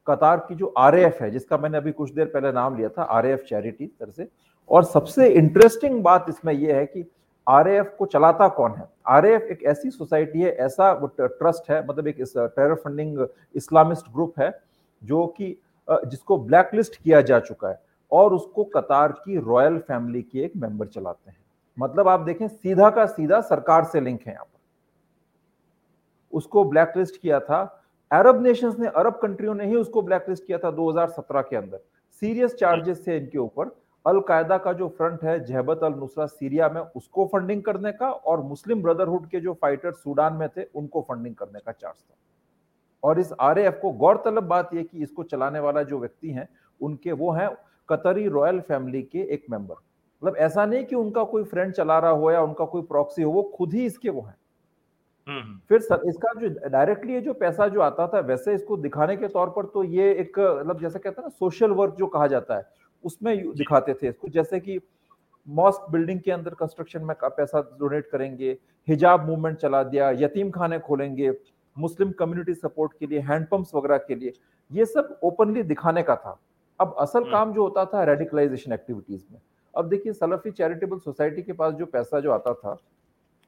कतार 0.08 0.46
की 0.48 0.56
जो 0.56 0.74
आरएफ 0.78 1.22
है, 1.22 1.30
जिसका 1.32 1.58
मैंने 1.58 1.78
अभी 1.78 1.91
कुछ 1.94 2.12
देर 2.13 2.26
पहले 2.28 2.52
नाम 2.52 2.78
लिया 2.78 2.89
था 2.89 3.04
आरएफ 3.04 3.44
चैरिटी 3.50 3.88
तरह 3.88 4.12
से। 4.12 4.28
और 4.70 4.84
सबसे 4.86 5.28
इंटरेस्टिंग 5.30 6.02
बात 6.04 6.26
इसमें 6.30 6.54
यह 6.54 6.76
है 6.76 6.86
कि 6.86 7.06
आरएफ 7.48 7.96
को 8.00 8.06
चलाता 8.08 8.48
कौन 8.50 8.72
है? 8.72 8.88
आरएफ 9.08 9.48
एक 9.52 9.63
ऐसी 9.63 9.89
सोसाइटी 9.91 10.41
है, 10.41 10.52
ऐसा 10.52 10.94
ट्रस्ट 11.20 11.70
है 11.72 11.86
मतलब 11.88 12.08
एक 12.08 12.22
टेरर 12.36 12.76
फंडिंग 12.76 13.26
इस्लामिस्ट 13.56 14.12
ग्रुप 14.13 14.39
है, 14.39 14.50
जो 15.02 15.26
कि 15.28 15.56
जिसको 15.89 16.38
ब्लैकलिस्ट 16.38 16.95
किया 16.95 17.21
जा 17.21 17.39
चुका 17.39 17.69
है 17.69 17.82
और 18.12 18.34
उसको 18.34 18.63
कतार 18.63 19.12
की 19.12 19.38
रॉयल 19.38 19.78
फैमिली 19.78 20.21
के 20.21 20.39
एक 20.39 20.54
मेंबर 20.58 20.88
चलाते 20.88 21.32
हैं। 21.32 21.38
मतलब 21.80 22.08
आप 22.08 22.19
देखें, 22.19 22.48
सीधा 22.48 22.89
का 22.89 23.06
सीधा 23.06 23.41
सरकार 23.41 23.84
से 23.84 24.02
लिंक 24.02 24.21
है 24.21 24.34
यहाँ 24.34 24.45
पर। 24.45 24.60
उसको 26.38 26.63
ब्लैकलिस्ट 26.63 27.21
किया 27.21 27.39
था। 27.39 27.82
अरब 28.12 28.43
नेशंस 28.43 28.80
ने 28.80 28.88
अरब 28.88 29.19
कंट्रियों 29.21 29.56
ने 29.56 29.65
ही 29.65 29.76
उसको 29.76 30.02
ब्लैकलिस्ट 30.02 30.45
किया 30.45 30.58
था 30.58 30.71
2017 30.71 31.41
के 31.41 31.56
अंदर। 31.56 31.80
सीरियस 32.21 32.56
चार्जेस 32.56 33.08
थे 33.08 33.17
इनके 33.17 33.38
ऊपर। 33.38 33.76
अलकायदा 34.06 34.58
का 34.58 34.74
जो 34.74 34.88
फ्रंट 34.88 35.24
है 35.24 35.45
जहबत 35.45 35.80
अल 35.84 35.93
नुसरा 35.93 36.26
सीरिया 36.26 36.69
में, 36.69 36.82
उसको 36.82 37.26
फंडिंग 37.26 37.63
करने 37.63 37.91
का 37.91 38.10
और 38.10 38.41
मुस्लिम 38.41 38.82
ब्रदरहुड 38.82 39.28
के 39.28 39.39
जो 39.39 39.54
फाइटर 39.54 39.91
सूडान 39.91 40.34
में 40.34 40.50
थे, 40.50 40.63
उनको 40.63 41.02
फंडिंग 41.02 41.36
करने 41.36 41.60
का 41.60 41.71
चार्ज 41.71 41.98
था। 41.98 42.15
और 43.06 43.20
इस 43.20 43.34
आरएफ 43.41 43.80
को 43.82 43.91
गौरतलब 43.94 44.44
बात 44.46 44.74
यह 44.74 44.84
कि 44.84 45.04
इसको 45.04 45.24
चलाने 45.26 45.60
वाला 45.60 45.84
जो 45.84 46.00
व्यक्ति 46.00 46.32
है 46.32 46.48
उनके 46.82 47.12
वो 47.13 47.32
है 47.32 47.50
कतरी 47.89 48.28
रॉयल 48.30 48.60
फैमिली 48.62 49.02
के 49.04 49.20
एक 49.34 49.46
मेंबर। 49.50 49.76
मतलब 50.22 50.38
ऐसा 50.38 50.65
नहीं 50.65 50.84
कि 50.86 50.96
उनका 50.96 51.24
कोई 51.26 51.44
फ्रेंड 51.46 51.74
चला 51.74 51.98
रहा 52.00 52.12
हो 52.13 52.32
या 52.32 52.41
उनका 52.41 52.65
कोई 52.65 52.82
प्रॉक्सी 52.84 53.24
हो 53.24 53.32
वो 53.32 53.44
खुद 53.56 53.74
ही 53.74 53.86
इसके 53.86 54.10
वो 54.10 54.22
है। 54.22 54.36
हम्म, 55.28 55.39
हम्म। 55.39 55.60
फिर 55.70 55.80
सर, 55.82 56.02
इसका 56.08 56.34
जो 56.39 56.48
डायरेक्टली 56.70 57.13
ये 57.13 57.22
जो 57.22 57.34
पैसा 57.36 57.68
जो 57.68 57.82
आता 57.82 58.08
था 58.08 58.20
वैसे 58.22 58.54
इसको 58.54 58.78
दिखाने 58.78 59.15
के 59.18 59.28
तौर 59.28 59.50
पर 59.50 59.65
तो 59.65 59.84
ये 59.84 60.12
एक 60.13 60.39
मतलब 60.39 60.80
जैसे 60.82 61.00
कहते 61.00 61.22
हैं 61.22 61.24
ना 61.24 61.36
सोशल 61.39 61.72
वर्क 61.74 61.96
जो 62.00 62.08
कहा 62.08 62.28
जाता 62.28 62.58
है 62.58 62.68
उसमें 63.04 63.38
दिखाते 63.54 63.94
थे 63.94 64.08
इसको। 64.08 64.28
जैसे 64.30 64.60
कि 64.60 64.80
मॉस्क 65.48 65.89
बिल्डिंग 65.91 66.20
के 66.20 66.32
अंदर 66.32 66.54
कंस्ट्रक्शन 66.60 67.04
में 67.04 67.15
पैसा 67.24 67.62
डोनेट 67.80 68.08
करेंगे 68.12 68.58
हिजाब 68.88 69.26
मूवमेंट 69.28 69.58
चला 69.58 69.82
दिया 69.86 70.10
यतीम 70.20 70.50
खाने 70.52 70.80
खोलेंगे 70.80 71.30
मुस्लिम 71.78 72.12
कम्युनिटी 72.20 72.54
सपोर्ट 72.54 72.92
के 73.00 73.08
लिए 73.08 73.20
हैंडपम्प्स 73.22 73.76
वगैरह 73.76 73.98
के 74.08 74.16
लिए 74.16 74.34
ये 74.72 74.86
सब 74.86 75.18
ओपनली 75.24 75.64
दिखाने 75.64 76.04
का 76.04 76.16
था 76.16 76.40
अब 76.80 76.96
असल 77.00 77.20
हम्म। 77.20 77.32
काम 77.32 77.54
जो 77.54 77.64
होता 77.64 77.86
था 77.86 78.04
रेडिकलाइजेशन 78.04 78.74
एक्टिविटीज़ 78.74 79.24
में 79.32 79.40
अब 79.74 79.90
देखिए 79.90 80.14
सलफी 80.14 80.52
चैरिटेबल 80.54 81.00
सोसाइटी 81.00 81.42
के 81.42 81.54
पास 81.54 81.74
जो 81.74 81.86
पैसा 81.88 82.20
जो 82.20 82.32
आता 82.32 82.54
था 82.56 82.78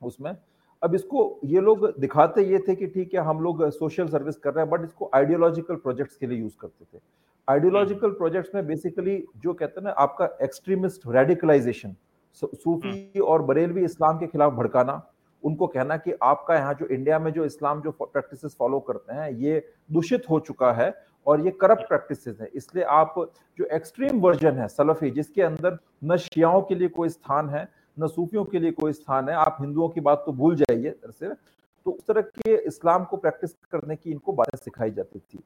उसमें 0.01 0.35
अब 0.81 0.95
इसको 0.95 1.23
ये 1.45 1.61
लोग 1.61 1.87
दिखाते 1.99 2.43
ये 2.43 2.59
थे 2.67 2.75
कि 2.75 2.87
ठीक 2.87 3.13
है 3.13 3.21
हम 3.21 3.39
लोग 3.41 3.69
सोशल 3.71 4.07
सर्विस 4.07 4.35
कर 4.37 4.53
रहे 4.53 4.65
हैं 4.65 4.71
बट 4.71 4.83
इसको 4.83 5.09
आइडियोलॉजिकल 5.15 5.75
प्रोजेक्ट्स 5.77 6.17
के 6.17 6.27
लिए 6.27 6.39
यूज़ 6.39 6.57
करते 6.61 6.85
थे 6.85 7.01
आइडियोलॉजिकल 7.47 8.11
प्रोजेक्ट्स 8.13 8.55
में 8.55 8.65
बेसिकली 8.67 9.23
जो 9.37 9.53
कहते 9.53 9.79
हैं 9.79 9.83
ना 9.83 9.91
आपका 9.99 10.29
एक्सट्रीमिस्ट 10.41 11.07
रेडिकलाइजेशन 11.09 11.95
सूफी 12.41 12.89
हम्म। 12.89 13.23
और 13.23 13.41
बरेलवी 13.43 13.83
इस्लाम 13.83 14.17
के 14.19 14.27
खिलाफ 14.27 14.53
भड़काना 14.53 15.01
उनको 15.43 15.67
कहना 15.67 15.97
कि 15.97 16.13
आपका 16.23 16.55
यहाँ 16.55 16.73
जो 16.73 16.85
इंडिया 16.87 17.19
में 17.19 17.31
जो 17.33 17.45
इस्लाम 17.45 17.81
जो 17.81 17.91
प्रैक्टिसेस 17.93 18.55
फॉलो 18.59 18.79
करते 18.87 19.13
हैं 19.13 19.29
ये 19.31 19.61
दूषित 19.91 20.29
हो 20.29 20.39
चुका 20.41 20.71
है 20.73 20.93
और 21.27 21.41
ये 21.41 21.51
करप्ट 21.61 21.87
प्रैक्टिस 21.87 22.27
है। 22.27 22.49
इसलिए 22.55 22.83
आप 22.85 23.13
जो 23.59 23.65
एक्सट्रीम 23.75 24.19
वर्जन 24.21 24.57
है 24.57 24.67
सलफी 24.67 25.11
जिसके 25.11 25.41
अंदर 25.43 25.77
न 26.03 26.17
शियाओं 26.19 26.61
के 26.61 26.75
लिए 26.75 26.87
कोई 26.89 27.09
स्थान 27.09 27.49
है 27.49 27.67
न 27.97 28.07
सूफियों 28.07 28.43
के 28.45 28.59
लिए 28.59 28.71
कोई 28.73 28.93
स्थान 28.93 29.29
है 29.29 29.35
आप 29.35 29.57
हिंदुओं 29.61 29.89
की 29.89 30.01
बात 30.01 30.23
तो 30.25 30.31
भूल 30.33 30.55
जाइए 30.55 30.89
तो 30.91 31.91
उस 31.91 32.05
तरह 32.07 32.21
के 32.21 32.55
इस्लाम 32.67 33.03
को 33.05 33.17
प्रैक्टिस 33.17 33.53
करने 33.71 33.95
की 33.95 34.11
इनको 34.11 34.33
बातें 34.33 34.57
सिखाई 34.57 34.91
जाती 34.91 35.19
थी। 35.19 35.39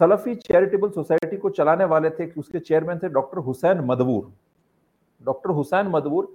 सलफी 0.00 0.34
चैरिटेबल 0.36 0.90
सोसाइटी 0.90 1.36
को 1.36 1.50
चलाने 1.50 1.84
वाले 1.86 2.10
थे 2.10 2.30
उसके 2.38 2.58
चेयरमैन 2.60 2.98
थे 2.98 3.08
डॉक्टर 3.10 3.38
हुसैन 3.46 3.80
मदबूर 3.86 4.32
डॉक्टर 5.20 5.50
हुसैन 5.50 5.88
मदबूर 5.88 6.26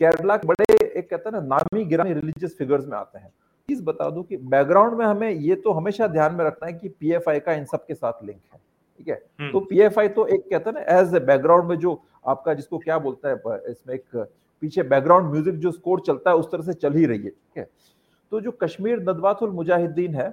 केरला 0.00 0.36
के 0.36 0.46
बड़े 0.48 0.76
एक 0.94 1.10
कहते 1.10 1.28
हैं 1.28 1.32
ना 1.32 1.46
नामी 1.46 1.84
गिरामी 1.84 2.12
रिलीजियस 2.12 2.56
फिगर्स 2.58 2.86
में 2.86 2.96
आते 2.96 3.18
हैं 3.18 3.28
प्लीज़ 3.68 3.82
बता 3.82 4.08
दो 4.10 4.22
कि 4.22 4.36
बैकग्राउंड 4.48 4.94
में 4.94 5.04
हमें 5.06 5.30
ये 5.30 5.54
तो 5.56 5.72
हमेशा 5.72 6.06
ध्यान 6.08 6.34
में 6.34 6.44
रखना 6.44 6.66
है 6.66 6.72
कि 6.74 6.88
पीएफआई 6.90 7.40
का 7.40 7.52
इन 7.52 7.64
सब 7.66 7.86
के 7.86 7.94
साथ 7.94 8.24
लिंक 8.24 8.40
है 8.52 8.58
ठीक 8.98 9.08
है 9.08 9.14
हम्म। 9.40 9.50
तो 9.52 9.60
पीएफआई 9.62 10.08
तो 10.10 10.26
एक 10.28 10.48
कहते 10.50 10.70
हैं 10.70 10.76
ना 10.76 10.98
एज 10.98 11.14
ए 11.14 11.20
बैकग्राउंड 11.22 11.64
में 11.64 11.76
जो 11.78 12.00
आपका 12.26 12.54
जिसको 12.54 12.78
क्या 12.78 12.98
बोलता 12.98 13.28
है 13.28 13.60
इसमें 13.70 13.94
एक 13.94 14.16
पीछे 14.62 14.82
बैकग्राउंड 14.84 15.30
म्यूज़िक 15.30 15.54
जो 15.58 15.70
स्कोर 15.72 16.00
चलता 16.00 16.30
है 16.30 16.36
उस 16.36 16.50
तरह 16.52 16.62
से 16.62 16.72
चल 16.74 16.94
ही 16.94 17.06
रही 17.06 17.18
है 17.18 17.30
ठीक 17.30 17.58
है 17.58 17.68
तो 18.32 18.40
जो 18.40 18.50
कश्मीर 18.60 19.00
नदवातुल 19.00 19.50
मुजाहिदीन 19.52 20.14
है 20.14 20.32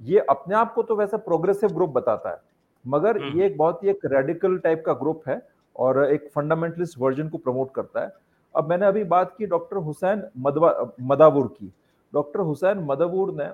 ये 0.00 0.24
अपने 0.30 0.54
आप 0.54 0.72
को 0.74 0.82
तो 0.82 0.96
वैसा 0.96 1.16
प्रोग्रेसिव 1.22 1.70
ग्रुप 1.70 1.90
बताता 1.90 2.30
है 2.30 2.40
मगर 2.84 3.20
हम्म। 3.22 3.38
ये 3.38 3.46
एक 3.46 3.56
बहुत 3.56 3.82
ही 3.84 3.88
एक 3.88 4.00
रेडिकल 4.06 4.58
टाइप 4.58 4.82
का 4.86 4.92
ग्रुप 4.94 5.22
है 5.28 5.40
और 5.76 6.04
एक 6.04 6.28
फंडामेंटलिस्ट 6.34 6.98
वर्जन 6.98 7.28
को 7.28 7.38
प्रमोट 7.38 7.74
करता 7.74 8.00
है 8.00 8.12
अब 8.58 8.68
मैंने 8.68 8.86
अभी 8.86 9.04
बात 9.04 9.34
की 9.38 9.46
डॉक्टर 9.46 9.76
हुसैन 9.76 10.22
मदवा, 10.38 10.92
मदावुर 11.00 11.46
की। 11.46 11.72
डॉक्टर 12.14 12.40
हुसैन 12.40 12.78
मदावुर 12.78 13.34
ने 13.34 13.48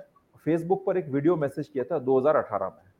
फेसबुक 0.45 0.85
पर 0.85 0.97
एक 0.97 1.07
वीडियो 1.07 1.35
मैसेज 1.35 1.67
किया 1.67 1.83
था 1.83 1.99
2018 1.99 2.67
में। 2.67 2.91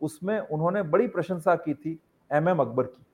उसमें 0.00 0.38
उन्होंने 0.38 0.82
बड़ी 0.82 1.08
प्रशंसा 1.08 1.56
की 1.56 1.74
थी 1.74 1.98
एम 2.32 2.48
एम 2.48 2.58
अकबर 2.58 2.82
की। 2.82 3.06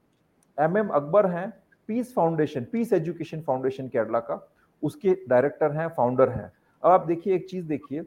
एम 0.59 0.79
एम 0.79 0.89
अकबर 0.89 1.27
हैं 1.27 1.53
Peace 1.87 2.15
Foundation, 2.15 2.67
Peace 2.73 2.93
Education 2.93 3.41
Foundation 3.41 3.89
Kerala 3.89 4.21
का। 4.21 4.49
उसके 4.83 5.17
डायरेक्टर 5.29 5.73
हैं, 5.73 5.89
फाउंडर 5.89 6.29
हैं। 6.29 6.53
अब 6.85 6.91
आप 6.91 7.07
देखिए, 7.07 7.35
एक 7.35 7.51
चीज़ 7.51 7.67
देखिए, 7.67 8.03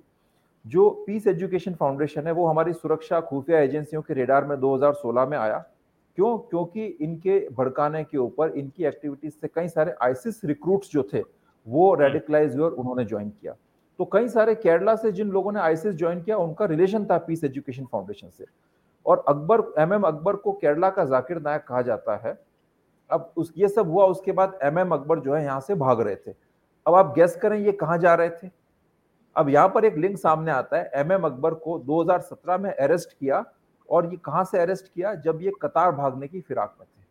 जो 0.67 0.89
पीस 0.89 1.27
एजुकेशन 1.27 1.73
फाउंडेशन 1.73 2.27
है, 2.27 2.31
वो 2.31 2.47
हमारी 2.47 2.73
सुरक्षा 2.73 3.21
खुफिया 3.21 3.59
एजेंसियों 3.59 4.01
के 4.01 4.13
रेडार 4.13 4.45
में 4.45 4.59
2016 4.59 5.25
में 5.25 5.37
आया। 5.37 5.65
क्यों? 6.15 6.37
क्योंकि 6.37 6.85
इनके 6.85 7.49
भड़काने 7.49 8.03
के 8.03 8.17
ऊपर 8.17 8.49
इनकी 8.49 8.85
एक्टिविटीज़ 8.85 9.33
से 9.33 9.47
कई 9.47 9.67
सारे 9.67 9.93
आईसिस 10.01 10.45
रिक्रूट्स 10.45 10.91
जो 10.91 11.03
थे 11.13 11.21
वो 11.67 11.93
रेडिकलाइज 11.95 12.51
हम्म। 12.51 12.61
हुए 12.61 12.69
और 12.69 12.75
उन्होंने 12.75 13.05
ज्वाइन 13.05 13.29
किया। 13.29 13.55
तो 13.99 14.05
कई 14.05 14.27
सारे 14.27 14.55
केरला 14.55 14.95
से 14.95 15.11
जिन 15.11 15.29
लोगों 15.29 15.51
ने 15.51 15.59
आईसिस 15.59 15.95
ज्वाइन 15.95 16.21
किया 16.21 16.37
उनका 16.37 16.65
रिलेशन 16.65 17.05
था 17.05 17.17
पीस 17.17 17.43
एजुकेशन 17.43 17.85
फाउंडेशन 17.85 18.29
से। 18.29 18.45
और 19.05 19.25
अकबर 19.27 19.81
एम 19.81 19.93
एम 19.93 20.01
अकबर 20.01 20.35
को 20.35 20.51
केरला 20.51 20.89
का 20.89 21.05
जाकिर 21.05 21.39
नायक 21.41 21.61
कहा 21.61 21.81
जाता 21.81 22.15
है। 22.15 22.39
अब 23.11 23.33
उस 23.37 23.53
ये 23.57 23.67
सब 23.67 23.89
हुआ 23.89 24.05
उसके 24.05 24.31
बाद 24.31 24.59
एम 24.63 24.79
एम 24.79 24.91
अकबर 24.91 25.19
जो 25.19 25.33
है 25.33 25.43
यहाँ 25.43 25.59
से 25.59 25.75
भाग 25.75 26.01
रहे 26.01 26.15
थे। 26.15 26.33
अब 26.87 26.95
आप 26.95 27.13
गैस 27.15 27.35
करें 27.35 27.59
ये 27.59 27.71
कहाँ 27.71 27.97
जा 27.97 28.13
रहे 28.15 28.29
थे? 28.29 28.49
अब 29.35 29.49
यहाँ 29.49 29.69
पर 29.69 29.85
एक 29.85 29.97
लिंक 29.97 30.17
सामने 30.17 30.51
आता 30.51 30.77
है। 30.77 30.91
एम 30.95 31.11
एम 31.11 31.23
अकबर 31.23 31.53
को 31.53 31.79
2017 31.79 32.57
में 32.57 32.71
अरेस्ट 32.71 33.17
किया 33.19 33.45
और 33.89 34.11
ये 34.11 34.17
कहाँ 34.17 34.43
से 34.43 34.59
अरेस्ट 34.59 34.93
किया? 34.93 35.15
जब 35.15 35.41
ये 35.41 35.51
कतार 35.61 35.91
भागने 35.91 36.27
की 36.27 36.41
फिराक 36.41 36.75
में 36.79 36.87
थे। 36.87 37.01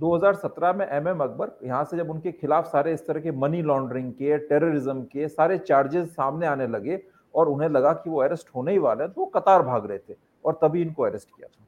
2017 0.00 0.68
हम्म, 0.68 0.82
हम्म, 0.82 0.82
हम्म। 0.82 0.92
में 0.92 0.98
एम 0.98 1.08
एम 1.08 1.20
अकबर 1.20 1.50
यहाँ 1.64 1.84
से 1.84 1.96
जब 1.96 2.10
उनके 2.10 2.32
खिलाफ 2.32 2.66
सारे 2.66 2.94
इस 2.94 3.06
तरह 3.06 3.20
के 3.20 3.30
मनी 3.30 3.62
लॉन्ड्रिंग 3.62 4.12
के 4.12 4.38
टेररिज्म 4.38 5.02
के 5.02 5.28
सारे 5.28 5.58
चार्जेस 5.58 6.08
सामने 6.08 6.46
आने 6.46 6.66
लगे 6.66 7.02
और 7.34 7.48
उन्हें 7.48 7.68
लगा 7.68 7.92
कि 7.92 8.10
वो 8.10 8.22
अरेस्ट 8.22 8.48
होने 8.56 8.72
ही 8.72 8.78
वाले 8.78 9.04
हैं 9.04 9.12
तो 9.12 9.20
वो 9.20 9.26
कतार 9.26 9.62
भाग 9.62 9.86
रहे 9.86 9.98
थे 9.98 10.16
और 10.44 10.58
तभी 10.62 10.82
इनको 10.82 11.02
अरेस्ट 11.02 11.28
किया 11.28 11.48
था। 11.48 11.66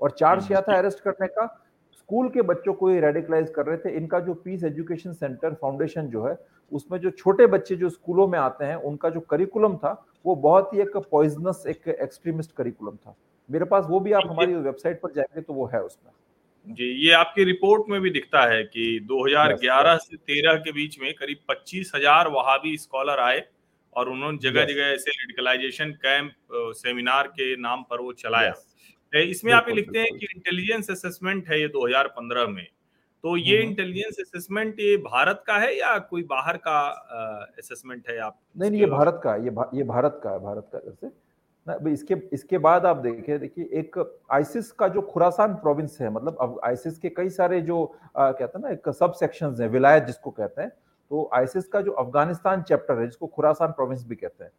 और 0.00 0.10
चार्ज 0.10 0.46
किया 0.46 0.60
था 0.60 0.78
अरेस्ट 0.78 1.00
करने 1.00 1.26
का? 1.26 1.58
स्कूल 1.92 2.28
के 2.28 2.42
बच्चों 2.42 2.74
को 2.74 2.88
ही 2.88 3.00
रेडिकलाइज 3.00 3.50
कर 3.50 3.66
रहे 3.66 3.76
थे। 3.76 3.90
इनका 3.90 4.20
जो 4.20 4.34
पीस 4.34 4.64
एजुकेशन 4.64 5.12
सेंटर 5.12 5.54
फाउंडेशन 5.54 6.06
जो 6.06 6.26
है 6.26 6.38
उसमें 6.72 6.98
जो 6.98 7.10
छोटे 7.10 7.46
बच्चे 7.46 7.76
जो 7.76 7.88
स्कूलों 7.88 8.28
में 8.28 8.38
आते 8.38 8.64
हैं 8.64 8.76
उनका 8.76 9.10
जो 9.10 9.20
करिकुलम 9.20 9.76
था 9.76 10.04
वो 10.24 10.34
बहुत 10.38 10.74
ही 10.74 10.80
एक 10.80 10.96
पॉइजनस 11.10 11.64
एक 11.68 11.88
एक्सट्रीमिस्ट 11.90 12.52
करिकुलम 12.52 12.96
था। 12.96 13.16
मेरे 13.48 13.64
पास 13.64 13.86
वो 13.88 14.00
भी 14.00 14.12
आप 14.12 14.28
हमारी 14.28 14.54
वेबसाइट 14.56 15.00
पर 15.00 15.12
जाएँगे 15.12 15.40
तो 15.40 15.52
वो 15.52 15.66
है 15.66 15.82
उसमें। 15.82 16.12
जी 16.66 16.90
ये 17.06 17.12
आपकी 17.12 17.44
रिपोर्ट 17.44 17.88
में 17.88 18.00
भी 18.00 18.10
दिखता 18.10 18.44
है 18.44 18.62
कि 18.64 18.84
2011 19.06 19.96
से 19.98 20.16
13 20.18 20.56
के 20.56 20.72
बीच 20.72 20.98
में 21.00 21.12
करीब 21.14 21.38
पच्चीस 21.48 21.92
हज़ार 21.94 22.28
वहाबी 22.30 22.76
स्कॉलर 22.78 23.20
आए 23.20 23.42
और 23.96 24.08
उन्होंने 24.08 24.38
जगह 24.42 24.64
जगह 24.64 24.82
ऐसे 24.84 25.10
रेडिकलाइजेशन 25.12 25.90
कैंप 26.02 26.32
सेमिनार 26.76 27.26
के 27.28 27.54
नाम 27.56 27.82
पर 27.82 28.00
वो 28.00 28.12
चलाया। 28.14 28.54
इसमें 29.12 29.52
आप 29.52 29.68
ये 29.68 29.74
लिखते 29.74 29.98
हैं 29.98 30.16
कि 30.18 30.26
इंटेलिजेंस 30.26 30.90
असेसमेंट 30.90 31.48
है 31.48 31.60
ये 31.60 31.68
2015 31.68 32.46
में। 32.46 32.66
तो 33.24 33.36
ये 33.36 33.60
इंटेलिजेंस 33.62 34.16
असेसमेंट 34.20 34.80
ये 34.80 34.96
भारत 34.96 35.42
का 35.46 35.58
है 35.58 35.78
या 35.78 35.98
कोई 35.98 36.22
बाहर 36.22 36.56
का 36.56 36.78
असेसमेंट 37.58 38.08
है 38.08 38.18
आप 38.18 38.38
नहीं 38.58 38.70
नहीं 38.70 38.80
ये 38.80 38.86
भारत 38.86 39.20
का 39.24 39.36
ये 39.36 39.50
भा, 39.50 39.70
ये 39.74 39.82
भारत 39.82 40.20
का 40.24 40.30
है 40.30 40.38
भारत 40.38 40.68
का 40.72 40.78
जैसे 40.78 41.06
ना 41.66 41.90
इसके 41.90 42.14
इसके 42.32 42.58
बाद 42.58 42.86
आप 42.86 42.96
देखिए 42.96 43.38
देखिए 43.38 43.64
एक 43.64 43.98
आईसिस 44.32 44.72
का 44.72 44.88
जो 44.88 45.02
खुरासान 45.02 45.54
प्रोविंस 45.54 45.98
है 46.00 46.10
मतलब 46.10 46.36
अब 46.40 46.60
आईसिस 46.64 46.98
के 46.98 47.08
कई 47.08 47.28
सारे 47.28 47.60
जो 47.60 47.96
आ, 48.16 48.30
कहते 48.30 48.58
हैं 48.58 48.64
ना 48.64 48.70
एक 48.70 48.88
सब 48.88 49.12
सेक्शंस 49.12 49.60
हैं 49.60 49.68
विलायत 49.68 50.04
जिसको 50.04 50.30
कहते 50.30 50.62
हैं 50.62 50.70
तो 50.70 51.30
आईसिस 51.34 51.68
का 51.68 51.80
जो 51.80 51.92
अफ़गानिस्तान 51.92 52.62
चैप्टर 52.62 52.98
है 52.98 53.06
जिसको 53.06 53.26
खुरासान 53.26 53.72
प्रोविंस 53.72 54.04
भी 54.06 54.16
कहते 54.16 54.44
हैं 54.44 54.50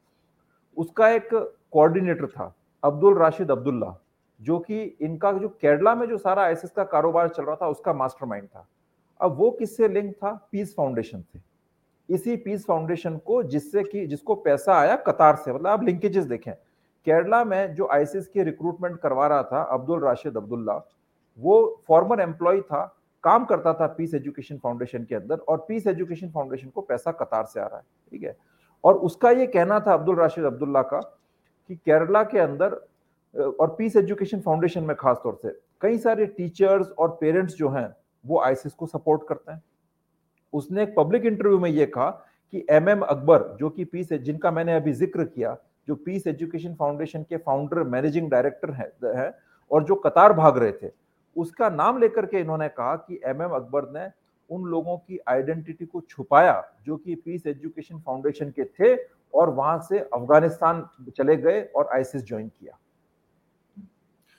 उसका 0.78 1.10
एक 1.10 1.30
कोऑर्डिनेटर 1.34 2.28
था 2.28 2.54
अब्दुल 2.84 3.18
राशिद 3.18 3.52
अब्दुल्ला। 3.52 3.96
जो 4.44 4.60
कि 4.60 4.84
इनका 4.84 5.32
जो 5.32 5.50
केरला 5.50 5.96
में 5.96 6.08
जो 6.08 6.18
सारा 6.18 6.44
आईएसएस 6.44 6.72
का 6.72 6.84
कारोबार 6.84 7.30
चल 7.30 7.44
रहा 7.44 7.56
था, 7.56 7.68
उसका 7.68 7.94
मास्टरमाइंड 7.94 8.48
था। 8.48 8.68
अब 9.22 9.38
वो 9.38 9.52
किससे 9.52 9.88
लिंक 9.88 10.14
था? 10.14 10.50
पीस 10.52 10.76
फाउंडेशन 10.76 11.22
से। 11.22 11.42
इसी 12.10 12.36
पीस 12.36 12.66
फाउंडेशन 12.66 13.18
को 13.18 13.44
जिससे 13.44 13.84
कि, 13.84 14.08
जिसको 14.08 14.36
पैसा 14.36 14.74
आया 14.74 14.96
कतार 14.96 15.36
से 15.36 15.54
मतलब 15.54 15.68
आप 15.68 15.84
लिंकेजेस 15.84 16.26
देखें। 16.26 16.54
केरला 17.06 17.44
में 17.44 17.74
जो 17.76 17.88
आईसीएस 17.92 18.28
की 18.28 18.44
रिक्रूटमेंट 18.44 19.00
करवा 19.00 19.28
रहा 19.28 19.44
था, 19.44 19.62
अब्दुल 19.62 20.00
राशिद 20.00 20.38
अब्दुल्ला, 20.38 20.82
वो 21.40 21.84
फॉर्मर 21.88 22.20
एम्प्लॉय 22.20 22.62
था, 22.62 22.96
काम 23.24 23.46
करता 23.46 23.74
था 23.74 23.88
पीस 23.88 24.14
एजुकेशन 24.14 24.58
फाउंडेशन 24.58 25.04
के 25.04 25.16
अंदर 25.16 25.38
और 25.38 25.66
पीस 25.68 25.88
एजुकेशन 25.88 26.32
फाउंडेशन 26.32 26.70
को 26.70 26.82
पैसा 26.82 27.12
कतार 27.12 27.46
से 27.46 27.60
आ 27.60 27.66
रहा 27.66 27.78
है, 27.78 27.84
ठीक 28.12 28.24
है? 28.24 28.38
और 28.84 28.96
उसका 28.96 29.32
ये 29.32 29.48
कहना 29.48 29.80
था 29.80 29.94
अब्दुल 29.94 30.16
राशिद 30.16 30.44
अब्दुल्ला 30.44 30.82
का 30.82 31.00
कि 31.68 31.76
केरला 31.76 32.24
के 32.24 32.40
अंदर 32.40 32.88
और 33.36 33.76
पीस 33.78 33.96
एजुकेशन 33.96 34.40
फाउंडेशन 34.40 34.84
में 34.84 34.96
खास 34.96 35.18
तौर 35.24 35.40
से 35.42 35.58
कई 35.82 35.98
सारे 35.98 36.26
टीचर्स 36.28 36.90
और 36.90 37.18
पेरेंट्स 37.22 37.56
जो 37.56 37.70
हैं 37.70 37.88
वो 38.26 38.40
आईसिस 38.42 38.74
को 38.74 38.86
सपोर्ट 38.88 39.22
करते 39.30 39.52
हैं। 39.52 39.62
उसने 40.54 40.84
एक 40.84 40.94
पब्लिक 40.98 41.26
इंटरव्यू 41.26 41.60
में 41.60 41.70
ये 41.70 41.86
कहा 41.88 42.10
कि 42.54 42.66
एम 42.72 42.90
एम 42.90 43.02
अकबर 43.02 43.56
जो 43.60 43.70
कि 43.70 43.86
पीस 43.86 44.14
जिनका 44.14 44.52
मैंने 44.52 44.76
अभी 44.76 44.92
ज़िक्र 44.94 45.24
किया 45.26 45.56
जो 45.88 45.96
पीस 45.96 46.28
एजुकेशन 46.28 46.74
फाउंडेशन 46.76 47.24
के 47.24 47.38
फाउंडर 47.38 47.84
मैनेजिंग 47.86 48.30
डायरेक्टर 48.32 48.72
है, 48.72 48.92
है 49.06 49.32
और 49.72 49.84
जो 49.84 49.96
कतार 49.96 50.34
भाग 50.34 50.58
रहे 50.58 50.72
थे 50.74 50.92
उसका 51.36 51.70
नाम 51.70 51.98
लेकर 52.00 52.26
के 52.26 52.40
इन्होंने 52.40 52.68
कहा 52.70 52.96
कि 52.98 53.20
एम 53.26 53.42
एम 53.42 53.52
अकबर 53.52 53.90
ने 53.92 54.08
उन 54.50 54.70
लोगों 54.70 54.98
की 54.98 55.20
आइडेंटिटी 55.30 55.86
को 55.86 56.02
छुपाया 56.02 56.62
जो 56.86 56.98
कि 56.98 57.16
पीस 57.16 57.48
एजुकेशन 57.48 58.00
फाउंडेशन 58.00 58.50
के 58.52 58.66
थे 58.66 58.96
और 59.34 59.50
वहाँ 59.50 59.80
से 59.90 60.00
अफ़गानिस्तान 60.00 60.86
चले 61.18 61.36
गए 61.38 61.62
और 61.76 61.90
आईसिस 61.94 62.26
ज्वाइन 62.26 62.48
किया। 62.50 62.78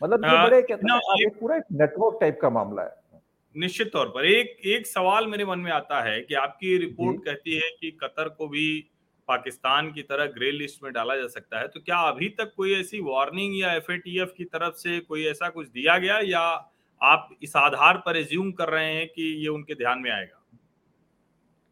मतलब 0.03 0.25
ये 0.25 0.43
बड़े 0.45 0.63
कहते 0.63 0.93
हैं 0.93 1.31
पूरा 1.31 1.57
एक 1.57 1.63
नेटवर्क 1.73 2.19
टाइप 2.21 2.39
का 2.43 2.51
मामला 2.51 2.83
है। 2.83 3.23
निश्चित 3.57 3.93
तौर 3.93 4.07
पर 4.07 4.25
एक 4.25 4.67
एक 4.67 4.87
सवाल 4.87 5.27
मेरे 5.27 5.45
मन 5.45 5.59
में 5.59 5.73
आता 5.73 6.03
है 6.03 6.21
कि 6.21 6.35
आपकी 6.35 6.77
रिपोर्ट 6.79 7.25
कहती 7.25 7.55
है 7.55 7.71
कि 7.81 7.91
कतर 7.91 8.29
को 8.29 8.49
भी 8.49 8.91
पाकिस्तान 9.29 9.93
की 9.93 10.03
तरह 10.03 10.27
ग्रे 10.27 10.51
लिस्ट 10.51 10.83
में 10.83 10.93
डाला 10.93 11.17
जा 11.17 11.27
सकता 11.27 11.61
है 11.61 11.69
तो 11.69 11.81
क्या 11.81 11.97
अभी 11.97 12.29
तक 12.29 12.53
कोई 12.57 12.81
ऐसी 12.81 13.01
वार्निंग 13.01 13.61
या 13.61 13.73
एफ़ 13.73 13.93
की 13.93 14.45
तरफ़ 14.45 14.75
से 14.75 15.01
कोई 15.01 15.25
ऐसा 15.27 15.49
कुछ 15.49 15.69
दिया 15.69 15.99
गया 15.99 16.19
या 16.19 16.71
आप 17.03 17.29
इस 17.43 17.57
आधार 17.57 17.97
पर 17.97 18.17
एज्यूम 18.17 18.53
कर 18.53 18.69
रहे 18.69 18.95
हैं 18.95 19.09
कि 19.09 19.23
ये 19.23 19.49
उनके 19.49 19.75
ध्यान 19.75 19.99
में 19.99 20.11
आएगा? 20.11 20.43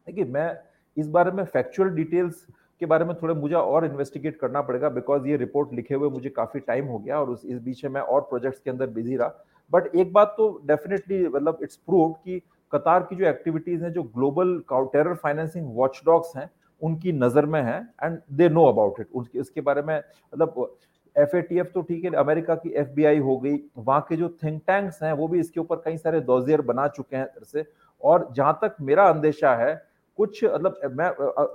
देखिए 0.07 0.25
मैं 0.25 0.57
इस 0.97 1.07
बारे 1.07 1.31
में 1.31 1.43
फैक्चुअल 1.43 1.89
डिटेल्स 1.89 2.47
के 2.83 2.87
बारे 2.87 3.05
में 3.05 3.15
थोड़ा 3.15 3.33
मुझे 3.33 3.55
और 3.55 3.85
इन्वेस्टिगेट 3.85 4.39
करना 4.39 4.61
पड़ेगा 4.61 4.89
बिकॉज़ 4.89 5.27
ये 5.27 5.35
रिपोर्ट 5.37 5.73
लिखे 5.73 5.95
हुए 5.95 6.09
मुझे 6.09 6.29
काफ़ी 6.31 6.59
टाइम 6.61 6.85
हो 6.85 6.97
गया 6.99 7.19
और 7.19 7.29
उस, 7.29 7.45
इस 7.45 7.59
बीच 7.59 7.83
में 7.85 7.91
मैं 7.91 8.01
और 8.03 8.21
प्रोजेक्ट्स 8.21 8.59
के 8.59 8.69
अंदर 8.69 8.87
बिज़ी 8.89 9.15
रहा। 9.15 9.45
बट 9.71 9.95
एक 9.95 10.11
बात 10.13 10.33
तो 10.37 10.47
डेफिनेटली 10.67 11.27
मतलब 11.27 11.59
इट्स 11.63 11.75
प्रूव 11.75 12.11
कि 12.13 12.41
कतार 12.71 13.03
की 13.03 13.15
जो 13.15 13.25
एक्टिविटीज़ 13.25 13.83
हैं, 13.83 13.91
जो 13.93 14.03
ग्लोबल 14.03 14.57
टेरर 14.71 15.13
फाइनेंसिंग 15.13 15.75
वॉचडॉग्स 15.75 16.35
हैं, 16.37 16.49
उनकी 16.81 17.11
नज़र 17.13 17.45
में 17.45 17.61
है 17.61 17.77
and 18.03 18.17
they 18.31 18.49
know 18.49 18.65
about 18.65 18.99
it 18.99 19.07
उसके 19.13 19.39
इसके 19.39 19.61
बारे 19.61 19.81
में 19.81 19.97
मतलब 19.97 20.75
एफ़ 21.15 21.35
तो 21.63 21.81
ठीक 21.81 22.03
है, 22.03 22.11
अमेरिका 22.11 22.55
की 22.55 22.69
एफ़ 22.75 22.99
हो 23.23 23.37
गई, 23.37 23.57
वहाँ 23.77 24.01
के 24.09 24.15
जो 24.15 24.29
थिंक 24.43 24.61
टैंक्स 24.67 25.01
हैं, 25.03 25.13
वो 25.13 25.27
भी 25.27 25.39
इसके 25.39 25.59
ऊपर 25.59 25.81
कई 25.85 25.97
सारे 25.97 26.19
दोजियर 26.21 26.61
बना 26.63 26.87
चुके 26.89 27.15
हैं 27.15 27.27
से। 27.43 27.65
और 28.01 28.29
जहाँ 28.35 28.59
तक 28.63 28.75
मेरा 28.81 29.07
अंदेशा 29.09 29.55
है 29.55 29.73
कुछ 30.17 30.43
मतलब 30.43 30.79
मैं 30.97 31.05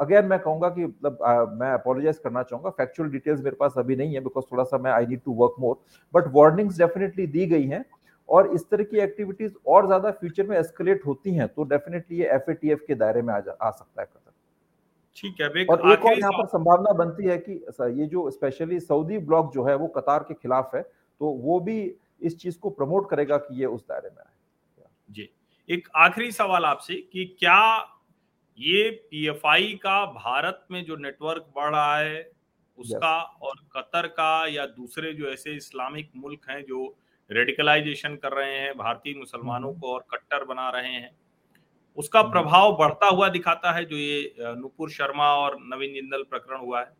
अगेन 0.01 0.25
मैं 0.25 0.38
कहूँगा 0.38 0.68
कि 0.68 0.85
मतलब 0.85 1.57
मैं 1.61 1.71
अपोलोजाइज 1.73 2.18
करना 2.18 2.42
चाहूँगा। 2.42 2.71
फैक्चुअल 2.71 3.11
डिटेल्स 3.11 3.42
मेरे 3.44 3.57
पास 3.57 3.75
अभी 3.79 3.97
नहीं 3.97 4.14
है 4.14 4.21
बिकॉज़ 4.21 4.44
थोड़ा 4.53 4.64
सा 4.64 4.79
मैं 4.79 4.90
I 4.90 5.07
need 5.07 5.21
to 5.25 5.33
work 5.33 5.55
more 5.61 5.77
but 6.14 6.33
warnings 6.35 6.79
definitely 6.79 7.27
दी 7.27 7.47
गई 7.47 7.66
हैं 7.66 7.85
और 8.29 8.55
इस 8.55 8.68
तरह 8.71 8.85
की 8.85 8.99
एक्टिविटीज़ 8.99 9.53
और 9.66 9.87
ज़्यादा 9.87 10.11
फ्यूचर 10.11 10.47
में 10.47 10.57
एस्केलेट 10.59 11.07
होती 11.07 11.35
हैं 11.35 11.49
तो 11.49 11.64
डेफिनेटली 11.64 12.18
ये 12.18 12.29
एफ़ 12.29 12.51
के 12.62 12.94
दायरे 12.94 13.23
में 13.23 13.35
आ, 13.35 13.40
जा, 13.40 13.53
आ 13.53 13.71
सकता 13.71 14.03
है 14.03 14.07
कतर 14.07 14.33
ठीक 15.16 15.40
है 15.40 15.64
और 15.64 15.92
एक 15.92 16.05
और 16.05 16.18
यहाँ 16.18 16.33
पर 16.33 16.47
संभावना 16.47 16.92
बनती 16.92 17.25
है 17.25 17.38
कि 17.38 17.53
ये 18.01 18.07
जो 18.07 18.31
स्पेशली 18.31 18.81
सऊदी 18.81 19.18
ब्लॉक 19.18 19.53
जो 19.55 19.64
है 19.64 19.75
वो 19.75 19.87
कतार 19.87 20.23
के 20.23 20.35
खिलाफ 20.35 20.75
है 20.75 20.83
तो 20.83 21.31
वो 21.42 21.59
भी 21.61 21.81
इस 22.21 22.38
चीज़ 22.38 22.59
को 22.59 22.71
प्रमोट 22.71 23.09
करेगा 23.11 23.37
कि 23.37 23.61
ये 23.61 23.66
उस 23.66 23.83
दायरे 23.88 24.09
में 24.09 24.23
आए। 24.23 24.87
जी 25.11 25.29
एक 25.68 25.88
आखिरी 25.97 26.31
सवाल 26.33 26.64
आपसे 26.64 26.94
कि 27.12 27.25
क्या 27.38 27.59
ये 28.59 28.90
पीएफआई 29.11 29.73
का 29.83 30.05
भारत 30.07 30.66
में 30.71 30.85
जो 30.85 30.97
नेटवर्क 30.97 31.47
बढ़ 31.57 31.71
रहा 31.71 31.97
है 31.97 32.31
उसका 32.79 33.16
और 33.42 33.55
कतर 33.77 34.07
का 34.12 34.47
या 34.47 34.66
दूसरे 34.68 35.12
जो 35.12 35.29
ऐसे 35.29 35.55
इस्लामिक 35.57 36.11
मुल्क 36.16 36.51
हैं 36.51 36.62
जो 36.64 36.85
रेडिकलाइजेशन 37.31 38.14
कर 38.16 38.33
रहे 38.33 38.59
हैं 38.59 38.73
भारतीय 38.77 39.14
मुसलमानों 39.14 39.71
हम्म। 39.71 39.81
को 39.81 39.92
और 39.94 40.05
कट्टर 40.12 40.44
बना 40.44 40.68
रहे 40.71 40.92
हैं 40.92 41.11
उसका 41.99 42.21
हम्म। 42.21 42.31
प्रभाव 42.31 42.77
बढ़ता 42.77 43.07
हुआ 43.09 43.29
दिखाता 43.29 43.73
है 43.73 43.85
जो 43.85 43.97
ये 43.97 44.55
नुपुर 44.57 44.90
शर्मा 44.90 45.33
और 45.35 45.57
नवीन 45.64 45.94
जिंदल 45.94 46.23
प्रकरण 46.23 46.61
हुआ 46.61 46.81
है 46.81 46.92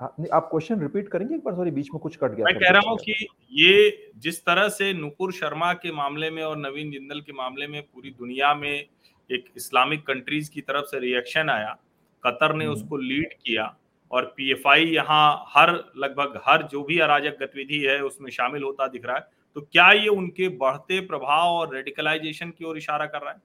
हाँ, 0.00 0.14
आप 0.32 0.48
क्वेश्चन 0.50 0.80
रिपीट 0.80 1.08
करेंगे 1.08 1.34
एक 1.34 1.44
बार 1.44 1.54
सॉरी 1.54 1.70
बीच 1.70 1.88
में 1.92 2.00
कुछ 2.00 2.16
कट 2.16 2.30
गया 2.30 2.44
मैं 2.44 2.54
कह 2.54 2.70
रहा 2.70 2.88
हूँ 2.88 2.96
कि 2.98 3.26
ये 3.52 4.12
जिस 4.18 4.44
तरह 4.44 4.68
से 4.70 4.92
नुपुर 4.94 5.32
शर्मा 5.32 5.72
के 5.74 5.92
मामले 5.92 6.30
में 6.30 6.42
और 6.42 6.56
नवीन 6.58 6.90
जिंदल 6.90 7.20
के 7.20 7.32
मामले 7.34 7.66
में 7.66 7.82
पूरी 7.84 8.10
दुनिया 8.12 8.54
में 8.54 8.86
एक 9.30 9.44
इस्लामिक 9.56 10.06
कंट्रीज़ 10.06 10.50
की 10.50 10.60
तरफ़ 10.60 10.86
से 10.86 10.98
रिएक्शन 10.98 11.50
आया। 11.50 11.76
कतर 12.22 12.54
ने 12.54 12.64
हम्म। 12.64 12.74
उसको 12.74 12.96
लीड 12.96 13.34
किया 13.36 13.74
और 14.10 14.24
पीएफआई 14.36 14.84
यहाँ 14.84 15.44
हर 15.48 15.70
लगभग 15.96 16.40
हर 16.46 16.62
जो 16.62 16.82
भी 16.82 16.98
अराजक 16.98 17.36
गतिविधि 17.40 17.84
है 17.84 18.00
उसमें 18.02 18.30
शामिल 18.30 18.62
होता 18.62 18.86
दिख 18.88 19.06
रहा 19.06 19.16
है। 19.16 19.28
तो 19.56 19.60
क्या 19.62 19.90
ये 19.92 20.08
उनके 20.08 20.48
बढ़ते 20.56 21.00
प्रभाव 21.06 21.48
और 21.50 21.74
रेडिकलाइजेशन 21.74 22.50
की 22.50 22.64
ओर 22.64 22.76
इशारा 22.78 23.06
कर 23.06 23.22
रहा 23.22 23.30
है? 23.30 23.40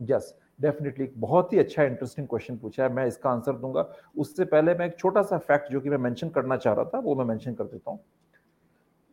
यस 0.00 0.34
डेफिनेटली 0.60 1.08
बहुत 1.16 1.52
ही 1.52 1.58
अच्छा 1.58 1.82
इंटरेस्टिंग 1.82 2.26
क्वेश्चन 2.26 2.56
पूछा 2.56 2.82
है। 2.82 2.92
मैं 2.92 3.06
इसका 3.06 3.30
आंसर 3.30 3.52
दूँगा। 3.52 3.82
उससे 4.16 4.44
पहले 4.44 4.74
मैं 4.74 4.86
एक 4.86 4.98
छोटा 4.98 5.22
सा 5.22 5.38
फैक्ट 5.38 5.70
जो 5.72 5.80
कि 5.80 5.90
मैं 5.90 5.98
मेंशन 5.98 6.28
करना 6.28 6.56
चाह 6.56 6.74
रहा 6.74 6.84
था 6.84 6.98
वो 6.98 7.14
मैं 7.14 7.24
मेंशन 7.24 7.54
कर 7.54 7.64
देता 7.64 7.90
हूँ। 7.90 8.00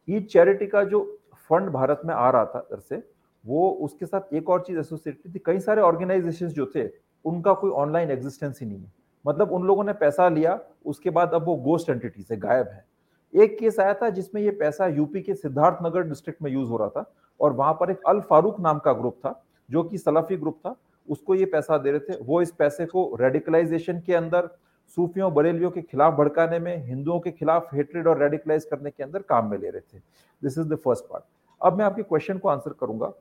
ईद 0.08 0.26
चैरिटी 0.26 0.68
का 0.68 0.84
जो 0.84 1.02
फंड 1.50 1.70
भारत 1.70 2.02
में 2.06 2.14
आ 2.16 2.30
रहा 2.30 2.46
था 2.46 2.60
दर 2.72 2.80
से 2.80 3.02
वो 3.46 3.70
उसके 3.82 4.06
साथ 4.06 4.34
एक 4.34 4.50
और 4.50 4.62
चीज़ 4.62 4.80
एसोसिएटेड 4.80 5.36
थी। 5.36 5.40
कई 5.46 5.60
सारे 5.60 5.82
ऑर्गेनाइजेशन 5.82 6.48
जो 6.48 6.66
थे, 6.76 6.88
उनका 7.26 7.54
कोई 7.54 7.72
ऑनलाइन 7.72 8.12
एग्जिस्टेंस 8.12 8.60
ही 8.62 8.68
नहीं 8.68 8.80
है। 8.80 8.92
मतलब 9.26 9.52
उन 9.52 9.64
लोगों 9.64 9.84
ने 9.84 9.94
पैसा 9.94 10.28
लिया, 10.30 10.60
उसके 10.86 11.10
बाद 11.10 11.34
अब 11.34 11.46
वो 11.46 11.56
गोस्ट 11.56 11.90
एंटिटी 11.90 12.24
से 12.24 12.38
गायब 12.38 12.68
है। 12.68 12.86
एक 13.34 13.58
केस 13.60 13.80
आया 13.80 13.94
था 13.94 14.10
जिसमें 14.10 14.42
ये 14.42 14.52
पैसा 14.52 14.88
यूपी 14.88 15.22
के 15.22 15.36
सिद्धार्थनगर 15.36 16.04
डिस्ट्रिक्ट 16.04 16.42
में 16.42 16.52
यूज़ 16.52 16.70
हो 16.70 16.78
रहा 16.78 16.90
था 16.90 17.12
और 17.40 17.54
वहाँ 17.54 17.74
पर 17.74 17.92
एक 17.92 18.02
अल 18.08 18.20
फारूक 18.20 18.60
नाम 18.60 18.80
का 18.80 18.94
ग्रुप 18.94 19.16
था, 19.16 19.44
जो 19.70 19.84
कि 19.84 19.98
सलाफी 19.98 20.38
ग्रुप 20.38 20.58
था, 20.58 20.76
उसको 21.08 21.36
ये 21.36 21.46
पैसा 21.46 21.78
दे 21.78 21.92
रहे 21.92 22.00
थे। 22.00 22.18
वो 22.24 22.42
इस 22.42 22.52
पैसे 22.52 22.86
को 22.86 23.16
रेडिकलाइजेशन 23.22 24.00
के 24.00 24.14
अंदर, 24.14 24.50
सूफियों, 24.98 25.34
बरेलियों 25.34 25.72
के 25.72 25.82
खिलाफ 25.82 26.14
भड़काने 26.14 26.60
में, 26.60 26.86
हिंदुओं 26.86 27.20
के 27.20 27.32
खिलाफ 27.32 27.74
हेट्रेड 27.74 28.08
और 28.08 28.22
रेडिकलाइज 28.22 28.66
करने 28.66 28.90
के 28.90 29.04
अंदर 29.04 29.22
काम 29.22 29.50
में 29.52 29.58
ले 29.58 29.70
रहे 29.70 29.82
थे। 29.82 30.02
This 30.42 30.58
is 30.58 30.68
the 30.68 30.76
first 30.76 31.04
part 31.04 31.24
अब 31.62 31.78
मैं 31.78 31.86
आपके 31.86 32.04
क्वेश्चन 32.04 32.38
को 32.38 32.50
आंसर 32.50 32.74
करूँगा। 32.80 33.12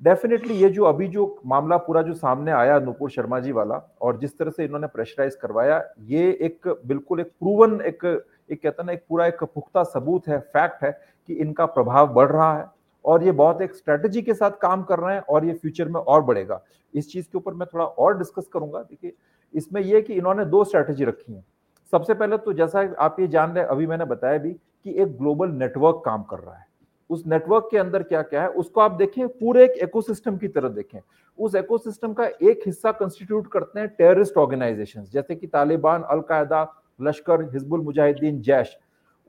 डेफिनेटली 0.00 0.54
ये 0.54 0.68
जो 0.70 0.84
अभी 0.84 1.06
जो 1.08 1.24
मामला 1.46 1.76
पूरा 1.78 2.02
जो 2.02 2.14
सामने 2.14 2.52
आया 2.52 2.78
नुपुर 2.78 3.10
शर्मा 3.10 3.38
जी 3.40 3.52
वाला 3.52 3.76
और 4.02 4.18
जिस 4.18 4.36
तरह 4.38 4.50
से 4.50 4.64
इन्होंने 4.64 4.86
प्रेशराइज 4.86 5.34
करवाया, 5.34 5.82
ये 6.00 6.30
एक 6.40 6.68
बिल्कुल 6.86 7.20
एक 7.20 7.26
प्रूवन 7.28 7.80
एक 7.82 8.04
एक 8.50 8.62
कहता 8.62 8.82
ना, 8.82 8.92
एक 8.92 9.04
पूरा 9.08 9.26
एक 9.26 9.42
पुख्ता 9.44 9.82
सबूत 9.84 10.28
है 10.28 10.38
फैक्ट 10.38 10.84
है 10.84 10.90
कि 11.28 11.34
इनका 11.34 11.66
प्रभाव 11.66 12.12
बढ़ 12.14 12.28
रहा 12.28 12.56
है 12.58 12.66
और 13.04 13.24
ये 13.24 13.32
बहुत 13.32 13.62
एक 13.62 13.74
स्ट्रेटजी 13.74 14.22
के 14.22 14.34
साथ 14.34 14.50
काम 14.62 14.82
कर 14.82 14.98
रहे 14.98 15.14
हैं 15.14 15.22
और 15.22 15.44
ये 15.44 15.52
फ्यूचर 15.54 15.88
में 15.88 16.00
और 16.00 16.22
बढ़ेगा। 16.22 16.60
इस 16.94 17.10
चीज़ 17.12 17.26
के 17.26 17.38
ऊपर 17.38 17.54
मैं 17.54 17.66
थोड़ा 17.74 17.84
और 17.84 18.18
डिस्कस 18.18 18.48
करूँगा। 18.52 18.80
देखिए, 18.80 19.12
इसमें 19.54 19.80
यह 19.82 20.00
कि 20.00 20.14
इन्होंने 20.14 20.44
दो 20.46 20.62
स्ट्रेटेजी 20.64 21.04
रखी 21.04 21.32
है। 21.32 21.44
सबसे 21.92 22.14
पहले 22.14 22.38
तो 22.38 22.52
जैसा 22.52 22.88
आप 22.98 23.16
ये 23.20 23.26
जान 23.28 23.50
रहे 23.50 23.64
अभी 23.64 23.86
मैंने 23.86 24.04
बताया 24.04 24.38
भी 24.38 24.52
कि 24.52 24.94
एक 25.02 25.16
ग्लोबल 25.18 25.50
नेटवर्क 25.52 26.02
काम 26.04 26.22
कर 26.22 26.38
रहा 26.38 26.56
है। 26.56 26.66
उस 27.14 27.26
नेटवर्क 27.26 27.68
के 27.70 27.78
अंदर 27.78 28.02
क्या 28.04 28.22
क्या 28.24 28.42
है, 28.42 28.48
उसको 28.50 28.80
आप 28.80 28.92
देखें, 28.92 29.26
पूरे 29.30 29.64
एक 29.64 29.82
इकोसिस्टम 29.82 30.36
की 30.36 30.48
तरह 30.50 30.68
देखें। 30.70 31.00
उस 31.38 31.54
इकोसिस्टम 31.56 32.12
का 32.12 32.26
एक 32.26 32.62
हिस्सा 32.66 32.92
कंस्टिट्यूट 32.94 33.50
करते 33.52 33.80
हैं 33.80 33.88
टेररिस्ट 33.90 34.36
ऑर्गेनाइजेशंस 34.38 35.12
जैसे 35.12 35.34
कि 35.34 35.46
तालिबान, 35.48 36.02
अलकायदा, 36.04 36.66
लश्कर, 37.00 37.42
हिजबुल 37.52 37.80
मुजाहिदीन, 37.82 38.40
जैश। 38.42 38.76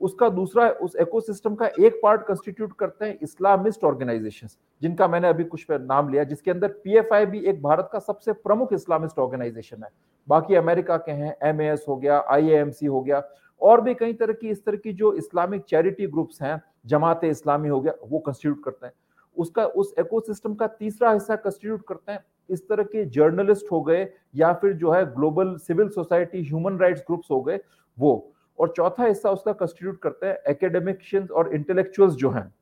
उसका 0.00 0.28
दूसरा 0.30 0.68
उस 0.82 0.96
इकोसिस्टम 1.00 1.54
का 1.54 1.66
एक 1.80 2.00
पार्ट 2.02 2.22
कंस्टिट्यूट 2.22 2.72
करते 2.78 3.04
हैं 3.04 3.18
इस्लामिस्ट 3.22 3.84
ऑर्गेनाइजेशंस 3.84 4.56
जिनका 4.82 5.08
मैंने 5.08 5.28
अभी 5.28 5.44
कुछ 5.46 5.66
नाम 5.70 6.08
लिया, 6.08 6.24
जिसके 6.24 6.50
अंदर 6.50 6.68
पीएफआई 6.84 7.26
भी 7.26 7.38
एक 7.40 7.62
भारत 7.62 7.88
का 7.92 7.98
सबसे 8.00 8.32
प्रमुख 8.34 8.72
इस्लामिस्ट 8.72 9.18
ऑर्गेनाइजेशन 9.18 9.82
है। 9.82 9.90
बाकी 10.28 10.54
अमेरिका 10.54 10.96
के 10.98 11.12
हैं 11.12 11.36
एम 11.44 11.60
हो 11.88 11.96
गया 11.96 12.18
आई 12.28 12.86
हो 12.86 13.00
गया, 13.00 13.22
और 13.60 13.80
भी 13.80 13.94
कई 13.94 14.12
तरह 14.12 14.32
की 14.32 14.50
इस 14.50 14.64
तरह 14.64 14.76
की 14.76 14.92
जो 14.92 15.12
इस्लामिक 15.14 15.62
चैरिटी 15.64 16.06
ग्रुप्स 16.06 16.42
हैं 16.42 16.60
जमात 16.86 17.24
इस्लामी 17.24 17.68
हो 17.68 17.80
गया, 17.80 17.92
वो 18.04 18.18
कंस्टिट्यूट 18.18 18.62
करते 18.64 18.86
हैं। 18.86 18.92
उसका, 19.36 19.64
उस 19.64 19.94
इकोसिस्टम 19.98 20.54
का 20.54 20.66
तीसरा 20.66 21.10
हिस्सा 21.10 21.36
कंस्टिट्यूट 21.36 21.82
करते 21.88 22.12
हैं। 22.12 22.24
इस 22.48 22.68
तरह 22.68 22.84
के 22.84 23.04
जर्नलिस्ट 23.04 23.72
हो 23.72 23.80
गए 23.82 24.06
या 24.34 24.52
फिर 24.52 24.72
जो 24.72 24.90
है 24.90 25.04
global 25.14 25.56
civil 25.56 25.88
society 25.88 26.42
human 26.42 26.78
rights 26.78 27.00
groups 27.00 27.30
हो 27.30 27.40
गए, 27.40 27.58
वो। 27.98 28.32
और 28.58 28.72
चौथा 28.76 29.04
हिस्सा 29.04 29.30
उसका 29.30 29.52
कंस्टिट्यूट 29.52 29.98
करते 30.02 30.26
हैं 30.26 30.36
एकेडमिक्शियंस 30.46 31.30
और 31.30 31.54
इंटेलेक्चुअल्स 31.54 32.14
जो 32.14 32.30
हैं, 32.30 32.52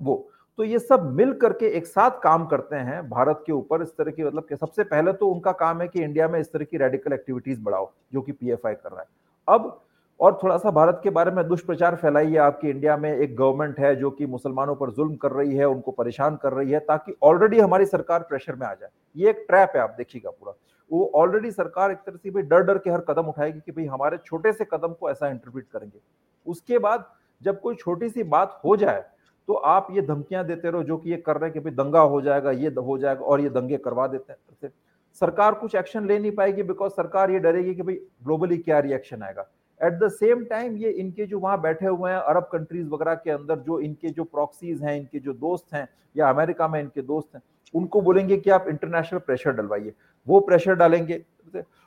वो। 0.00 0.28
तो 0.58 0.64
ये 0.64 0.78
सब 0.78 1.02
मिल 1.12 1.32
करके 1.32 1.66
एक 1.68 1.86
साथ 1.86 2.18
काम 2.22 2.46
करते 2.46 2.76
हैं 2.76 3.08
भारत 3.08 3.42
के 3.46 3.52
ऊपर 3.52 3.82
इस 3.82 3.96
तरह 3.96 4.10
की 4.10 4.24
मतलब 4.24 4.46
कि 4.48 4.56
सबसे 4.56 4.84
पहले 4.84 5.12
तो 5.12 5.28
उनका 5.28 5.52
काम 5.52 5.80
है 5.80 5.88
कि 5.88 6.02
इंडिया 6.02 6.28
में 6.28 6.38
इस 6.40 6.52
तरह 6.52 6.64
की 6.64 6.76
रेडिकल 6.76 7.12
एक्टिविटीज़ 7.12 7.60
बढ़ाओ, 7.62 7.90
जो 8.12 8.22
कि 8.22 8.32
पीएफआई 8.32 8.74
कर 8.74 8.90
रहा 8.90 9.00
है। 9.00 9.06
अब 9.48 9.80
और 10.20 10.38
थोड़ा 10.42 10.56
सा 10.58 10.70
भारत 10.70 11.00
के 11.02 11.10
बारे 11.10 11.30
में 11.30 11.46
दुष्प्रचार 11.48 11.96
फैलाइए। 11.96 12.36
आपकी 12.38 12.68
इंडिया 12.68 12.96
में 12.96 13.10
एक 13.10 13.36
गवर्नमेंट 13.36 13.78
है 13.80 13.94
जो 13.96 14.10
कि 14.10 14.26
मुसलमानों 14.26 14.74
पर 14.76 14.90
जुल्म 14.90 15.16
कर 15.16 15.32
रही 15.32 15.56
है, 15.56 15.64
उनको 15.66 15.90
परेशान 15.92 16.36
कर 16.36 16.52
रही 16.52 16.70
है 16.70 16.80
ताकि 16.80 17.14
ऑलरेडी 17.22 17.58
हमारी 17.60 17.86
सरकार 17.86 18.22
प्रेशर 18.22 18.54
में 18.54 18.66
आ 18.66 18.72
जाए। 18.72 18.90
ये 19.16 19.30
एक 19.30 19.44
ट्रैप 19.48 19.72
है, 19.76 19.82
आप 19.82 19.94
देखिएगा 19.98 20.30
पूरा। 20.30 20.54
वो 20.90 21.10
ऑलरेडी 21.14 21.50
सरकार 21.50 21.90
एक 21.90 21.98
तरह 21.98 22.16
से 22.16 22.30
भाई 22.30 22.42
डर 22.44 22.62
डर 22.62 22.78
के 22.78 22.90
हर 22.90 23.00
कदम 23.08 23.26
उठाएगी 23.28 23.60
कि 23.60 23.72
भाई 23.72 23.84
हमारे 23.86 24.18
छोटे 24.26 24.52
से 24.52 24.64
कदम 24.64 24.92
को 24.92 25.10
ऐसा 25.10 25.28
इंटरप्रिट 25.28 25.66
करेंगे। 25.66 25.98
उसके 26.46 26.78
बाद 26.78 27.04
जब 27.42 27.60
कोई 27.60 27.74
छोटी 27.74 28.08
सी 28.08 28.22
बात 28.24 28.60
हो 28.64 28.76
जाए 28.76 29.04
तो 29.48 29.54
आप 29.54 29.86
ये 29.90 30.02
धमकियाँ 30.02 30.44
देते 30.46 30.70
रहो 30.70 30.82
जो 30.82 30.96
कि 30.96 31.10
ये 31.10 31.16
कर 31.18 31.36
रहे 31.36 31.44
हैं 31.44 31.52
कि 31.52 31.60
भाई 31.60 31.72
दंगा 31.74 32.00
हो 32.00 32.20
जाएगा, 32.20 32.50
ये 32.50 32.68
हो 32.68 32.96
जाएगा 32.98 33.20
और 33.22 33.40
ये 33.40 33.48
दंगे 33.50 33.76
करवा 33.78 34.06
देते 34.06 34.32
हैं। 34.32 34.70
सरकार 35.20 35.54
कुछ 35.54 35.74
एक्शन 35.74 36.06
ले 36.06 36.18
नहीं 36.18 36.32
पाएगी 36.32 36.62
बिकॉज़ 36.62 36.92
सरकार 36.92 37.30
ये 37.30 37.38
डरेगी 37.38 37.74
कि 37.74 37.82
भाई 37.82 37.94
ग्लोबली 38.24 38.58
क्या 38.58 38.78
रिएक्शन 38.78 39.22
आएगा। 39.22 39.48
एट 39.80 39.92
द 39.92 40.08
सेम 40.08 40.44
टाइम 40.44 40.76
ये 40.76 40.90
इनके 40.90 41.26
जो 41.26 41.38
वहाँ 41.38 41.60
बैठे 41.60 41.86
हुए 41.86 42.10
हैं 42.10 42.18
अरब 42.18 42.48
कंट्रीज़ 42.52 42.88
वगैरह 42.88 43.14
के 43.14 43.30
अंदर, 43.30 43.58
जो 43.58 43.80
इनके 43.80 44.08
जो 44.08 44.24
प्रॉक्सीज 44.24 44.82
हैं, 44.82 44.96
इनके 44.96 45.18
जो 45.18 45.32
दोस्त 45.32 45.74
हैं, 45.74 45.88
या 46.16 46.30
अमेरिका 46.30 46.68
में 46.68 46.80
इनके 46.80 47.02
दोस्त 47.02 47.34
हैं, 47.34 47.42
उनको 47.74 48.00
बोलेंगे 48.00 48.36
कि 48.36 48.50
आप 48.50 48.66
इंटरनेशनल 48.68 49.18
प्रेशर 49.18 49.52
डलवाइए। 49.52 49.92
वो 50.26 50.40
प्रेशर 50.40 50.74
डालेंगे। 50.74 51.22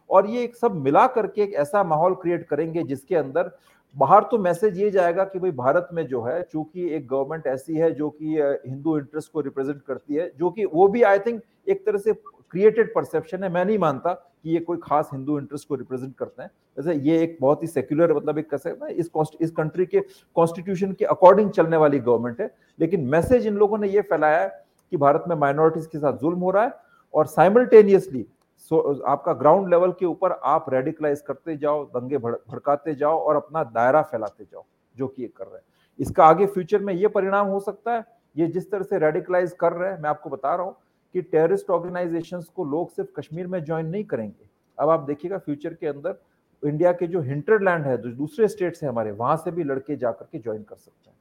और 0.10 0.28
ये 0.28 0.44
एक 0.44 0.56
सब 0.56 0.76
मिला 0.76 1.06
करके 1.08 1.42
एक 1.42 1.54
ऐसा 1.54 1.84
माहौल 1.84 2.14
क्रिएट 2.14 2.48
करेंगे 2.48 2.84
जिसके 2.84 3.16
अंदर 3.16 3.52
बाहर 3.96 4.24
तो 4.24 4.38
मैसेज 4.38 4.78
ये 4.80 4.90
जाएगा 4.92 5.24
कि 5.24 5.40
भाई 5.40 5.52
भारत 5.52 5.88
में 5.94 6.06
जो 6.08 6.22
है, 6.24 6.42
चूँकि 6.44 6.88
एक 6.96 7.08
गवर्नमेंट 7.08 7.48
ऐसी 7.48 7.76
है 7.76 7.92
जो 7.92 8.10
कि 8.12 8.38
हिंदू 8.68 8.98
इंटरेस्ट 8.98 9.32
को 9.32 9.42
रिप्रेजेंट 9.42 9.82
करती 9.88 10.16
है, 10.16 10.32
जो 10.40 10.50
कि 10.50 10.66
वो 10.66 10.88
भी 10.88 11.02
आई 11.04 11.20
थिंक 11.20 11.42
एक 11.68 11.86
तरह 11.86 11.98
से 11.98 12.14
क्रिएटेड 12.14 12.94
परसेप्शन 12.96 13.44
है, 13.44 13.50
मैं 13.50 13.66
नहीं 13.66 13.78
मानता 13.78 14.14
कि 14.14 14.50
ये 14.50 14.60
कोई 14.60 14.78
खास 14.84 15.10
हिंदू 15.14 15.38
इंटरेस्ट 15.40 15.68
को 15.68 15.76
रिप्रेजेंट 15.76 16.16
करते 16.20 16.44
हैं। 16.44 16.50
जैसे 16.78 16.94
ये 17.02 17.22
एक 17.24 17.38
बहुत 17.42 17.62
ही 17.64 17.68
सेक्युलर 17.68 18.14
मतलब 18.16 18.38
एक 18.38 18.50
कैसे, 18.52 18.72
ना 18.72 18.88
इस 18.88 19.10
इस 19.42 19.52
कंट्री 19.52 19.86
के 19.86 20.00
कॉन्स्टिट्यूशन 20.36 20.92
के 20.92 21.06
अकॉर्डिंग 21.08 21.50
चलने 21.52 21.78
वाली 21.78 22.00
गवर्नमेंट 22.00 22.42
है, 22.42 22.54
लेकिन 22.80 23.06
मैसेज 23.08 23.48
इन 23.48 23.56
लोगों 23.56 23.78
ने 23.78 23.90
ये 23.90 24.02
फैलाया 24.04 24.40
है 24.40 24.50
कि 24.92 24.98
भारत 24.98 25.24
में 25.28 25.36
माइनॉरिटीज 25.38 25.86
के 25.88 25.98
साथ 25.98 26.18
जुल्म 26.20 26.40
हो 26.40 26.52
रहा 26.52 26.64
है 26.64 26.74
और 27.14 27.26
साइमल्टेनियसली 27.28 28.26
सो, 28.62 29.02
आपका 29.04 29.34
ग्राउंड 29.34 29.70
लेवल 29.70 29.92
के 29.92 30.06
ऊपर 30.06 30.32
आप 30.32 30.66
रेडिकलाइज 30.70 31.22
करते 31.22 31.56
जाओ, 31.58 31.84
दंगे 31.86 32.18
भड़काते 32.18 32.94
जाओ 32.96 33.20
और 33.20 33.36
अपना 33.36 33.64
दायरा 33.66 34.02
फैलाते 34.02 34.44
जाओ, 34.44 34.64
जो 34.96 35.08
कि 35.08 35.22
ये 35.22 35.28
कर 35.28 35.46
रहे 35.46 35.56
हैं। 35.56 35.64
इसका 36.00 36.26
आगे 36.26 36.46
फ्यूचर 36.46 36.82
में 36.82 36.94
ये 36.94 37.08
परिणाम 37.08 37.48
हो 37.48 37.60
सकता 37.60 37.94
है, 37.94 38.06
ये 38.36 38.48
जिस 38.48 38.70
तरह 38.72 38.84
से 38.84 39.00
रेडिकलाइज 39.00 39.56
कर 39.60 39.74
रहे 39.74 39.92
हैं, 39.92 40.00
मैं 40.02 40.10
आपको 40.10 40.30
बता 40.30 40.56
रहा 40.56 40.66
हूँ 40.66 40.76
कि 41.16 41.22
टेररिस्ट 41.22 41.70
ऑर्गेनाइजेशंस 41.70 42.46
को 42.56 42.66
लोग 42.66 42.90
सिर्फ़ 42.90 43.10
कश्मीर 43.20 43.48
में 43.48 43.64
ज्वाइन 43.64 43.88
नहीं 43.88 44.04
करेंगे। 44.04 44.50
अब 44.78 44.90
आप 44.90 45.00
देखिएगा 45.00 45.38
फ्यूचर 45.38 45.74
के 45.74 45.88
अंदर 45.88 46.20
इंडिया 46.64 46.92
के 46.92 47.08
जो 47.08 47.22
हिंटरलैंड 47.22 47.86
है, 47.86 47.98
जो 47.98 48.10
दूसरे 48.10 48.48
स्टेट्स 48.48 48.84
है 48.84 48.90
हमारे, 48.90 49.12
वहाँ 49.12 49.36
से 49.38 49.52
भी 49.52 49.64
लड़के 49.64 49.96
जाकर 49.96 50.26
के 50.32 50.40
ज्वाइन 50.40 50.64
कर 50.64 50.76
सकते 50.76 51.10
हैं। 51.10 51.18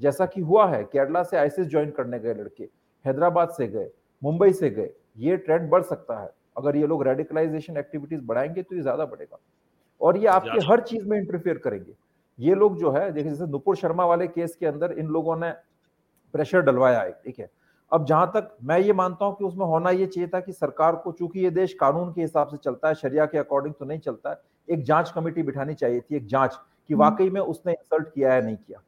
जैसा 0.00 0.26
कि 0.26 0.40
हुआ 0.40 0.66
है, 0.68 0.82
केरला 0.84 1.22
से 1.22 1.36
आईसिस 1.36 1.66
ज्वाइन 1.66 1.90
करने 1.90 2.18
गए 2.18 2.34
लड़के, 2.34 2.68
हैदराबाद 3.04 3.50
से 3.50 3.66
गए, 3.68 3.90
मुंबई 4.22 4.52
से 4.52 4.70
गए, 4.70 4.90
ये 5.16 5.36
ट्रेंड 5.36 5.68
बढ़ 5.70 5.82
सकता 5.82 6.18
है। 6.18 6.30
अगर 6.56 6.76
ये 6.76 6.86
लोग 6.86 7.06
रेडिकलाइजेशन 7.06 7.76
एक्टिविटीज़ 7.76 8.20
बढ़ाएँगे 8.22 8.62
तो 8.62 8.76
ये 8.76 8.82
ज़्यादा 8.82 9.04
बढ़ेगा। 9.06 9.38
और 10.00 10.16
ये 10.16 10.26
आपके 10.28 10.66
हर 10.66 10.80
चीज़ 10.82 11.04
में 11.08 11.18
इंटरफेयर 11.18 11.58
करेंगे। 11.58 11.94
ये 12.38 12.54
लोग 12.54 12.78
जो 12.78 12.90
है 12.92 13.10
देखिए 13.12 13.30
जैसे 13.30 13.46
नुपुर 13.46 13.76
शर्मा 13.76 14.04
वाले 14.06 14.26
केस 14.28 14.56
के 14.56 14.66
अंदर 14.66 14.92
इन 14.92 15.06
लोगों 15.08 15.36
ने 15.36 15.50
प्रेशर 16.34 16.60
डलवाया 16.62 17.00
है 17.00 17.12
ठीक 17.24 17.38
है। 17.38 17.48
अब 17.92 18.04
जहाँ 18.06 18.30
तक 18.34 18.48
मैं 18.64 18.78
ये 18.78 18.92
मानता 18.92 19.24
हूँ 19.24 19.36
कि 19.36 19.44
उसमें 19.44 19.64
होना 19.66 19.90
ये 19.90 20.06
चाहिए 20.06 20.28
था 20.28 20.40
कि 20.40 20.52
सरकार 20.52 20.96
को 20.96 21.12
चूँकि 21.12 21.40
ये 21.40 21.50
देश 21.52 21.74
कानून 21.80 22.12
के 22.12 22.20
हिसाब 22.20 22.48
से 22.48 22.56
चलता 22.56 22.88
है 22.88 22.94
शरिया 22.94 23.26
के 23.26 23.38
अकॉर्डिंग 23.38 23.74
तो 23.74 23.84
नहीं 23.84 23.98
चलता 24.00 24.30
है 24.30 24.40
एक 24.68 24.82
जाँच 24.84 25.10
कमेटी 25.10 25.42
बिठानी 25.42 25.74
चाहिए 25.74 26.00
थी 26.00 26.16
एक 26.16 26.26
जाँच 26.26 26.54
कि 26.54 26.94
हम्म। 26.94 27.02
वाकई 27.02 27.30
में 27.30 27.40
उसने 27.40 27.72
इंसल्ट 27.72 28.08
किया 28.08 28.32
है 28.32 28.44
नहीं 28.44 28.56
किया। 28.56 28.80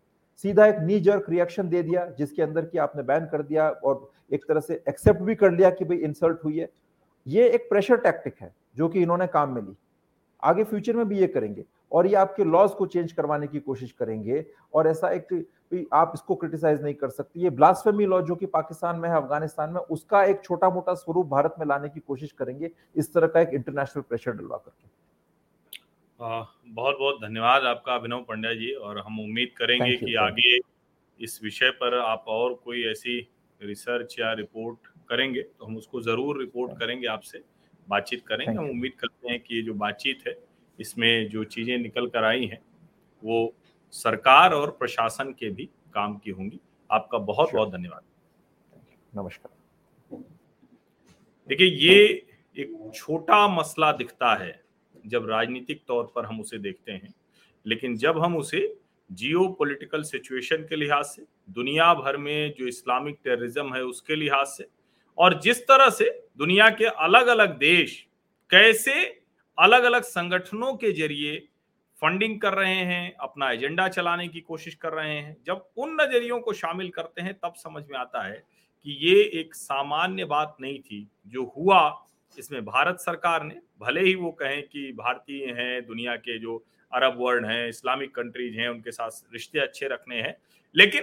सीधा 0.44 0.66
एक 0.66 0.76
नी 0.81 0.98
जर्क 1.00 1.26
रिएक्शन 1.31 1.68
दे 1.68 1.83
दिया 1.83 2.05
जिसके 2.18 2.42
अंदर 2.42 2.64
की 2.64 2.79
आपने 2.79 3.02
बैन 3.02 3.26
कर 3.26 3.42
दिया 3.42 3.68
और 3.68 4.11
एक 4.33 4.44
तरह 4.48 4.61
से 4.61 4.83
एक्सेप्ट 4.88 5.20
भी 5.20 5.35
कर 5.35 5.52
लिया 5.52 5.70
कि 5.70 5.85
भाई 5.85 5.98
इंसल्ट 5.98 6.44
हुई 6.44 6.59
है। 6.59 6.68
ये 7.27 7.49
एक 7.49 7.69
प्रेशर 7.71 7.97
टैक्टिक 7.99 8.35
है 8.41 8.55
जो 8.77 8.89
कि 8.89 9.03
इन्होंने 9.03 9.27
काम 9.29 9.55
में 9.55 9.62
ली। 9.62 9.75
आगे 10.43 10.65
फ्यूचर 10.65 10.97
में 10.97 11.09
भी 11.09 11.19
ये 11.19 11.27
करेंगे 11.29 11.65
और 11.93 12.07
ये 12.07 12.15
आपके 12.17 12.45
लॉज 12.45 12.71
को 12.71 12.87
चेंज 12.87 13.12
करवाने 13.12 13.47
की 13.47 13.61
कोशिश 13.61 13.93
करेंगे 13.93 14.45
और 14.75 14.89
ऐसा 14.89 15.11
एक 15.11 15.89
आप 15.93 16.12
इसको 16.15 16.35
क्रिटिसाइज 16.35 16.83
नहीं 16.83 16.95
कर 16.95 17.09
सकते। 17.11 17.41
ये 17.41 17.51
ब्लास्फेमी 17.51 18.07
लॉ 18.07 18.21
जो 18.23 18.35
कि 18.35 18.47
पाकिस्तान 18.49 18.97
में 18.97 19.09
है 19.09 19.17
अफ़गानिस्तान 19.17 19.71
में 19.71 19.81
उसका 19.81 20.23
एक 20.25 20.43
छोटा 20.45 20.71
मोटा 20.71 20.95
स्वरूप 20.95 21.27
भारत 21.29 21.55
में 21.59 21.67
लाने 21.67 21.89
की 21.89 22.01
कोशिश 22.01 22.33
करेंगे 22.33 22.71
इस 22.97 23.12
तरह 23.15 23.27
का 23.27 23.41
एक 23.41 23.55
इंटरनेशनल 23.55 24.03
प्रेशर 24.03 24.33
डलवा 24.33 24.57
करके। 24.57 24.89
बहुत 26.21 26.97
बहुत 26.99 27.17
धन्यवाद 27.23 27.65
आपका 27.67 27.95
अभिनव 27.95 28.21
पंड्या 28.29 28.53
जी 28.55 28.73
और 28.75 28.99
हम 28.99 29.21
उम्मीद 29.21 29.49
करेंगे 29.57 29.97
कि 29.97 30.15
आगे 30.21 30.57
इस 31.21 31.41
विषय 31.43 31.71
पर 31.73 31.99
आप 31.99 32.25
और 32.29 32.55
कोई 32.65 32.85
ऐसी 32.91 33.19
रिसर्च 33.61 34.17
या 34.21 34.33
रिपोर्ट 34.35 34.89
करेंगे 35.09 35.42
तो 35.42 35.64
हम 35.64 35.77
उसको 35.77 36.01
ज़रूर 36.03 36.38
रिपोर्ट 36.40 36.79
करेंगे 36.79 37.07
आपसे 37.09 37.42
बातचीत 37.88 38.27
करेंगे। 38.27 38.53
हम 38.53 38.71
उम्मीद 38.71 38.92
करते 39.01 39.31
हैं 39.31 39.40
कि 39.40 39.55
ये 39.57 39.62
जो 39.62 39.75
बातचीत 39.77 40.27
है 40.27 40.37
इसमें 40.79 41.29
जो 41.31 41.45
चीज़ें 41.47 41.77
निकल 41.79 42.07
कर 42.09 42.25
आई 42.25 42.47
हैं 42.47 42.61
वो 43.23 43.55
सरकार 43.95 44.53
और 44.53 44.71
प्रशासन 44.79 45.33
के 45.33 45.51
भी 45.51 45.64
काम 45.95 46.16
की 46.19 46.31
होंगी। 46.31 46.61
आपका 46.90 47.19
बहुत 47.21 47.53
बहुत 47.53 47.71
धन्यवाद। 47.73 48.03
नमस्कार। 49.12 50.19
देखिए 51.51 51.66
ये 51.66 52.03
एक 52.57 52.73
छोटा 52.95 53.47
मसला 53.49 53.90
दिखता 53.95 54.35
है 54.37 54.61
जब 55.05 55.29
राजनीतिक 55.31 55.83
तौर 55.88 56.12
पर 56.14 56.25
हम 56.25 56.40
उसे 56.40 56.59
देखते 56.59 56.92
हैं 56.92 57.12
लेकिन 57.66 57.97
जब 57.97 58.19
हम 58.19 58.37
उसे 58.37 58.61
जियो 59.11 59.47
पोलिटिकल 59.59 60.03
सिचुएशन 60.05 60.66
के 60.69 60.77
लिहाज 60.77 61.05
से 61.07 61.23
दुनिया 61.51 61.92
भर 61.95 62.16
में 62.16 62.55
जो 62.59 62.66
इस्लामिक 62.66 63.19
टेररिज्म 63.25 63.75
है 63.75 63.83
उसके 63.85 64.16
लिहाज 64.16 64.47
से 64.49 64.66
और 65.18 65.40
जिस 65.40 65.62
तरह 65.62 65.90
से 65.90 66.11
दुनिया 66.38 66.68
के 66.70 66.85
अलग 66.85 67.26
अलग 67.26 67.59
देश 67.59 68.07
कैसे 68.50 69.05
अलग 69.59 69.85
अलग 69.85 70.02
संगठनों 70.02 70.72
के 70.74 70.92
ज़रिए 70.92 71.37
फंडिंग 72.02 72.40
कर 72.40 72.52
रहे 72.52 72.74
हैं, 72.74 73.14
अपना 73.16 73.50
एजेंडा 73.50 73.88
चलाने 73.88 74.29
की 74.29 74.40
कोशिश 74.40 74.74
कर 74.74 74.92
रहे 74.92 75.14
हैं, 75.14 75.37
जब 75.46 75.68
उन 75.76 75.96
नजरियों 76.00 76.40
को 76.40 76.52
शामिल 76.52 76.88
करते 76.88 77.22
हैं, 77.22 77.35
तब 77.35 77.55
समझ 77.57 77.83
में 77.90 77.98
आता 77.98 78.26
है 78.26 78.42
कि 78.87 78.98
ये 79.00 79.22
एक 79.40 79.55
सामान्य 79.55 80.24
बात 80.24 80.57
नहीं 80.61 80.79
थी 80.81 81.09
जो 81.26 81.44
हुआ 81.57 82.02
इसमें 82.38 82.64
भारत 82.64 82.96
सरकार 83.00 83.44
ने। 83.44 83.61
भले 83.81 84.00
ही 84.00 84.14
वो 84.14 84.31
कहें 84.31 84.62
कि 84.62 84.92
भारतीय 84.92 85.46
हैं, 85.46 85.87
दुनिया 85.87 86.16
के 86.16 86.38
जो 86.38 86.64
अरब 86.92 87.16
वर्ल्ड 87.18 87.46
हैं, 87.46 87.68
इस्लामिक 87.68 88.14
कंट्रीज़ 88.14 88.57
हैं, 88.57 88.68
उनके 88.68 88.90
साथ 88.90 89.11
रिश्ते 89.33 89.59
अच्छे 89.59 89.88
रखने 89.88 90.16
हैं, 90.16 90.37
लेकिन 90.74 91.02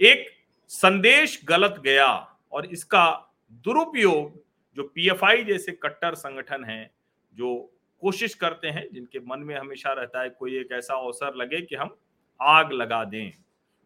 एक 0.00 0.26
संदेश 0.68 1.40
गलत 1.44 1.80
गया 1.84 2.06
और 2.52 2.66
इसका 2.66 3.29
दुरुपयोग 3.52 4.44
जो 4.76 4.82
पीएफआई 4.82 5.44
जैसे 5.44 5.72
कट्टर 5.72 6.14
संगठन 6.14 6.64
हैं, 6.64 6.90
जो 7.34 7.76
कोशिश 8.00 8.34
करते 8.34 8.68
हैं, 8.68 8.88
जिनके 8.92 9.18
मन 9.18 9.38
में 9.38 9.56
हमेशा 9.56 9.92
रहता 9.92 10.22
है, 10.22 10.30
कोई 10.30 10.56
एक 10.58 10.68
ऐसा 10.72 10.94
अवसर 10.94 11.34
लगे 11.34 11.60
कि 11.60 11.74
हम 11.74 11.96
आग 12.42 12.72
लगा 12.72 13.04
दें, 13.04 13.32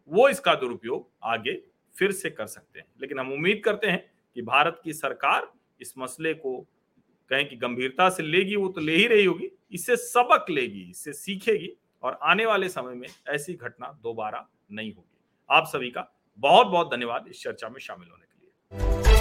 वो 0.09 0.29
इसका 0.29 0.55
दुरुपयोग 0.55 1.11
आगे 1.23 1.63
फिर 1.97 2.11
से 2.11 2.29
कर 2.29 2.47
सकते 2.47 2.79
हैं। 2.79 2.87
लेकिन 3.01 3.19
हम 3.19 3.33
उम्मीद 3.33 3.61
करते 3.65 3.87
हैं 3.87 4.11
कि 4.35 4.41
भारत 4.41 4.81
की 4.83 4.93
सरकार 4.93 5.53
इस 5.81 5.93
मसले 5.97 6.33
को 6.33 6.67
कहें 7.29 7.49
कि 7.49 7.55
गंभीरता 7.55 8.09
से 8.09 8.23
लेगी, 8.23 8.55
वो 8.55 8.67
तो 8.67 8.81
ले 8.81 8.95
ही 8.95 9.07
रही 9.07 9.25
होगी, 9.25 9.51
इससे 9.71 9.95
सबक 9.95 10.45
लेगी, 10.49 10.89
इससे 10.89 11.13
सीखेगी, 11.13 11.77
और 12.03 12.19
आने 12.23 12.45
वाले 12.45 12.69
समय 12.69 12.95
में 12.95 13.07
ऐसी 13.27 13.53
घटना 13.53 13.99
दोबारा 14.03 14.47
नहीं 14.71 14.93
होगी। 14.93 15.17
आप 15.49 15.63
सभी 15.67 15.91
का 15.91 16.13
बहुत 16.37 16.67
बहुत 16.67 16.91
धन्यवाद 16.91 17.25
इस 17.27 17.43
चर्चा 17.43 17.69
में 17.69 17.79
शामिल 17.79 18.09
होने 18.09 18.25
के 18.25 18.45
लिए। 18.45 19.14